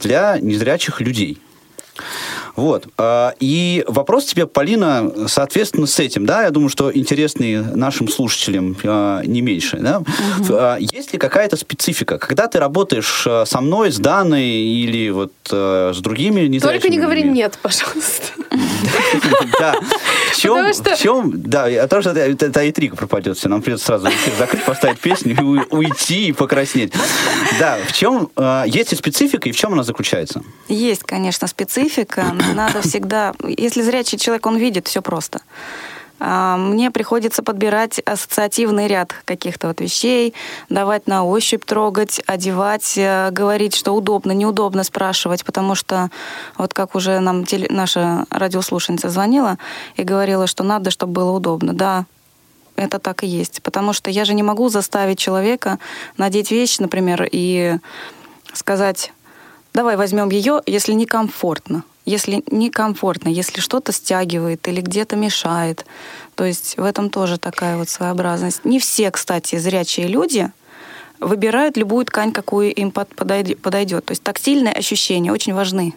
для 0.00 0.38
незрячих 0.38 1.00
людей. 1.00 1.38
Вот. 2.56 2.86
А, 2.98 3.34
и 3.40 3.84
вопрос 3.86 4.26
тебе, 4.26 4.46
Полина, 4.46 5.10
соответственно, 5.26 5.86
с 5.86 5.98
этим, 5.98 6.26
да, 6.26 6.44
я 6.44 6.50
думаю, 6.50 6.68
что 6.68 6.94
интересный 6.94 7.62
нашим 7.62 8.08
слушателям 8.08 8.76
а, 8.84 9.22
не 9.22 9.40
меньше, 9.40 9.78
да. 9.78 9.98
Угу. 9.98 10.56
Есть 10.78 11.12
ли 11.12 11.18
какая-то 11.18 11.56
специфика, 11.56 12.18
когда 12.18 12.48
ты 12.48 12.58
работаешь 12.58 13.26
со 13.48 13.60
мной, 13.60 13.90
с 13.90 13.98
Даной 13.98 14.44
или 14.44 15.10
вот 15.10 15.32
с 15.50 15.98
другими 16.00 16.42
незрячими 16.42 16.72
Только 16.72 16.88
не 16.88 16.98
говори 16.98 17.22
«нет», 17.22 17.58
пожалуйста. 17.62 18.26
Да. 19.58 19.74
В 20.32 20.36
чем, 20.36 20.72
в 20.72 20.98
чем, 20.98 21.42
да, 21.42 21.66
а 21.66 21.86
то, 21.86 22.00
что 22.00 22.10
это, 22.10 22.46
это 22.46 22.68
интрига 22.68 22.96
пропадет, 22.96 23.36
все, 23.36 23.48
нам 23.48 23.62
придется 23.62 23.86
сразу 23.86 24.08
закрыть, 24.38 24.64
поставить 24.64 24.98
песню 24.98 25.34
и 25.34 25.74
уйти 25.74 26.28
и 26.28 26.32
покраснеть. 26.32 26.92
Да, 27.58 27.78
в 27.86 27.92
чем, 27.92 28.30
есть 28.66 28.90
ли 28.92 28.98
специфика 28.98 29.48
и 29.48 29.52
в 29.52 29.56
чем 29.56 29.74
она 29.74 29.84
заключается? 29.84 30.42
Есть, 30.68 31.04
конечно, 31.04 31.46
специфика 31.46 32.34
надо 32.54 32.82
всегда... 32.82 33.34
Если 33.46 33.82
зрячий 33.82 34.18
человек, 34.18 34.46
он 34.46 34.56
видит, 34.56 34.88
все 34.88 35.02
просто. 35.02 35.40
А, 36.24 36.56
мне 36.56 36.92
приходится 36.92 37.42
подбирать 37.42 37.98
ассоциативный 37.98 38.86
ряд 38.86 39.12
каких-то 39.24 39.66
вот 39.66 39.80
вещей, 39.80 40.34
давать 40.68 41.08
на 41.08 41.24
ощупь 41.24 41.64
трогать, 41.64 42.22
одевать, 42.26 42.94
э, 42.96 43.30
говорить, 43.32 43.74
что 43.74 43.92
удобно, 43.92 44.30
неудобно 44.30 44.84
спрашивать, 44.84 45.44
потому 45.44 45.74
что 45.74 46.10
вот 46.56 46.74
как 46.74 46.94
уже 46.94 47.18
нам 47.18 47.44
теле, 47.44 47.66
наша 47.70 48.24
радиослушательница 48.30 49.08
звонила 49.08 49.58
и 49.96 50.04
говорила, 50.04 50.46
что 50.46 50.62
надо, 50.62 50.92
чтобы 50.92 51.12
было 51.12 51.32
удобно. 51.32 51.72
Да, 51.72 52.06
это 52.76 53.00
так 53.00 53.24
и 53.24 53.26
есть. 53.26 53.60
Потому 53.60 53.92
что 53.92 54.08
я 54.08 54.24
же 54.24 54.34
не 54.34 54.44
могу 54.44 54.68
заставить 54.68 55.18
человека 55.18 55.80
надеть 56.18 56.52
вещь, 56.52 56.78
например, 56.78 57.28
и 57.32 57.78
сказать, 58.52 59.12
давай 59.74 59.96
возьмем 59.96 60.30
ее, 60.30 60.62
если 60.66 60.92
некомфортно 60.92 61.82
если 62.04 62.42
некомфортно, 62.50 63.28
если 63.28 63.60
что-то 63.60 63.92
стягивает 63.92 64.66
или 64.68 64.80
где-то 64.80 65.16
мешает. 65.16 65.86
То 66.34 66.44
есть 66.44 66.76
в 66.76 66.84
этом 66.84 67.10
тоже 67.10 67.38
такая 67.38 67.76
вот 67.76 67.88
своеобразность. 67.88 68.64
Не 68.64 68.78
все, 68.80 69.10
кстати, 69.10 69.56
зрячие 69.58 70.08
люди 70.08 70.50
выбирают 71.20 71.76
любую 71.76 72.04
ткань, 72.04 72.32
какую 72.32 72.72
им 72.74 72.90
подойдет. 72.90 74.04
То 74.04 74.10
есть 74.10 74.22
тактильные 74.22 74.74
ощущения 74.74 75.30
очень 75.30 75.54
важны 75.54 75.94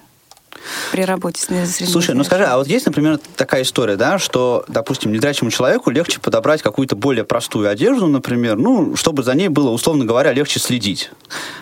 при 0.92 1.04
работе 1.04 1.42
с 1.42 1.50
незрячими. 1.50 1.88
Слушай, 1.88 2.16
ну 2.16 2.24
скажи, 2.24 2.44
а 2.46 2.58
вот 2.58 2.68
есть, 2.68 2.86
например, 2.86 3.20
такая 3.36 3.64
история, 3.64 3.96
да, 3.96 4.20
что, 4.20 4.66
допустим, 4.68 5.12
незрячему 5.12 5.52
человеку 5.52 5.90
легче 5.90 6.20
подобрать 6.20 6.62
какую-то 6.62 6.96
более 6.96 7.24
простую 7.24 7.70
одежду, 7.70 8.08
например, 8.08 8.58
ну, 8.58 8.96
чтобы 8.96 9.24
за 9.24 9.34
ней 9.36 9.50
было, 9.50 9.70
условно 9.70 10.06
говоря, 10.06 10.34
легче 10.34 10.60
следить. 10.60 11.12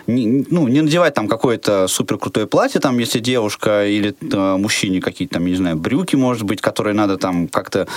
Не, 0.08 0.46
ну, 0.50 0.68
не 0.68 0.82
надевать 0.82 1.14
там 1.14 1.28
какое-то 1.28 1.88
супер 1.88 2.18
крутое 2.18 2.48
платье, 2.48 2.80
там, 2.80 2.98
если 3.00 3.20
девушка 3.20 3.86
или 3.86 4.16
э, 4.22 4.58
мужчине 4.58 5.02
какие-то 5.02 5.36
там, 5.36 5.46
не 5.46 5.56
знаю, 5.56 5.76
брюки, 5.76 6.16
может 6.16 6.44
быть, 6.44 6.62
которые 6.62 6.94
надо 6.94 7.18
там 7.18 7.48
как-то 7.48 7.88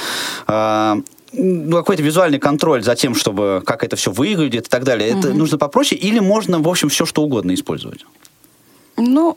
э, 0.46 0.96
ну, 1.32 1.76
какой-то 1.76 2.02
визуальный 2.02 2.38
контроль 2.38 2.82
за 2.82 2.94
тем, 2.94 3.14
чтобы 3.14 3.62
как 3.64 3.84
это 3.84 3.96
все 3.96 4.10
выглядит 4.10 4.66
и 4.66 4.70
так 4.70 4.84
далее. 4.84 5.10
Mm-hmm. 5.10 5.18
Это 5.18 5.34
нужно 5.34 5.58
попроще, 5.58 6.00
или 6.00 6.18
можно, 6.18 6.60
в 6.60 6.68
общем, 6.68 6.88
все 6.88 7.04
что 7.04 7.22
угодно 7.22 7.52
использовать? 7.54 8.06
Ну, 8.96 9.36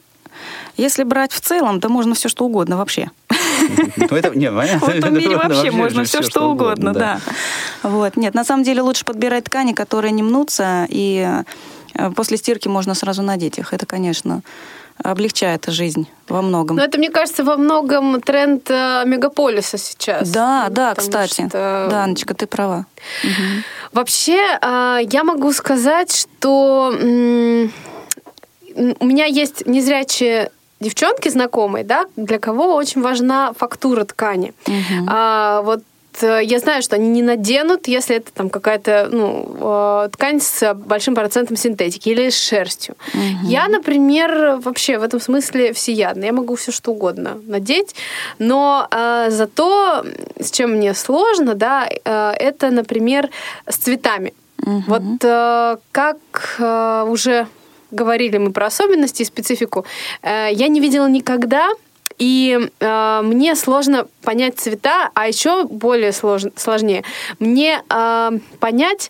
если 0.77 1.03
брать 1.03 1.31
в 1.31 1.41
целом, 1.41 1.81
то 1.81 1.89
можно 1.89 2.15
все 2.15 2.29
что 2.29 2.45
угодно 2.45 2.77
вообще. 2.77 3.09
Ну, 3.97 4.07
в 4.07 4.13
этом 4.13 4.37
мире 4.39 5.35
вообще 5.37 5.71
можно 5.71 6.03
все 6.03 6.21
что 6.21 6.49
угодно, 6.49 6.93
да. 6.93 7.19
Вот. 7.83 8.17
Нет, 8.17 8.33
на 8.33 8.43
самом 8.43 8.63
деле 8.63 8.81
лучше 8.81 9.05
подбирать 9.05 9.45
ткани, 9.45 9.73
которые 9.73 10.11
не 10.11 10.23
мнутся, 10.23 10.85
и 10.89 11.43
э, 11.93 12.11
после 12.11 12.37
стирки 12.37 12.67
можно 12.67 12.93
сразу 12.93 13.21
надеть 13.21 13.57
их. 13.57 13.73
Это, 13.73 13.85
конечно, 13.85 14.41
облегчает 15.03 15.65
жизнь 15.67 16.07
во 16.27 16.41
многом. 16.41 16.77
Но 16.77 16.83
это, 16.83 16.97
мне 16.97 17.09
кажется, 17.09 17.43
во 17.43 17.57
многом 17.57 18.21
тренд 18.21 18.69
э, 18.69 19.03
мегаполиса 19.05 19.77
сейчас. 19.77 20.29
Да, 20.29 20.67
да, 20.69 20.93
кстати. 20.95 21.47
Что... 21.47 21.87
Да, 21.89 22.03
Анечка, 22.03 22.33
ты 22.33 22.47
права. 22.47 22.85
Угу. 23.23 23.63
Вообще, 23.93 24.57
э, 24.61 24.99
я 25.09 25.23
могу 25.23 25.51
сказать, 25.53 26.13
что 26.13 26.93
у 28.99 29.05
меня 29.05 29.25
есть 29.25 29.67
незрячие 29.67 30.51
девчонки 30.79 31.29
знакомые, 31.29 31.83
да, 31.83 32.05
для 32.15 32.39
кого 32.39 32.75
очень 32.75 33.01
важна 33.01 33.53
фактура 33.53 34.05
ткани. 34.05 34.53
Угу. 34.65 35.07
А, 35.09 35.61
вот 35.61 35.83
э, 36.21 36.39
я 36.43 36.59
знаю, 36.59 36.81
что 36.81 36.95
они 36.95 37.09
не 37.09 37.21
наденут, 37.21 37.87
если 37.87 38.15
это 38.15 38.31
там 38.31 38.49
какая-то 38.49 39.09
ну, 39.11 40.05
э, 40.05 40.09
ткань 40.13 40.39
с 40.39 40.73
большим 40.73 41.15
процентом 41.15 41.57
синтетики 41.57 42.09
или 42.09 42.29
с 42.29 42.37
шерстью. 42.37 42.95
Угу. 43.13 43.49
Я, 43.49 43.67
например, 43.67 44.59
вообще 44.63 44.97
в 44.97 45.03
этом 45.03 45.19
смысле 45.19 45.73
всеядна. 45.73 46.25
Я 46.25 46.31
могу 46.31 46.55
все 46.55 46.71
что 46.71 46.91
угодно 46.91 47.37
надеть, 47.45 47.95
но 48.37 48.87
э, 48.89 49.27
зато 49.29 50.05
с 50.39 50.51
чем 50.51 50.71
мне 50.71 50.93
сложно, 50.93 51.55
да, 51.55 51.89
э, 51.89 52.31
это, 52.39 52.69
например, 52.69 53.29
с 53.67 53.75
цветами. 53.75 54.33
Угу. 54.65 54.83
Вот 54.87 55.23
э, 55.23 55.77
как 55.91 56.17
э, 56.59 57.05
уже 57.09 57.47
говорили 57.91 58.37
мы 58.37 58.51
про 58.51 58.67
особенности 58.67 59.21
и 59.21 59.25
специфику, 59.25 59.85
э, 60.21 60.49
я 60.51 60.67
не 60.67 60.79
видела 60.79 61.07
никогда, 61.07 61.69
и 62.17 62.69
э, 62.79 63.21
мне 63.23 63.55
сложно 63.55 64.07
понять 64.21 64.59
цвета, 64.59 65.09
а 65.13 65.27
еще 65.27 65.63
более 65.65 66.11
слож, 66.11 66.43
сложнее 66.55 67.03
мне 67.39 67.81
э, 67.89 68.31
понять, 68.59 69.09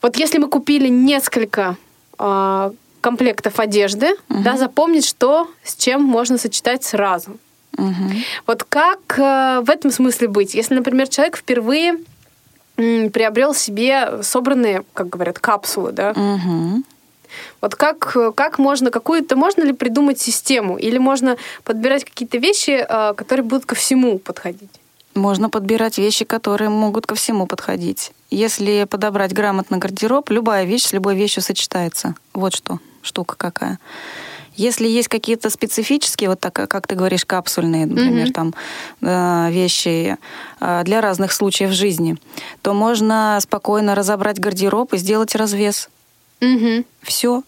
вот 0.00 0.16
если 0.16 0.38
мы 0.38 0.48
купили 0.48 0.88
несколько 0.88 1.76
э, 2.18 2.70
комплектов 3.00 3.60
одежды, 3.60 4.12
угу. 4.28 4.42
да, 4.42 4.56
запомнить, 4.56 5.06
что 5.06 5.48
с 5.62 5.76
чем 5.76 6.02
можно 6.02 6.38
сочетать 6.38 6.84
сразу. 6.84 7.36
Угу. 7.78 8.12
Вот 8.46 8.64
как 8.64 9.18
э, 9.18 9.60
в 9.64 9.70
этом 9.70 9.90
смысле 9.90 10.28
быть? 10.28 10.54
Если, 10.54 10.74
например, 10.74 11.08
человек 11.08 11.36
впервые 11.36 11.98
приобрел 12.76 13.54
себе 13.54 14.22
собранные, 14.22 14.82
как 14.94 15.08
говорят, 15.08 15.38
капсулы, 15.38 15.92
да, 15.92 16.10
угу. 16.12 16.82
Вот 17.60 17.74
как, 17.74 18.16
как 18.34 18.58
можно, 18.58 18.90
какую-то, 18.90 19.36
можно 19.36 19.62
ли 19.62 19.72
придумать 19.72 20.20
систему? 20.20 20.76
Или 20.76 20.98
можно 20.98 21.36
подбирать 21.64 22.04
какие-то 22.04 22.38
вещи, 22.38 22.84
а, 22.88 23.14
которые 23.14 23.44
будут 23.44 23.66
ко 23.66 23.74
всему 23.74 24.18
подходить? 24.18 24.70
Можно 25.14 25.50
подбирать 25.50 25.98
вещи, 25.98 26.24
которые 26.24 26.70
могут 26.70 27.06
ко 27.06 27.14
всему 27.14 27.46
подходить. 27.46 28.12
Если 28.30 28.84
подобрать 28.84 29.34
грамотно 29.34 29.76
гардероб, 29.76 30.30
любая 30.30 30.64
вещь 30.64 30.84
с 30.86 30.92
любой 30.92 31.16
вещью 31.16 31.42
сочетается. 31.42 32.14
Вот 32.32 32.54
что, 32.54 32.78
штука 33.02 33.34
какая. 33.36 33.78
Если 34.54 34.86
есть 34.86 35.08
какие-то 35.08 35.48
специфические, 35.50 36.28
вот 36.28 36.40
так, 36.40 36.52
как 36.52 36.86
ты 36.86 36.94
говоришь, 36.94 37.24
капсульные, 37.24 37.86
например, 37.86 38.26
Мгм. 38.26 38.32
там 38.32 38.54
э, 39.00 39.50
вещи 39.50 40.16
э, 40.60 40.82
для 40.84 41.00
разных 41.00 41.32
случаев 41.32 41.70
жизни, 41.72 42.16
то 42.60 42.74
можно 42.74 43.38
спокойно 43.40 43.94
разобрать 43.94 44.38
гардероб 44.38 44.92
и 44.92 44.98
сделать 44.98 45.34
развес. 45.34 45.88
Мгм. 46.42 46.84
Все. 47.02 47.42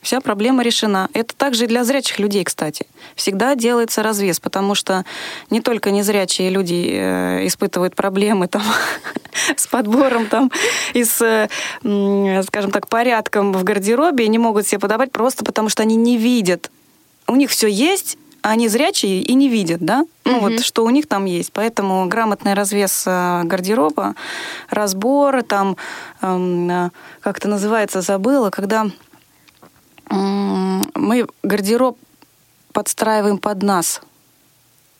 Вся 0.00 0.20
проблема 0.20 0.64
решена. 0.64 1.08
Это 1.12 1.36
также 1.36 1.64
и 1.64 1.66
для 1.68 1.84
зрячих 1.84 2.18
людей, 2.18 2.42
кстати. 2.42 2.86
Всегда 3.14 3.54
делается 3.54 4.02
развес, 4.02 4.40
потому 4.40 4.74
что 4.74 5.04
не 5.50 5.60
только 5.60 5.92
незрячие 5.92 6.50
люди 6.50 6.90
э, 6.92 7.46
испытывают 7.46 7.94
проблемы 7.94 8.48
там, 8.48 8.62
с 9.56 9.68
подбором 9.68 10.26
там, 10.26 10.50
и 10.92 11.04
с, 11.04 11.20
э, 11.22 12.42
скажем 12.42 12.72
так, 12.72 12.88
порядком 12.88 13.52
в 13.52 13.62
гардеробе, 13.62 14.24
и 14.24 14.28
не 14.28 14.38
могут 14.38 14.66
себе 14.66 14.80
подобрать 14.80 15.12
просто 15.12 15.44
потому, 15.44 15.68
что 15.68 15.82
они 15.82 15.94
не 15.94 16.16
видят. 16.16 16.72
У 17.28 17.36
них 17.36 17.50
все 17.50 17.68
есть, 17.68 18.18
они 18.42 18.68
зрячие 18.68 19.22
и 19.22 19.34
не 19.34 19.48
видят, 19.48 19.80
да? 19.80 20.04
Ну 20.24 20.38
Мгм. 20.38 20.40
вот, 20.40 20.60
что 20.60 20.84
у 20.84 20.90
них 20.90 21.06
там 21.06 21.24
есть. 21.24 21.52
Поэтому 21.52 22.06
грамотный 22.06 22.54
развес 22.54 23.04
э, 23.06 23.42
гардероба, 23.44 24.14
разбор, 24.68 25.42
там, 25.42 25.76
эм, 26.20 26.70
э, 26.70 26.90
как 27.20 27.38
это 27.38 27.48
называется, 27.48 28.00
забыла, 28.02 28.50
когда 28.50 28.86
мы 30.10 31.26
гардероб 31.42 31.96
подстраиваем 32.72 33.38
под 33.38 33.62
нас. 33.62 34.00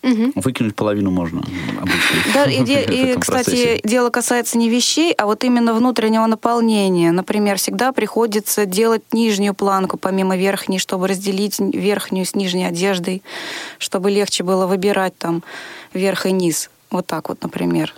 Мгм. 0.03 0.33
Выкинуть 0.35 0.75
половину 0.75 1.11
можно 1.11 1.43
обычно. 1.81 2.33
Да, 2.35 2.45
и, 2.47 2.63
и, 3.13 3.19
кстати, 3.19 3.81
дело 3.85 4.11
касается 4.11 4.59
не 4.59 4.69
вещей, 4.69 5.13
а 5.13 5.27
вот 5.27 5.45
именно 5.45 5.75
внутреннего 5.75 6.27
наполнения. 6.27 7.13
Например, 7.13 7.57
всегда 7.57 7.93
приходится 7.93 8.67
делать 8.67 9.03
нижнюю 9.13 9.55
планку 9.55 9.97
помимо 9.97 10.37
верхней, 10.37 10.79
чтобы 10.79 11.07
разделить 11.07 11.61
верхнюю 11.61 12.27
с 12.27 12.35
нижней 12.35 12.65
одеждой, 12.65 13.23
чтобы 13.79 14.11
легче 14.11 14.43
было 14.43 14.67
выбирать 14.67 15.17
там 15.19 15.43
верх 15.95 16.27
и 16.27 16.33
низ. 16.33 16.71
Вот 16.91 17.07
так 17.07 17.29
вот, 17.29 17.41
например. 17.43 17.95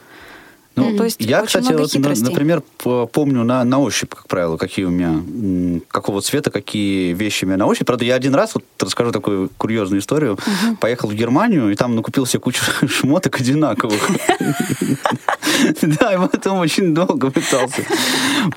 Ну, 0.76 0.96
то 0.96 1.04
есть 1.04 1.20
Я, 1.20 1.42
кстати, 1.42 1.66
много 1.68 1.82
вот, 1.82 1.94
на- 1.94 2.14
например, 2.30 2.62
помню 3.12 3.44
на, 3.44 3.62
на 3.64 3.78
ощупь, 3.78 4.10
как 4.14 4.26
правило, 4.26 4.56
какие 4.56 4.84
у 4.86 4.90
меня, 4.90 5.80
какого 5.88 6.20
цвета, 6.20 6.50
какие 6.50 7.12
вещи 7.12 7.44
у 7.44 7.48
меня 7.48 7.58
на 7.58 7.66
ощупь. 7.66 7.86
Правда, 7.86 8.04
я 8.04 8.16
один 8.16 8.34
раз, 8.34 8.54
вот 8.54 8.64
расскажу 8.80 9.12
такую 9.12 9.50
курьезную 9.56 10.00
историю, 10.00 10.38
поехал 10.80 11.08
в 11.08 11.14
Германию, 11.14 11.70
и 11.70 11.74
там 11.76 11.94
накупил 11.94 12.26
себе 12.26 12.40
кучу 12.40 12.62
шмоток 12.88 13.40
одинаковых. 13.40 14.10
Да, 15.82 16.14
и 16.14 16.16
потом 16.28 16.58
очень 16.58 16.94
долго 16.94 17.30
пытался 17.30 17.84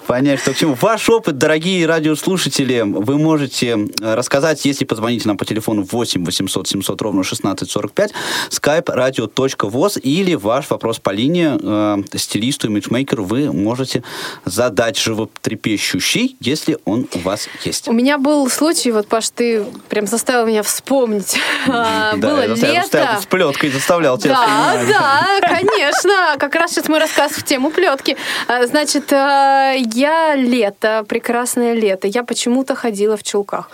понять, 0.08 0.40
что 0.40 0.54
к 0.54 0.58
чему. 0.58 0.76
Ваш 0.82 1.10
опыт, 1.10 1.38
дорогие 1.38 1.86
радиослушатели, 1.86 2.82
вы 2.86 3.18
можете 3.18 3.78
рассказать, 4.02 4.64
если 4.66 4.86
позвоните 4.86 5.28
нам 5.28 5.38
по 5.38 5.46
телефону 5.46 5.84
8 5.90 6.26
800 6.26 6.68
700 6.68 7.02
ровно 7.02 7.22
1645, 7.22 8.12
skype 8.50 8.86
radio.voz 8.86 10.00
или 10.00 10.36
ваш 10.36 10.70
вопрос 10.70 11.00
по 11.00 11.12
линии 11.12 11.52
э, 11.62 12.18
стилисту, 12.18 12.68
имиджмейкеру 12.68 13.24
вы 13.24 13.52
можете 13.52 14.04
задать 14.46 14.98
животрепещущий, 14.98 16.36
если 16.40 16.78
он 16.86 17.08
у 17.14 17.20
вас 17.20 17.48
есть. 17.64 17.88
У 17.88 17.94
меня 17.94 18.18
был 18.18 18.50
случай, 18.50 18.92
вот, 18.92 19.08
Паш, 19.08 19.30
ты 19.30 19.64
прям 19.90 20.08
заставил 20.08 20.46
меня 20.48 20.64
вспомнить. 20.64 21.38
А, 21.68 22.14
Да, 22.16 22.28
Было 22.30 22.42
я 22.42 22.48
заставил- 22.50 22.76
лето. 22.84 23.20
с 23.22 23.26
плеткой, 23.26 23.70
заставлял 23.72 24.18
тебя 24.18 24.34
Да, 24.36 25.28
да, 25.42 25.48
конечно. 25.48 26.36
Как 26.38 26.56
раз 26.56 26.72
сейчас 26.72 26.87
мой 26.88 27.00
рассказ 27.00 27.32
в 27.32 27.44
тему 27.44 27.72
плетки. 27.72 28.18
А, 28.48 28.66
Значит, 28.66 29.12
а, 29.14 29.72
я 29.74 30.36
лето, 30.36 31.06
прекрасное 31.08 31.74
лето. 31.74 32.08
Я 32.08 32.24
почему-то 32.24 32.76
ходила 32.76 33.18
в 33.18 33.24
чулках. 33.24 33.70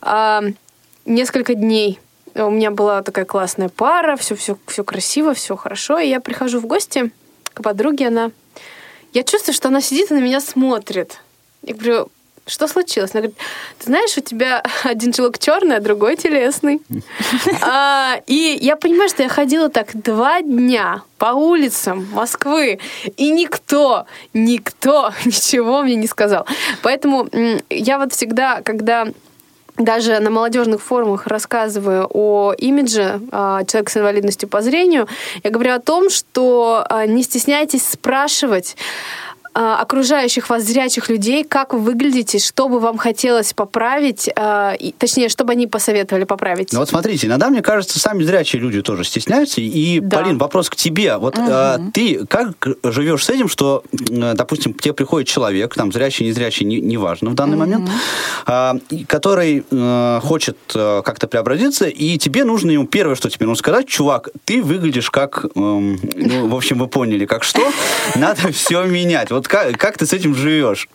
А, 0.00 0.42
Несколько 1.04 1.54
дней 1.54 1.98
у 2.34 2.50
меня 2.50 2.70
была 2.70 3.02
такая 3.02 3.24
классная 3.24 3.70
пара, 3.70 4.16
все, 4.16 4.34
все, 4.36 4.58
все 4.66 4.84
красиво, 4.84 5.32
все 5.32 5.56
хорошо. 5.56 5.98
И 5.98 6.08
я 6.08 6.20
прихожу 6.20 6.60
в 6.60 6.66
гости 6.66 7.10
к 7.54 7.62
подруге, 7.62 8.08
она... 8.08 8.30
Я 9.14 9.22
чувствую, 9.22 9.54
что 9.54 9.68
она 9.68 9.80
сидит 9.80 10.10
и 10.10 10.14
на 10.14 10.18
меня 10.18 10.40
смотрит. 10.40 11.20
Я 11.62 11.74
говорю, 11.74 12.08
что 12.48 12.66
случилось? 12.66 13.10
Она 13.12 13.22
говорит, 13.22 13.38
ты 13.78 13.86
знаешь, 13.86 14.16
у 14.16 14.20
тебя 14.20 14.62
один 14.84 15.12
чулок 15.12 15.38
черный, 15.38 15.76
а 15.76 15.80
другой 15.80 16.16
телесный. 16.16 16.80
А, 17.60 18.20
и 18.26 18.58
я 18.60 18.76
понимаю, 18.76 19.08
что 19.08 19.22
я 19.22 19.28
ходила 19.28 19.68
так 19.68 19.90
два 19.94 20.40
дня 20.40 21.02
по 21.18 21.32
улицам 21.32 22.06
Москвы, 22.12 22.78
и 23.16 23.30
никто, 23.30 24.06
никто 24.32 25.12
ничего 25.24 25.82
мне 25.82 25.96
не 25.96 26.06
сказал. 26.06 26.46
Поэтому 26.82 27.28
я 27.68 27.98
вот 27.98 28.12
всегда, 28.12 28.62
когда 28.62 29.08
даже 29.78 30.18
на 30.18 30.30
молодежных 30.30 30.82
форумах 30.82 31.26
рассказываю 31.26 32.08
о 32.12 32.52
имидже 32.52 33.20
а, 33.30 33.64
человека 33.64 33.92
с 33.92 33.96
инвалидностью 33.96 34.48
по 34.48 34.60
зрению, 34.60 35.06
я 35.44 35.50
говорю 35.50 35.72
о 35.72 35.78
том, 35.78 36.10
что 36.10 36.84
а, 36.88 37.06
не 37.06 37.22
стесняйтесь 37.22 37.86
спрашивать 37.86 38.76
окружающих 39.58 40.48
вас 40.50 40.62
зрячих 40.64 41.08
людей, 41.08 41.44
как 41.44 41.72
вы 41.72 41.80
выглядите, 41.80 42.38
что 42.38 42.68
бы 42.68 42.78
вам 42.80 42.96
хотелось 42.98 43.52
поправить, 43.52 44.28
а, 44.36 44.74
точнее, 44.98 45.28
чтобы 45.28 45.52
они 45.52 45.66
посоветовали 45.66 46.24
поправить. 46.24 46.72
Ну 46.72 46.78
вот 46.78 46.88
смотрите, 46.88 47.26
иногда, 47.26 47.48
мне 47.50 47.62
кажется, 47.62 47.98
сами 47.98 48.22
зрячие 48.22 48.60
люди 48.62 48.82
тоже 48.82 49.04
стесняются. 49.04 49.60
И, 49.60 50.00
Да. 50.00 50.18
Полин, 50.18 50.38
вопрос 50.38 50.70
к 50.70 50.76
тебе. 50.76 51.16
Вот 51.16 51.36
э, 51.38 51.78
ты 51.92 52.24
как 52.26 52.68
живешь 52.84 53.24
с 53.24 53.30
этим, 53.30 53.48
что, 53.48 53.82
допустим, 53.92 54.74
к 54.74 54.82
тебе 54.82 54.94
приходит 54.94 55.28
человек, 55.28 55.74
там, 55.74 55.92
зрячий, 55.92 56.26
незрячий, 56.26 56.64
не- 56.66 56.80
неважно 56.80 57.30
в 57.30 57.34
данный 57.34 57.56
момент, 57.56 57.90
а, 58.46 58.76
и 58.90 59.04
который 59.04 59.64
э, 59.70 60.20
хочет 60.22 60.56
э, 60.74 61.02
как-то 61.04 61.26
преобразиться, 61.26 61.86
и 61.86 62.16
тебе 62.18 62.44
нужно 62.44 62.70
ему 62.70 62.86
первое, 62.86 63.14
что 63.16 63.28
тебе 63.30 63.46
нужно 63.46 63.58
сказать, 63.58 63.88
чувак, 63.88 64.28
ты 64.44 64.62
выглядишь 64.62 65.10
как, 65.10 65.44
эм, 65.56 65.98
ну, 66.14 66.48
в 66.48 66.54
общем, 66.54 66.78
вы 66.78 66.86
поняли, 66.86 67.26
как 67.26 67.42
что, 67.44 67.62
надо 68.14 68.52
все 68.52 68.84
менять. 68.84 69.30
Вот 69.30 69.47
как, 69.48 69.76
как 69.78 69.98
ты 69.98 70.06
с 70.06 70.12
этим 70.12 70.34
живешь? 70.34 70.88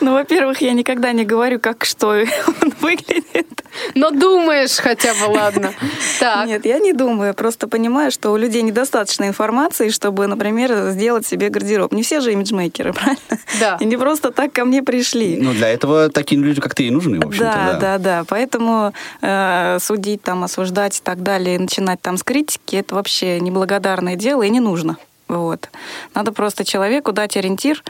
Ну, 0.00 0.12
во-первых, 0.12 0.60
я 0.60 0.72
никогда 0.72 1.12
не 1.12 1.24
говорю, 1.24 1.58
как 1.58 1.84
что 1.84 2.08
он 2.62 2.72
выглядит. 2.80 3.64
Но 3.94 4.10
думаешь 4.10 4.76
хотя 4.76 5.14
бы, 5.14 5.24
ладно. 5.30 5.72
Так. 6.20 6.46
Нет, 6.46 6.64
я 6.66 6.78
не 6.78 6.92
думаю. 6.92 7.28
Я 7.28 7.32
просто 7.34 7.66
понимаю, 7.68 8.10
что 8.10 8.30
у 8.30 8.36
людей 8.36 8.62
недостаточно 8.62 9.26
информации, 9.26 9.88
чтобы, 9.88 10.26
например, 10.26 10.90
сделать 10.90 11.26
себе 11.26 11.48
гардероб. 11.48 11.92
Не 11.92 12.02
все 12.02 12.20
же 12.20 12.32
имиджмейкеры, 12.32 12.92
правильно? 12.94 13.38
Да. 13.58 13.78
И 13.80 13.84
не 13.84 13.96
просто 13.96 14.30
так 14.30 14.52
ко 14.52 14.64
мне 14.64 14.82
пришли. 14.82 15.38
Ну, 15.40 15.52
для 15.52 15.68
этого 15.68 16.10
такие 16.10 16.40
люди, 16.40 16.60
как 16.60 16.74
ты, 16.74 16.84
и 16.84 16.90
нужны, 16.90 17.18
в 17.18 17.26
общем-то. 17.26 17.44
Да, 17.44 17.78
да, 17.80 17.98
да. 17.98 18.24
Поэтому 18.28 18.92
э, 19.22 19.78
судить, 19.80 20.22
там, 20.22 20.44
осуждать 20.44 20.98
и 20.98 21.02
так 21.02 21.22
далее, 21.22 21.56
и 21.56 21.58
начинать 21.58 22.00
там 22.00 22.16
с 22.16 22.22
критики, 22.22 22.76
это 22.76 22.94
вообще 22.94 23.40
неблагодарное 23.40 24.16
дело 24.16 24.42
и 24.42 24.50
не 24.50 24.60
нужно. 24.60 24.98
Вот. 25.28 25.68
Надо 26.14 26.32
просто 26.32 26.64
человеку 26.64 27.12
дать 27.12 27.36
ориентир, 27.36 27.82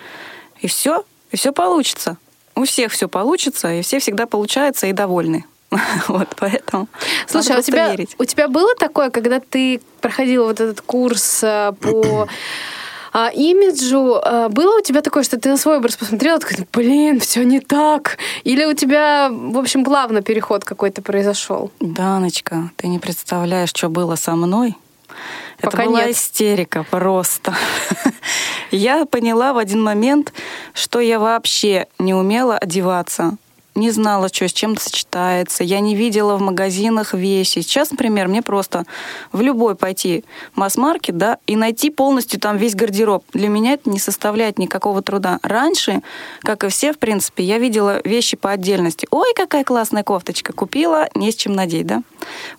и 0.60 0.66
все, 0.66 1.04
и 1.30 1.36
все 1.36 1.52
получится. 1.52 2.16
У 2.54 2.64
всех 2.64 2.92
все 2.92 3.08
получится, 3.08 3.72
и 3.72 3.82
все 3.82 3.98
всегда 3.98 4.26
получаются 4.26 4.86
и 4.86 4.92
довольны. 4.92 5.44
Вот, 6.08 6.28
поэтому 6.36 6.88
Слушай, 7.26 7.56
а 7.56 7.58
у 7.58 7.62
тебя, 7.62 7.90
верить. 7.90 8.14
у 8.18 8.24
тебя 8.24 8.48
было 8.48 8.74
такое, 8.76 9.10
когда 9.10 9.40
ты 9.40 9.80
проходила 10.00 10.46
вот 10.46 10.60
этот 10.60 10.80
курс 10.80 11.40
а, 11.42 11.72
по 11.72 12.28
а, 13.12 13.30
имиджу, 13.30 14.20
а, 14.22 14.48
было 14.48 14.78
у 14.78 14.82
тебя 14.82 15.00
такое, 15.00 15.22
что 15.22 15.38
ты 15.38 15.48
на 15.48 15.56
свой 15.56 15.78
образ 15.78 15.96
посмотрела, 15.96 16.38
такой, 16.38 16.66
блин, 16.72 17.20
все 17.20 17.44
не 17.44 17.60
так? 17.60 18.18
Или 18.44 18.64
у 18.64 18.74
тебя, 18.74 19.30
в 19.30 19.58
общем, 19.58 19.84
плавно 19.84 20.22
переход 20.22 20.64
какой-то 20.64 21.02
произошел? 21.02 21.70
Даночка, 21.80 22.70
ты 22.76 22.88
не 22.88 22.98
представляешь, 22.98 23.70
что 23.70 23.88
было 23.88 24.16
со 24.16 24.34
мной. 24.34 24.76
Пока 25.60 25.82
Это 25.82 25.90
была 25.90 26.02
нет. 26.06 26.16
истерика 26.16 26.84
просто. 26.84 27.54
Я 28.70 29.04
поняла 29.06 29.52
в 29.52 29.58
один 29.58 29.82
момент, 29.82 30.32
что 30.72 30.98
я 30.98 31.18
вообще 31.20 31.86
не 31.98 32.12
умела 32.12 32.58
одеваться. 32.58 33.36
Не 33.74 33.90
знала, 33.90 34.28
что 34.28 34.46
с 34.46 34.52
чем 34.52 34.76
сочетается. 34.76 35.64
Я 35.64 35.80
не 35.80 35.96
видела 35.96 36.36
в 36.36 36.40
магазинах 36.40 37.12
вещи. 37.12 37.58
Сейчас, 37.58 37.90
например, 37.90 38.28
мне 38.28 38.40
просто 38.40 38.84
в 39.32 39.40
любой 39.40 39.74
пойти 39.74 40.24
масс-маркет, 40.54 41.16
да, 41.16 41.38
и 41.48 41.56
найти 41.56 41.90
полностью 41.90 42.38
там 42.38 42.56
весь 42.56 42.76
гардероб. 42.76 43.24
Для 43.32 43.48
меня 43.48 43.72
это 43.72 43.90
не 43.90 43.98
составляет 43.98 44.58
никакого 44.58 45.02
труда. 45.02 45.40
Раньше, 45.42 46.02
как 46.42 46.62
и 46.62 46.68
все, 46.68 46.92
в 46.92 46.98
принципе, 46.98 47.42
я 47.42 47.58
видела 47.58 48.00
вещи 48.04 48.36
по 48.36 48.52
отдельности. 48.52 49.08
Ой, 49.10 49.32
какая 49.34 49.64
классная 49.64 50.04
кофточка. 50.04 50.52
Купила, 50.52 51.08
не 51.16 51.32
с 51.32 51.34
чем 51.34 51.54
надеть, 51.54 51.86
да? 51.86 52.02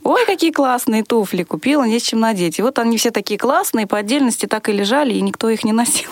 Ой, 0.03 0.25
какие 0.25 0.51
классные 0.51 1.03
туфли. 1.03 1.43
Купила, 1.43 1.83
не 1.83 1.99
с 1.99 2.03
чем 2.03 2.19
надеть. 2.19 2.59
И 2.59 2.61
вот 2.61 2.77
они 2.77 2.97
все 2.97 3.11
такие 3.11 3.39
классные, 3.39 3.87
по 3.87 3.97
отдельности 3.97 4.47
так 4.47 4.67
и 4.67 4.73
лежали, 4.73 5.13
и 5.13 5.21
никто 5.21 5.49
их 5.49 5.63
не 5.63 5.71
носил. 5.71 6.09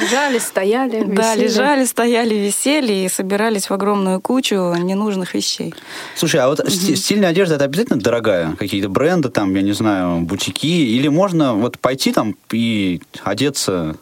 Лежали, 0.00 0.38
стояли, 0.38 1.02
Да, 1.04 1.34
висели. 1.34 1.44
лежали, 1.48 1.84
стояли, 1.84 2.34
висели 2.34 2.92
и 2.92 3.08
собирались 3.08 3.68
в 3.68 3.72
огромную 3.72 4.20
кучу 4.20 4.54
ненужных 4.74 5.34
вещей. 5.34 5.74
Слушай, 6.16 6.40
а 6.40 6.48
вот 6.48 6.60
сти- 6.68 6.96
стильная 6.96 7.30
одежда 7.30 7.54
это 7.56 7.64
обязательно 7.64 7.98
дорогая? 8.00 8.54
Какие-то 8.56 8.88
бренды 8.88 9.28
там, 9.30 9.54
я 9.54 9.62
не 9.62 9.72
знаю, 9.72 10.20
бутики? 10.20 10.66
Или 10.66 11.08
можно 11.08 11.54
вот 11.54 11.78
пойти 11.78 12.12
там 12.12 12.36
и 12.52 13.00
одеться, 13.24 13.96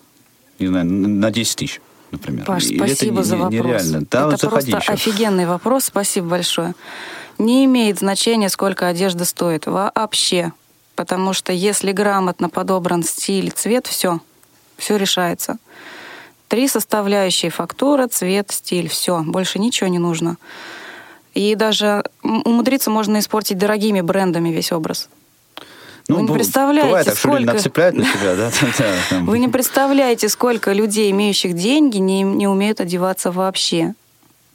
не 0.59 0.67
знаю, 0.69 0.87
на 0.87 1.31
10 1.31 1.57
тысяч? 1.57 1.81
например? 2.11 2.45
Паш, 2.45 2.65
Или 2.67 2.77
это 2.77 2.87
спасибо 2.95 3.17
не- 3.19 3.25
за 3.25 3.37
вопрос. 3.37 3.53
Нереально. 3.65 4.01
Да, 4.09 4.19
это 4.21 4.27
вот 4.31 4.41
заходи 4.41 4.71
просто 4.71 4.93
еще. 4.93 5.11
офигенный 5.11 5.47
вопрос. 5.47 5.85
Спасибо 5.87 6.29
большое. 6.29 6.75
Не 7.39 7.65
имеет 7.65 7.99
значения, 7.99 8.49
сколько 8.49 8.87
одежда 8.87 9.25
стоит. 9.25 9.67
Вообще. 9.67 10.53
Потому 10.95 11.33
что 11.33 11.53
если 11.53 11.91
грамотно 11.91 12.49
подобран 12.49 13.03
стиль, 13.03 13.51
цвет, 13.51 13.89
все. 13.89 14.21
Все 14.77 14.97
решается. 14.97 15.59
Три 16.49 16.69
составляющие. 16.69 17.51
Фактура, 17.51 18.07
цвет, 18.07 18.51
стиль. 18.51 18.89
Все. 18.89 19.21
Больше 19.23 19.59
ничего 19.59 19.89
не 19.89 19.99
нужно. 19.99 20.37
И 21.33 21.55
даже 21.55 22.05
умудриться 22.23 22.91
можно 22.91 23.19
испортить 23.19 23.59
дорогими 23.59 24.01
брендами 24.01 24.51
весь 24.51 24.71
образ. 24.73 25.09
Вы 26.07 26.23
не 26.23 26.33
представляете, 26.33 26.83
Ну, 26.85 26.89
Бывает 26.91 27.07
так, 27.07 27.17
сколько- 27.17 27.53
нацепляют 27.55 27.97
на 27.97 28.05
себя, 28.05 28.35
да? 28.37 28.51
Вы 29.21 29.39
не 29.39 29.49
представляете, 29.49 30.29
сколько 30.29 30.73
людей, 30.73 31.11
имеющих 31.11 31.55
деньги, 31.55 31.97
не, 31.97 32.23
не 32.23 32.47
умеют 32.47 32.81
одеваться 32.81 33.33
вообще. 33.33 33.95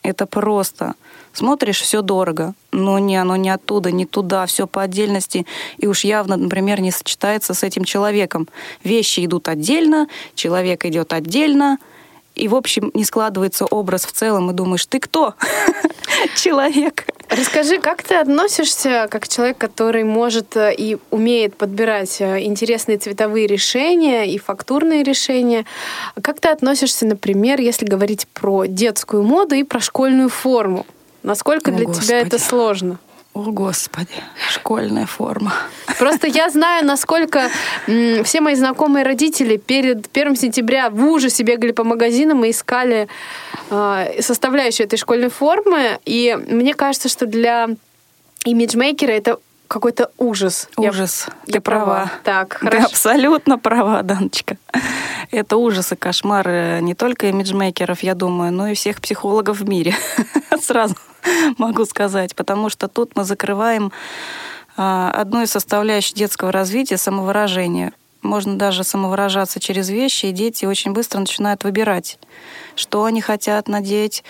Это 0.03 0.25
просто. 0.25 0.95
Смотришь, 1.33 1.81
все 1.81 2.01
дорого, 2.01 2.53
но 2.71 2.99
не, 2.99 3.17
оно 3.17 3.35
не 3.35 3.49
оттуда, 3.49 3.91
не 3.91 4.05
туда, 4.05 4.45
все 4.45 4.65
по 4.65 4.81
отдельности. 4.81 5.45
И 5.77 5.87
уж 5.87 6.03
явно, 6.03 6.37
например, 6.37 6.81
не 6.81 6.91
сочетается 6.91 7.53
с 7.53 7.63
этим 7.63 7.83
человеком. 7.83 8.47
Вещи 8.83 9.25
идут 9.25 9.47
отдельно, 9.47 10.07
человек 10.35 10.85
идет 10.85 11.13
отдельно. 11.13 11.77
И, 12.39 12.47
в 12.47 12.55
общем, 12.55 12.91
не 12.93 13.03
складывается 13.03 13.65
образ 13.65 14.05
в 14.05 14.11
целом, 14.13 14.49
и 14.49 14.53
думаешь, 14.53 14.85
ты 14.85 14.99
кто? 14.99 15.33
Человек. 16.35 17.05
Расскажи, 17.29 17.77
как 17.79 18.01
ты 18.01 18.15
относишься 18.15 19.07
как 19.11 19.27
человек, 19.27 19.57
который 19.57 20.03
может 20.03 20.57
э, 20.57 20.73
и 20.73 20.97
умеет 21.11 21.55
подбирать 21.55 22.21
э, 22.21 22.41
интересные 22.41 22.97
цветовые 22.97 23.45
решения 23.45 24.25
и 24.25 24.39
фактурные 24.39 25.03
решения? 25.03 25.65
Как 26.21 26.39
ты 26.39 26.49
относишься, 26.49 27.05
например, 27.05 27.59
если 27.59 27.85
говорить 27.85 28.27
про 28.33 28.65
детскую 28.65 29.21
моду 29.23 29.55
и 29.55 29.63
про 29.63 29.79
школьную 29.79 30.29
форму? 30.29 30.87
Насколько 31.21 31.71
О, 31.71 31.73
для 31.73 31.85
тебя 31.85 32.19
это 32.21 32.37
Господи. 32.37 32.49
сложно? 32.49 32.99
О, 33.33 33.51
Господи, 33.51 34.23
школьная 34.49 35.05
форма. 35.05 35.53
Просто 35.99 36.27
я 36.27 36.49
знаю, 36.49 36.85
насколько 36.85 37.49
все 37.85 38.41
мои 38.41 38.55
знакомые 38.55 39.05
родители 39.05 39.57
перед 39.57 40.09
1 40.11 40.35
сентября 40.35 40.89
в 40.89 41.05
ужасе 41.05 41.43
бегали 41.43 41.71
по 41.71 41.83
магазинам 41.83 42.43
и 42.43 42.49
искали 42.49 43.07
э, 43.69 44.21
составляющую 44.21 44.87
этой 44.87 44.97
школьной 44.97 45.29
формы. 45.29 45.99
И 46.05 46.37
мне 46.47 46.73
кажется, 46.73 47.07
что 47.07 47.27
для 47.27 47.69
имиджмейкера 48.45 49.11
это 49.11 49.39
какой-то 49.69 50.11
ужас. 50.17 50.67
Я- 50.77 50.89
Ужас. 50.89 51.27
я 51.45 51.53
Ты 51.53 51.61
права. 51.61 52.11
Так, 52.23 52.59
Ты 52.59 52.65
хорошо. 52.65 52.85
абсолютно 52.87 53.57
права, 53.57 54.01
Даночка. 54.03 54.57
Это 55.31 55.57
ужас 55.57 55.91
и 55.91 55.95
кошмар 55.95 56.47
э, 56.49 56.79
не 56.81 56.95
только 56.95 57.27
имиджмейкеров, 57.27 58.01
я 58.03 58.15
думаю, 58.15 58.51
но 58.51 58.67
и 58.67 58.73
всех 58.73 58.99
психологов 58.99 59.59
в 59.59 59.69
мире. 59.69 59.95
Сразу 60.61 60.95
могу 61.57 61.85
сказать. 61.85 62.35
Потому 62.35 62.69
что 62.69 62.87
тут 62.87 63.15
мы 63.15 63.23
закрываем 63.23 63.91
а, 64.75 65.11
одну 65.11 65.43
из 65.43 65.51
составляющих 65.51 66.15
детского 66.15 66.51
развития— 66.51 66.97
самовыражение. 66.97 67.93
Можно 68.21 68.57
даже 68.57 68.83
самовыражаться 68.83 69.59
через 69.59 69.89
вещи, 69.89 70.25
и 70.27 70.31
дети 70.31 70.65
очень 70.65 70.91
быстро 70.91 71.19
начинают 71.19 71.63
выбирать, 71.63 72.17
что 72.75 73.03
они 73.05 73.21
хотят 73.21 73.67
надеть, 73.69 74.23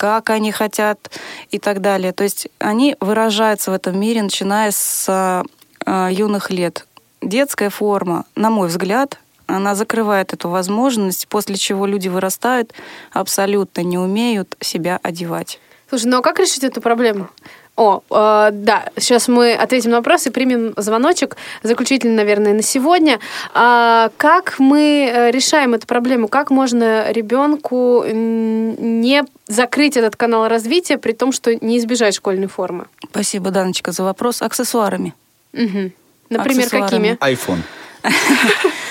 как 0.00 0.30
они 0.30 0.50
хотят 0.50 1.10
и 1.50 1.58
так 1.58 1.82
далее. 1.82 2.12
То 2.12 2.24
есть 2.24 2.48
они 2.58 2.96
выражаются 3.00 3.70
в 3.70 3.74
этом 3.74 4.00
мире, 4.00 4.22
начиная 4.22 4.70
с 4.70 5.44
а, 5.84 6.08
юных 6.10 6.50
лет. 6.50 6.86
Детская 7.20 7.68
форма, 7.68 8.24
на 8.34 8.48
мой 8.48 8.68
взгляд, 8.68 9.18
она 9.46 9.74
закрывает 9.74 10.32
эту 10.32 10.48
возможность, 10.48 11.28
после 11.28 11.56
чего 11.56 11.84
люди 11.84 12.08
вырастают, 12.08 12.72
абсолютно 13.12 13.82
не 13.82 13.98
умеют 13.98 14.56
себя 14.60 14.98
одевать. 15.02 15.60
Слушай, 15.90 16.06
ну 16.06 16.20
а 16.20 16.22
как 16.22 16.40
решить 16.40 16.64
эту 16.64 16.80
проблему? 16.80 17.28
О, 17.76 18.02
э, 18.10 18.50
да, 18.52 18.84
сейчас 18.98 19.28
мы 19.28 19.54
ответим 19.54 19.90
на 19.90 19.98
вопрос 19.98 20.26
и 20.26 20.30
примем 20.30 20.74
звоночек, 20.76 21.36
заключительный, 21.62 22.14
наверное, 22.14 22.52
на 22.52 22.62
сегодня. 22.62 23.20
А 23.54 24.10
как 24.16 24.58
мы 24.58 25.10
э, 25.10 25.30
решаем 25.30 25.74
эту 25.74 25.86
проблему? 25.86 26.28
Как 26.28 26.50
можно 26.50 27.10
ребенку 27.10 28.04
не 28.06 29.24
закрыть 29.46 29.96
этот 29.96 30.16
канал 30.16 30.48
развития, 30.48 30.98
при 30.98 31.12
том, 31.12 31.32
что 31.32 31.54
не 31.54 31.78
избежать 31.78 32.14
школьной 32.14 32.48
формы? 32.48 32.86
Спасибо, 33.10 33.50
Даночка, 33.50 33.92
за 33.92 34.02
вопрос. 34.02 34.42
Аксессуарами. 34.42 35.14
Мгм. 35.52 35.92
Например, 36.28 36.66
Аксессуарами. 36.66 37.16
какими? 37.16 37.34
iPhone. 37.34 37.62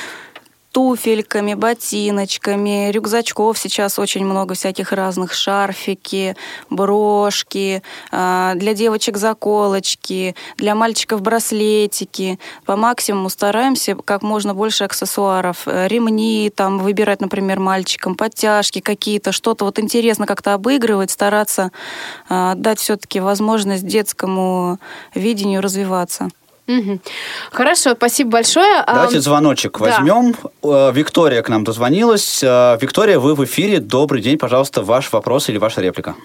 туфельками, 0.71 1.53
ботиночками, 1.53 2.91
рюкзачков 2.91 3.57
сейчас 3.57 3.99
очень 3.99 4.25
много 4.25 4.53
всяких 4.53 4.91
разных, 4.91 5.33
шарфики, 5.33 6.35
брошки, 6.69 7.81
а, 8.11 8.53
для 8.55 8.73
девочек 8.73 9.17
заколочки, 9.17 10.35
для 10.57 10.75
мальчиков 10.75 11.21
браслетики. 11.21 12.37
По 12.65 12.75
максимуму 12.75 13.29
стараемся 13.29 13.95
как 13.95 14.21
можно 14.23 14.53
больше 14.53 14.83
аксессуаров, 14.83 15.67
Э, 15.69 15.87
ремни 15.87 16.51
там 16.53 16.79
выбирать, 16.79 17.21
например, 17.21 17.59
мальчикам, 17.59 18.15
подтяжки 18.15 18.79
какие-то, 18.79 19.31
что-то 19.31 19.65
вот 19.65 19.79
интересно 19.79 20.25
как-то 20.25 20.53
обыгрывать, 20.53 21.11
стараться 21.11 21.71
а, 22.27 22.55
дать 22.55 22.79
все-таки 22.79 23.19
возможность 23.19 23.85
детскому 23.85 24.79
видению 25.13 25.61
развиваться. 25.61 26.29
Хорошо, 27.51 27.91
спасибо 27.91 28.31
большое. 28.31 28.81
А, 28.85 28.93
Давайте 28.93 29.19
звоночек 29.19 29.79
да. 29.79 29.85
возьмем. 29.85 30.35
Э, 30.63 30.91
Виктория 30.93 31.41
к 31.41 31.49
нам 31.49 31.63
дозвонилась. 31.63 32.43
Э, 32.43 32.77
Виктория, 32.79 33.19
вы 33.19 33.35
в 33.35 33.43
эфире. 33.45 33.79
Добрый 33.79 34.21
день. 34.21 34.37
Пожалуйста, 34.37 34.83
ваш 34.83 35.11
вопрос 35.11 35.49
или 35.49 35.57
ваша 35.57 35.81
реплика. 35.81 36.15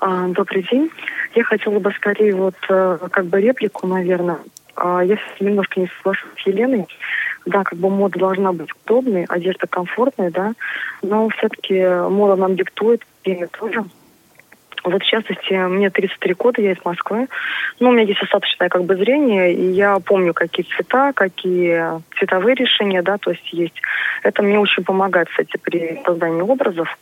А, 0.00 0.28
Добрый 0.28 0.66
день. 0.70 0.90
Я 1.34 1.44
хотела 1.44 1.78
бы 1.78 1.92
скорее 1.92 2.34
вот 2.34 2.54
э, 2.68 2.98
как 3.10 3.26
бы 3.26 3.40
реплику, 3.40 3.86
наверное. 3.86 4.38
А, 4.74 5.00
Я 5.00 5.18
немножко 5.40 5.80
не 5.80 5.90
соглашусь 5.98 6.28
с 6.42 6.46
Еленой. 6.46 6.86
Да, 7.46 7.62
как 7.62 7.78
бы 7.78 7.88
мода 7.88 8.18
должна 8.18 8.52
быть 8.52 8.68
удобной, 8.84 9.24
одежда 9.24 9.68
комфортная, 9.68 10.32
да, 10.32 10.54
но 11.02 11.28
все-таки 11.28 11.80
мода 12.10 12.34
нам 12.34 12.56
диктует, 12.56 13.02
время 13.24 13.46
тоже. 13.46 13.84
Вот 14.86 15.02
в 15.02 15.06
частности, 15.06 15.52
мне 15.52 15.90
33 15.90 16.34
года, 16.34 16.62
я 16.62 16.72
из 16.72 16.84
Москвы. 16.84 17.26
Ну, 17.80 17.88
у 17.88 17.92
меня 17.92 18.04
есть 18.04 18.20
достаточное 18.20 18.68
как 18.68 18.84
бы 18.84 18.94
зрение, 18.94 19.52
и 19.52 19.72
я 19.72 19.98
помню, 19.98 20.32
какие 20.32 20.64
цвета, 20.64 21.12
какие 21.12 22.00
цветовые 22.16 22.54
решения, 22.54 23.02
да, 23.02 23.18
то 23.18 23.32
есть 23.32 23.52
есть. 23.52 23.74
Это 24.22 24.42
мне 24.42 24.60
очень 24.60 24.84
помогает, 24.84 25.28
кстати, 25.28 25.56
при 25.60 26.00
создании 26.04 26.40
образов. 26.40 26.96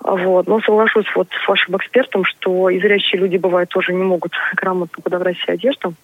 Вот. 0.00 0.46
Но 0.46 0.60
соглашусь 0.60 1.06
вот 1.16 1.26
с 1.44 1.48
вашим 1.48 1.76
экспертом, 1.76 2.24
что 2.24 2.70
и 2.70 2.80
зрячие 2.80 3.20
люди, 3.20 3.36
бывают, 3.36 3.70
тоже 3.70 3.92
не 3.92 4.04
могут 4.04 4.32
грамотно 4.54 5.02
подобрать 5.02 5.38
себе 5.38 5.54
одежду. 5.54 5.94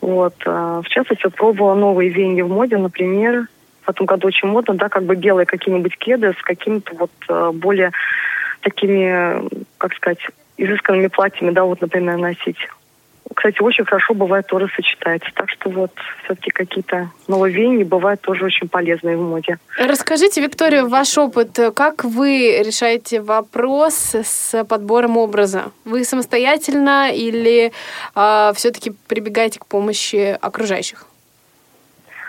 Вот. 0.00 0.34
а, 0.46 0.82
В 0.82 0.88
частности, 0.88 1.28
пробовала 1.28 1.74
новые 1.76 2.10
веяния 2.10 2.44
в 2.44 2.48
моде, 2.48 2.76
например, 2.76 3.46
в 3.86 3.90
этом 3.90 4.06
году 4.06 4.26
очень 4.26 4.48
модно, 4.48 4.74
да, 4.74 4.88
как 4.88 5.04
бы 5.04 5.14
белые 5.14 5.46
какие-нибудь 5.46 5.96
кеды 5.96 6.34
с 6.36 6.42
какими-то 6.42 6.94
вот 6.96 7.10
э, 7.28 7.50
более 7.54 7.92
такими, 8.64 9.44
э, 9.44 9.48
как 9.78 9.94
сказать, 9.94 10.18
изысканными 10.56 11.06
платьями, 11.06 11.50
да, 11.50 11.64
вот, 11.64 11.80
например, 11.80 12.16
носить. 12.16 12.58
Кстати, 13.34 13.60
очень 13.62 13.84
хорошо 13.84 14.14
бывает 14.14 14.46
тоже 14.46 14.68
сочетается. 14.76 15.30
Так 15.34 15.48
что 15.50 15.70
вот 15.70 15.90
все-таки 16.24 16.50
какие-то 16.50 17.10
нововеяния 17.26 17.84
бывают 17.84 18.20
тоже 18.20 18.44
очень 18.44 18.68
полезные 18.68 19.16
в 19.16 19.22
моде. 19.22 19.58
Расскажите, 19.78 20.42
Виктория, 20.42 20.84
ваш 20.84 21.16
опыт. 21.16 21.58
Как 21.74 22.04
вы 22.04 22.62
решаете 22.64 23.22
вопрос 23.22 24.14
с 24.14 24.64
подбором 24.64 25.16
образа? 25.16 25.72
Вы 25.84 26.04
самостоятельно 26.04 27.10
или 27.12 27.72
все-таки 28.12 28.92
прибегаете 29.08 29.58
к 29.58 29.66
помощи 29.66 30.36
окружающих? 30.40 31.06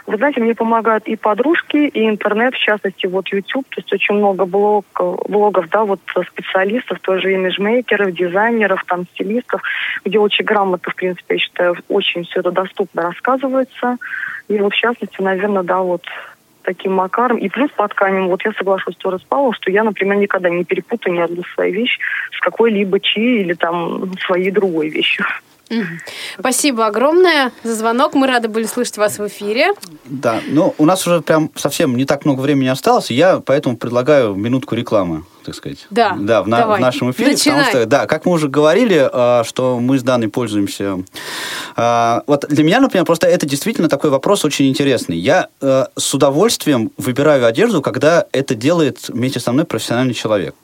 Вы 0.08 0.18
знаете, 0.18 0.39
мне 0.39 0.53
помогают 0.53 1.08
и 1.08 1.16
подружки, 1.16 1.78
и 1.78 2.08
интернет, 2.08 2.53
в 2.53 2.60
частности, 2.60 3.08
вот 3.08 3.28
YouTube, 3.30 3.68
то 3.70 3.82
есть 3.82 3.91
очень 3.91 4.16
много 4.16 4.45
блог, 4.45 4.86
блогов, 5.28 5.68
да, 5.70 5.84
вот 5.84 5.99
специалистов, 6.32 6.99
тоже 6.99 7.34
имиджмейкеров, 7.34 8.14
дизайнеров, 8.14 8.84
там, 8.86 9.06
стилистов, 9.14 9.62
где 10.03 10.20
очень 10.20 10.45
грамотно, 10.45 10.91
в 10.91 10.95
принципе, 10.95 11.36
я 11.36 11.39
считаю, 11.39 11.76
очень 11.89 12.24
все 12.24 12.41
это 12.41 12.51
доступно 12.51 13.01
рассказывается. 13.01 13.97
И 14.47 14.60
вот, 14.60 14.74
в 14.74 14.78
частности, 14.78 15.22
наверное, 15.22 15.64
да, 15.64 15.80
вот 15.80 16.03
таким 16.62 16.93
макаром. 16.93 17.38
И 17.38 17.47
плюс 17.47 17.72
по 17.72 17.88
тканям, 17.88 18.28
вот 18.28 18.43
я 18.43 18.51
соглашусь 18.53 18.95
тоже 18.97 19.20
с 19.20 19.24
Павлом, 19.24 19.53
что 19.53 19.72
я, 19.72 19.84
например, 19.84 20.18
никогда 20.18 20.49
не 20.49 20.66
перепутаю 20.66 21.16
ни 21.16 21.20
одну 21.20 21.43
свою 21.53 21.74
вещь 21.74 21.99
с 22.32 22.39
какой-либо 22.41 22.99
чьей 22.99 23.41
или 23.41 23.53
там 23.53 24.12
своей 24.20 24.51
другой 24.51 24.89
вещью. 24.89 25.26
Спасибо 26.39 26.86
огромное 26.88 27.51
за 27.63 27.76
звонок. 27.76 28.13
Мы 28.13 28.28
рады 28.28 28.47
были 28.47 28.66
слышать 28.66 28.97
вас 28.97 29.18
в 29.20 29.28
эфире. 29.28 29.74
Да, 30.05 30.39
ну, 30.47 30.76
у 30.78 30.86
нас 30.86 31.05
уже 31.07 31.22
прям 31.22 31.49
совсем 31.55 31.95
не 31.97 32.05
так 32.05 32.26
много 32.26 32.41
времени 32.41 32.68
осталось, 32.68 33.09
я 33.11 33.39
поэтому 33.39 33.78
предлагаю 33.78 34.36
минутку 34.36 34.76
рекламы. 34.76 35.24
так 35.43 35.55
сказать. 35.55 35.86
Да, 35.91 36.16
Да, 36.20 36.41
в, 36.43 36.47
на- 36.47 36.68
в 36.68 36.80
нашем 36.80 37.11
эфире. 37.11 37.32
Начинай. 37.32 37.57
Потому 37.66 37.70
что, 37.72 37.86
да, 37.86 38.05
как 38.07 38.26
мы 38.26 38.32
уже 38.34 38.47
говорили, 38.47 39.09
э, 39.11 39.43
что 39.43 39.80
мы 39.80 39.97
с 39.99 40.03
Даной 40.03 40.28
пользуемся. 40.30 40.99
э, 41.78 42.22
Вот 42.28 42.45
для 42.49 42.63
меня, 42.63 42.80
например, 42.80 43.05
просто 43.05 43.28
это 43.28 43.45
действительно 43.45 43.88
такой 43.89 44.09
вопрос 44.09 44.43
очень 44.45 44.68
интересный. 44.68 45.18
Я 45.18 45.49
э, 45.61 45.86
с 45.95 46.13
удовольствием 46.13 46.91
выбираю 46.97 47.45
одежду, 47.45 47.82
когда 47.82 48.26
это 48.32 48.55
делает 48.55 49.07
вместе 49.09 49.39
со 49.39 49.51
мной 49.51 49.66
профессиональный 49.66 50.13
человек. 50.13 50.55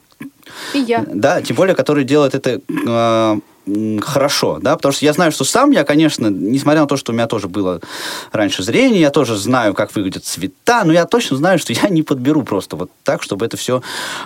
И 0.74 0.78
я. 0.80 1.04
Да, 1.06 1.40
тем 1.42 1.56
более, 1.56 1.74
который 1.74 2.04
делает 2.04 2.34
это 2.34 2.60
м, 2.68 3.42
хорошо, 4.00 4.58
да, 4.60 4.76
потому 4.76 4.92
что 4.92 5.04
я 5.04 5.12
знаю, 5.12 5.32
что 5.32 5.44
сам 5.44 5.70
я, 5.70 5.84
конечно, 5.84 6.26
несмотря 6.26 6.80
на 6.82 6.86
то, 6.86 6.96
что 6.96 7.12
у 7.12 7.14
меня 7.14 7.26
тоже 7.26 7.48
было 7.48 7.80
раньше 8.32 8.62
зрение, 8.62 9.00
я 9.00 9.10
тоже 9.10 9.36
знаю, 9.36 9.74
как 9.74 9.94
выглядят 9.94 10.24
цвета, 10.24 10.82
но 10.84 10.92
я 10.92 11.06
точно 11.06 11.36
знаю, 11.36 11.58
что 11.58 11.72
я 11.82 11.88
не 11.88 12.02
подберу 12.02 12.42
просто 12.42 12.76
вот 12.76 12.90
так, 13.04 13.22
чтобы 13.22 13.46
это 13.46 13.56
все 13.56 13.82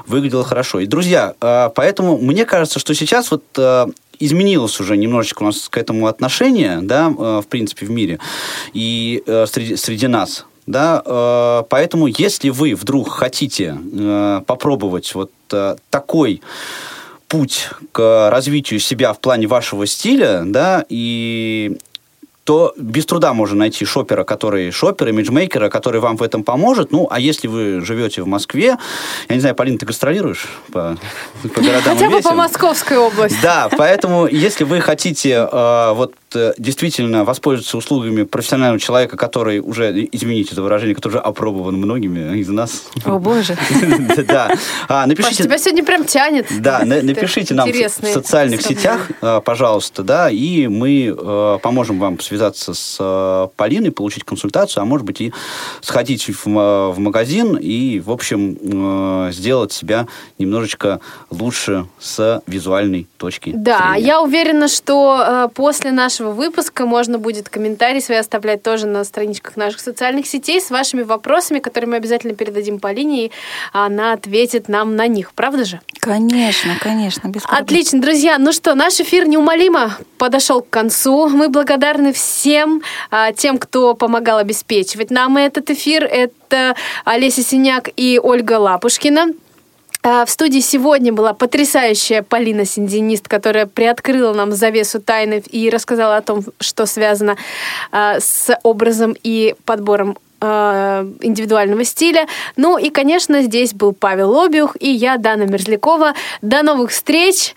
выглядело 0.06 0.44
хорошо. 0.44 0.80
И, 0.80 0.86
друзья, 0.86 1.34
э, 1.40 1.70
поэтому 1.74 2.18
мне 2.18 2.44
кажется, 2.44 2.78
что 2.78 2.94
сейчас 2.94 3.30
вот 3.30 3.44
э, 3.58 3.86
изменилось 4.18 4.80
уже 4.80 4.96
немножечко 4.96 5.42
у 5.42 5.46
нас 5.46 5.68
к 5.68 5.76
этому 5.76 6.06
отношение, 6.06 6.80
да, 6.82 7.08
э, 7.08 7.42
в 7.44 7.46
принципе, 7.48 7.86
в 7.86 7.90
мире 7.90 8.18
и 8.72 9.22
э, 9.26 9.46
среди, 9.46 9.76
среди 9.76 10.06
нас, 10.06 10.46
да, 10.66 11.64
поэтому 11.70 12.08
если 12.08 12.48
вы 12.48 12.74
вдруг 12.74 13.08
хотите 13.08 13.78
э, 13.92 14.40
попробовать 14.46 15.14
вот 15.14 15.30
э, 15.52 15.76
такой 15.90 16.42
путь 17.28 17.68
к 17.92 18.30
развитию 18.30 18.80
себя 18.80 19.12
в 19.12 19.20
плане 19.20 19.46
вашего 19.46 19.86
стиля, 19.86 20.42
да, 20.44 20.84
и 20.88 21.76
то 22.46 22.72
без 22.76 23.04
труда 23.06 23.34
можно 23.34 23.56
найти 23.56 23.84
шопера, 23.84 24.22
который 24.22 24.70
шопера, 24.70 25.10
имиджмейкера, 25.10 25.68
который 25.68 26.00
вам 26.00 26.16
в 26.16 26.22
этом 26.22 26.44
поможет. 26.44 26.92
Ну, 26.92 27.08
а 27.10 27.18
если 27.18 27.48
вы 27.48 27.80
живете 27.84 28.22
в 28.22 28.28
Москве, 28.28 28.76
я 29.28 29.34
не 29.34 29.40
знаю, 29.40 29.56
Полина, 29.56 29.78
ты 29.78 29.84
гастролируешь 29.84 30.46
по, 30.72 30.96
по 31.42 31.60
городам 31.60 31.96
Хотя 31.96 32.08
бы 32.08 32.20
по? 32.20 32.34
Московской 32.34 32.98
области. 32.98 33.36
Да, 33.42 33.68
поэтому 33.76 34.28
если 34.28 34.62
вы 34.62 34.80
хотите 34.80 35.48
э, 35.50 35.92
вот 35.94 36.14
действительно 36.58 37.24
воспользоваться 37.24 37.76
услугами 37.76 38.24
профессионального 38.24 38.80
человека, 38.80 39.16
который 39.16 39.60
уже, 39.60 40.08
извините 40.12 40.54
за 40.54 40.62
выражение, 40.62 40.94
который 40.94 41.14
уже 41.14 41.20
опробован 41.20 41.76
многими 41.76 42.38
из 42.38 42.48
нас, 42.48 42.84
О, 43.04 43.18
боже. 43.18 43.56
да, 44.28 44.50
А, 44.88 45.06
напишите... 45.06 45.44
тебя 45.44 45.58
сегодня 45.58 45.84
прям 45.84 46.04
тянет. 46.04 46.46
Да, 46.60 46.82
напишите 46.84 47.54
нам 47.54 47.70
в, 47.70 48.12
социальных 48.12 48.62
сетях, 48.62 49.10
э, 49.20 49.40
пожалуйста, 49.44 50.02
да, 50.02 50.30
и 50.30 50.66
мы 50.66 51.58
поможем 51.62 51.98
вам 51.98 52.20
связаться 52.20 52.74
с 52.74 53.50
Полиной, 53.56 53.90
получить 53.90 54.24
консультацию, 54.24 54.82
а 54.82 54.86
может 54.86 55.06
быть 55.06 55.20
и 55.20 55.32
сходить 55.80 56.28
в, 56.44 56.98
магазин 56.98 57.56
и, 57.56 58.00
в 58.00 58.10
общем, 58.10 59.30
сделать 59.32 59.72
себя 59.72 60.06
немножечко 60.38 61.00
лучше 61.30 61.86
с 61.98 62.42
визуальной 62.46 63.06
точки 63.18 63.52
Да, 63.54 63.94
я 63.96 64.20
уверена, 64.20 64.68
что 64.68 65.50
после 65.54 65.92
нашего 65.92 66.25
выпуска 66.32 66.86
можно 66.86 67.18
будет 67.18 67.48
комментарии 67.48 68.00
свои 68.00 68.18
оставлять 68.18 68.62
тоже 68.62 68.86
на 68.86 69.04
страничках 69.04 69.56
наших 69.56 69.80
социальных 69.80 70.26
сетей 70.26 70.60
с 70.60 70.70
вашими 70.70 71.02
вопросами, 71.02 71.58
которые 71.58 71.90
мы 71.90 71.96
обязательно 71.96 72.34
передадим 72.34 72.80
Полине, 72.80 73.26
и 73.26 73.32
она 73.72 74.12
ответит 74.12 74.68
нам 74.68 74.96
на 74.96 75.06
них. 75.06 75.32
Правда 75.34 75.64
же? 75.64 75.80
Конечно, 76.00 76.76
конечно, 76.80 77.28
без 77.28 77.42
проблем. 77.42 77.64
Отлично, 77.64 78.00
друзья. 78.00 78.38
Ну 78.38 78.52
что, 78.52 78.74
наш 78.74 79.00
эфир 79.00 79.26
неумолимо 79.26 79.96
подошел 80.18 80.62
к 80.62 80.70
концу. 80.70 81.28
Мы 81.28 81.48
благодарны 81.48 82.12
всем 82.12 82.82
а, 83.10 83.32
тем, 83.32 83.58
кто 83.58 83.94
помогал 83.94 84.38
обеспечивать 84.38 85.10
нам 85.10 85.36
этот 85.36 85.70
эфир. 85.70 86.04
Это 86.04 86.76
Олеся 87.04 87.42
Синяк 87.42 87.88
и 87.96 88.20
Ольга 88.22 88.58
Лапушкина. 88.58 89.28
А, 90.08 90.24
В 90.24 90.30
студии 90.30 90.60
сегодня 90.60 91.12
была 91.12 91.34
потрясающая 91.34 92.22
Полина 92.22 92.64
Синдинист, 92.64 93.26
которая 93.26 93.66
приоткрыла 93.66 94.32
нам 94.34 94.52
завесу 94.52 95.00
тайны 95.00 95.42
и 95.50 95.68
рассказала 95.68 96.16
о 96.16 96.22
том, 96.22 96.44
что 96.60 96.86
связано 96.86 97.36
а, 97.90 98.20
с 98.20 98.56
образом 98.62 99.16
и 99.24 99.56
подбором 99.64 100.16
а, 100.40 101.04
индивидуального 101.20 101.82
стиля. 101.82 102.28
Ну 102.54 102.78
и, 102.78 102.90
конечно, 102.90 103.42
здесь 103.42 103.74
был 103.74 103.92
Павел 103.94 104.40
Обиух 104.40 104.76
и 104.78 104.88
я, 104.88 105.16
Дана 105.16 105.44
Мерзлякова. 105.44 106.14
До 106.40 106.62
новых 106.62 106.92
встреч. 106.92 107.56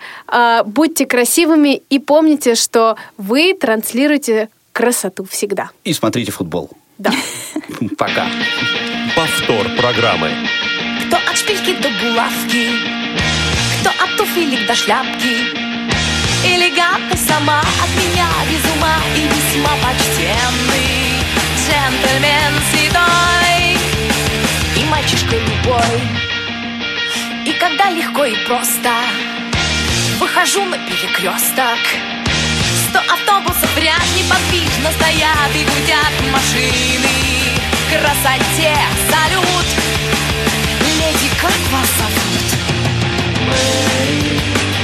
Будьте 0.64 1.06
красивыми 1.06 1.82
и 1.88 2.00
помните, 2.00 2.56
что 2.56 2.96
вы 3.16 3.54
транслируете 3.54 4.48
красоту 4.72 5.24
всегда. 5.24 5.70
И 5.84 5.92
смотрите 5.92 6.32
футбол. 6.32 6.68
Да. 6.98 7.12
Пока. 7.96 8.26
Повтор 9.14 9.68
программы. 9.78 10.30
Кто 11.10 11.18
от 11.28 11.36
шпильки 11.36 11.72
до 11.72 11.88
булавки, 11.90 12.70
кто 13.80 13.90
от 13.90 14.16
туфелек 14.16 14.64
до 14.68 14.76
шляпки. 14.76 15.34
Элегантный 16.44 17.18
сама 17.18 17.58
от 17.58 17.90
меня 18.00 18.28
без 18.48 18.64
ума 18.76 18.96
и 19.16 19.22
весьма 19.22 19.70
почтенный 19.82 21.18
джентльмен 21.58 22.54
седой 22.70 23.76
и 24.76 24.84
мальчишка 24.84 25.34
любой. 25.34 26.00
И 27.44 27.52
когда 27.54 27.90
легко 27.90 28.24
и 28.26 28.36
просто 28.46 28.92
выхожу 30.20 30.64
на 30.66 30.78
перекресток, 30.78 31.82
сто 32.88 33.00
автобусов 33.00 33.76
ряд 33.78 34.06
неподвижно 34.16 34.92
стоят 34.92 35.50
и 35.56 35.64
гудят 35.64 36.32
машины. 36.32 37.10
Красоте 37.90 38.76
салют, 39.10 39.79
как 41.40 41.58
вас 41.72 41.88
зовут? 41.98 42.46
Мэри, 43.46 44.40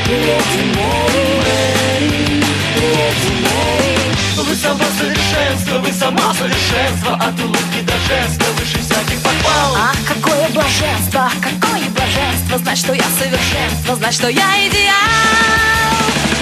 леди 0.09 0.63
Мэри, 0.77 2.45
леди 2.77 3.33
Мэри. 3.43 4.17
Вы 4.37 4.55
сама 4.55 4.87
совершенство, 4.99 5.79
вы 5.79 5.93
сама 5.93 6.35
совершенство 6.35 7.15
От 7.17 7.39
улыбки 7.41 7.81
до 7.83 7.93
жеста, 8.07 8.45
выше 8.59 8.79
всяких 8.79 9.21
похвал 9.23 9.77
Ах, 9.77 9.97
какое 10.07 10.49
блаженство, 10.51 11.31
какое 11.43 11.89
блаженство 11.91 12.59
Знать, 12.59 12.79
что 12.79 12.93
я 12.95 13.05
совершенство, 13.19 13.97
знать, 13.97 14.15
что 14.15 14.29
я 14.29 14.67
идеал 14.67 14.95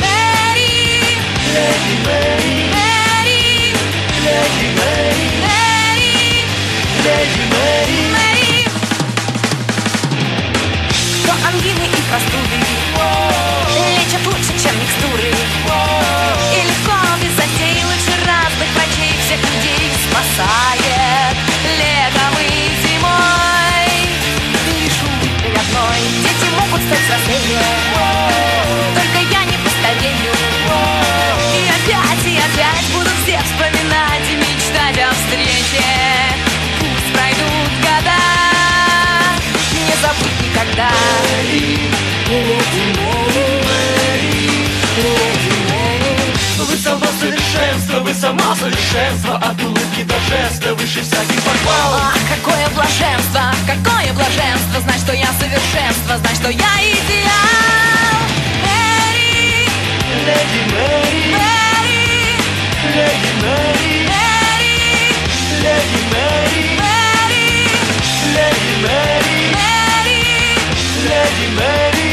Мэри, 0.01 1.19
Леди 1.55 1.95
Мэри, 2.05 2.55
Мэри, 2.75 3.75
леди 4.23 4.67
Мэри, 4.79 5.27
Мэри, 5.43 6.45
леди 7.05 7.43
Мэри 7.51 7.99
Мэри 8.12 8.43
ангины 11.47 11.87
и 11.87 12.01
простуды. 12.09 12.57
Лечат 13.97 14.26
лучше, 14.26 14.53
чем 14.62 14.78
микстуры. 14.80 15.30
И 16.53 16.61
легко, 16.68 16.97
без 17.22 17.32
затей, 17.35 17.82
лучше 17.85 18.12
разных 18.26 18.68
врачей. 18.74 19.14
Всех 19.24 19.41
людей 19.41 19.93
спасает 20.07 21.37
летом 21.78 22.35
и 22.41 22.53
зимой. 22.87 23.91
Лишь 24.66 25.01
улыбкой 25.03 25.53
одной. 25.53 26.01
Дети 26.22 26.49
могут 26.59 26.80
стать 26.87 27.05
взрослее 27.05 27.74
города. 40.75 40.91
Вы 46.59 46.77
сама 46.77 47.07
совершенство, 47.20 48.01
вы 48.01 48.14
сама 48.14 48.57
совершенство 48.57 49.37
От 49.37 49.62
улыбки 49.62 50.03
до 50.03 50.14
жеста, 50.29 50.75
выше 50.75 51.03
всяких 51.03 51.43
похвал. 51.43 51.95
Ах, 51.95 52.16
какое 52.29 52.68
блаженство, 52.75 53.55
какое 53.66 54.12
блаженство 54.12 54.81
Знать, 54.81 55.01
что 55.01 55.12
я 55.12 55.29
совершенство, 55.39 56.18
знать, 56.18 56.37
что 56.37 56.51
я 56.51 56.72
идеал. 56.81 58.18
Мэри, 58.64 59.68
леди 60.27 60.62
Мэри 60.72 61.22
Мэри, 61.35 62.01
леди 62.95 63.33
Мэри 63.41 64.09
Мэри, 64.11 64.75
леди 65.62 66.01
Мэри 66.11 66.64
Мэри, 66.79 67.45
леди 68.35 68.75
Мэри. 68.83 69.24
Lady 71.05 71.55
Mary 71.55 72.03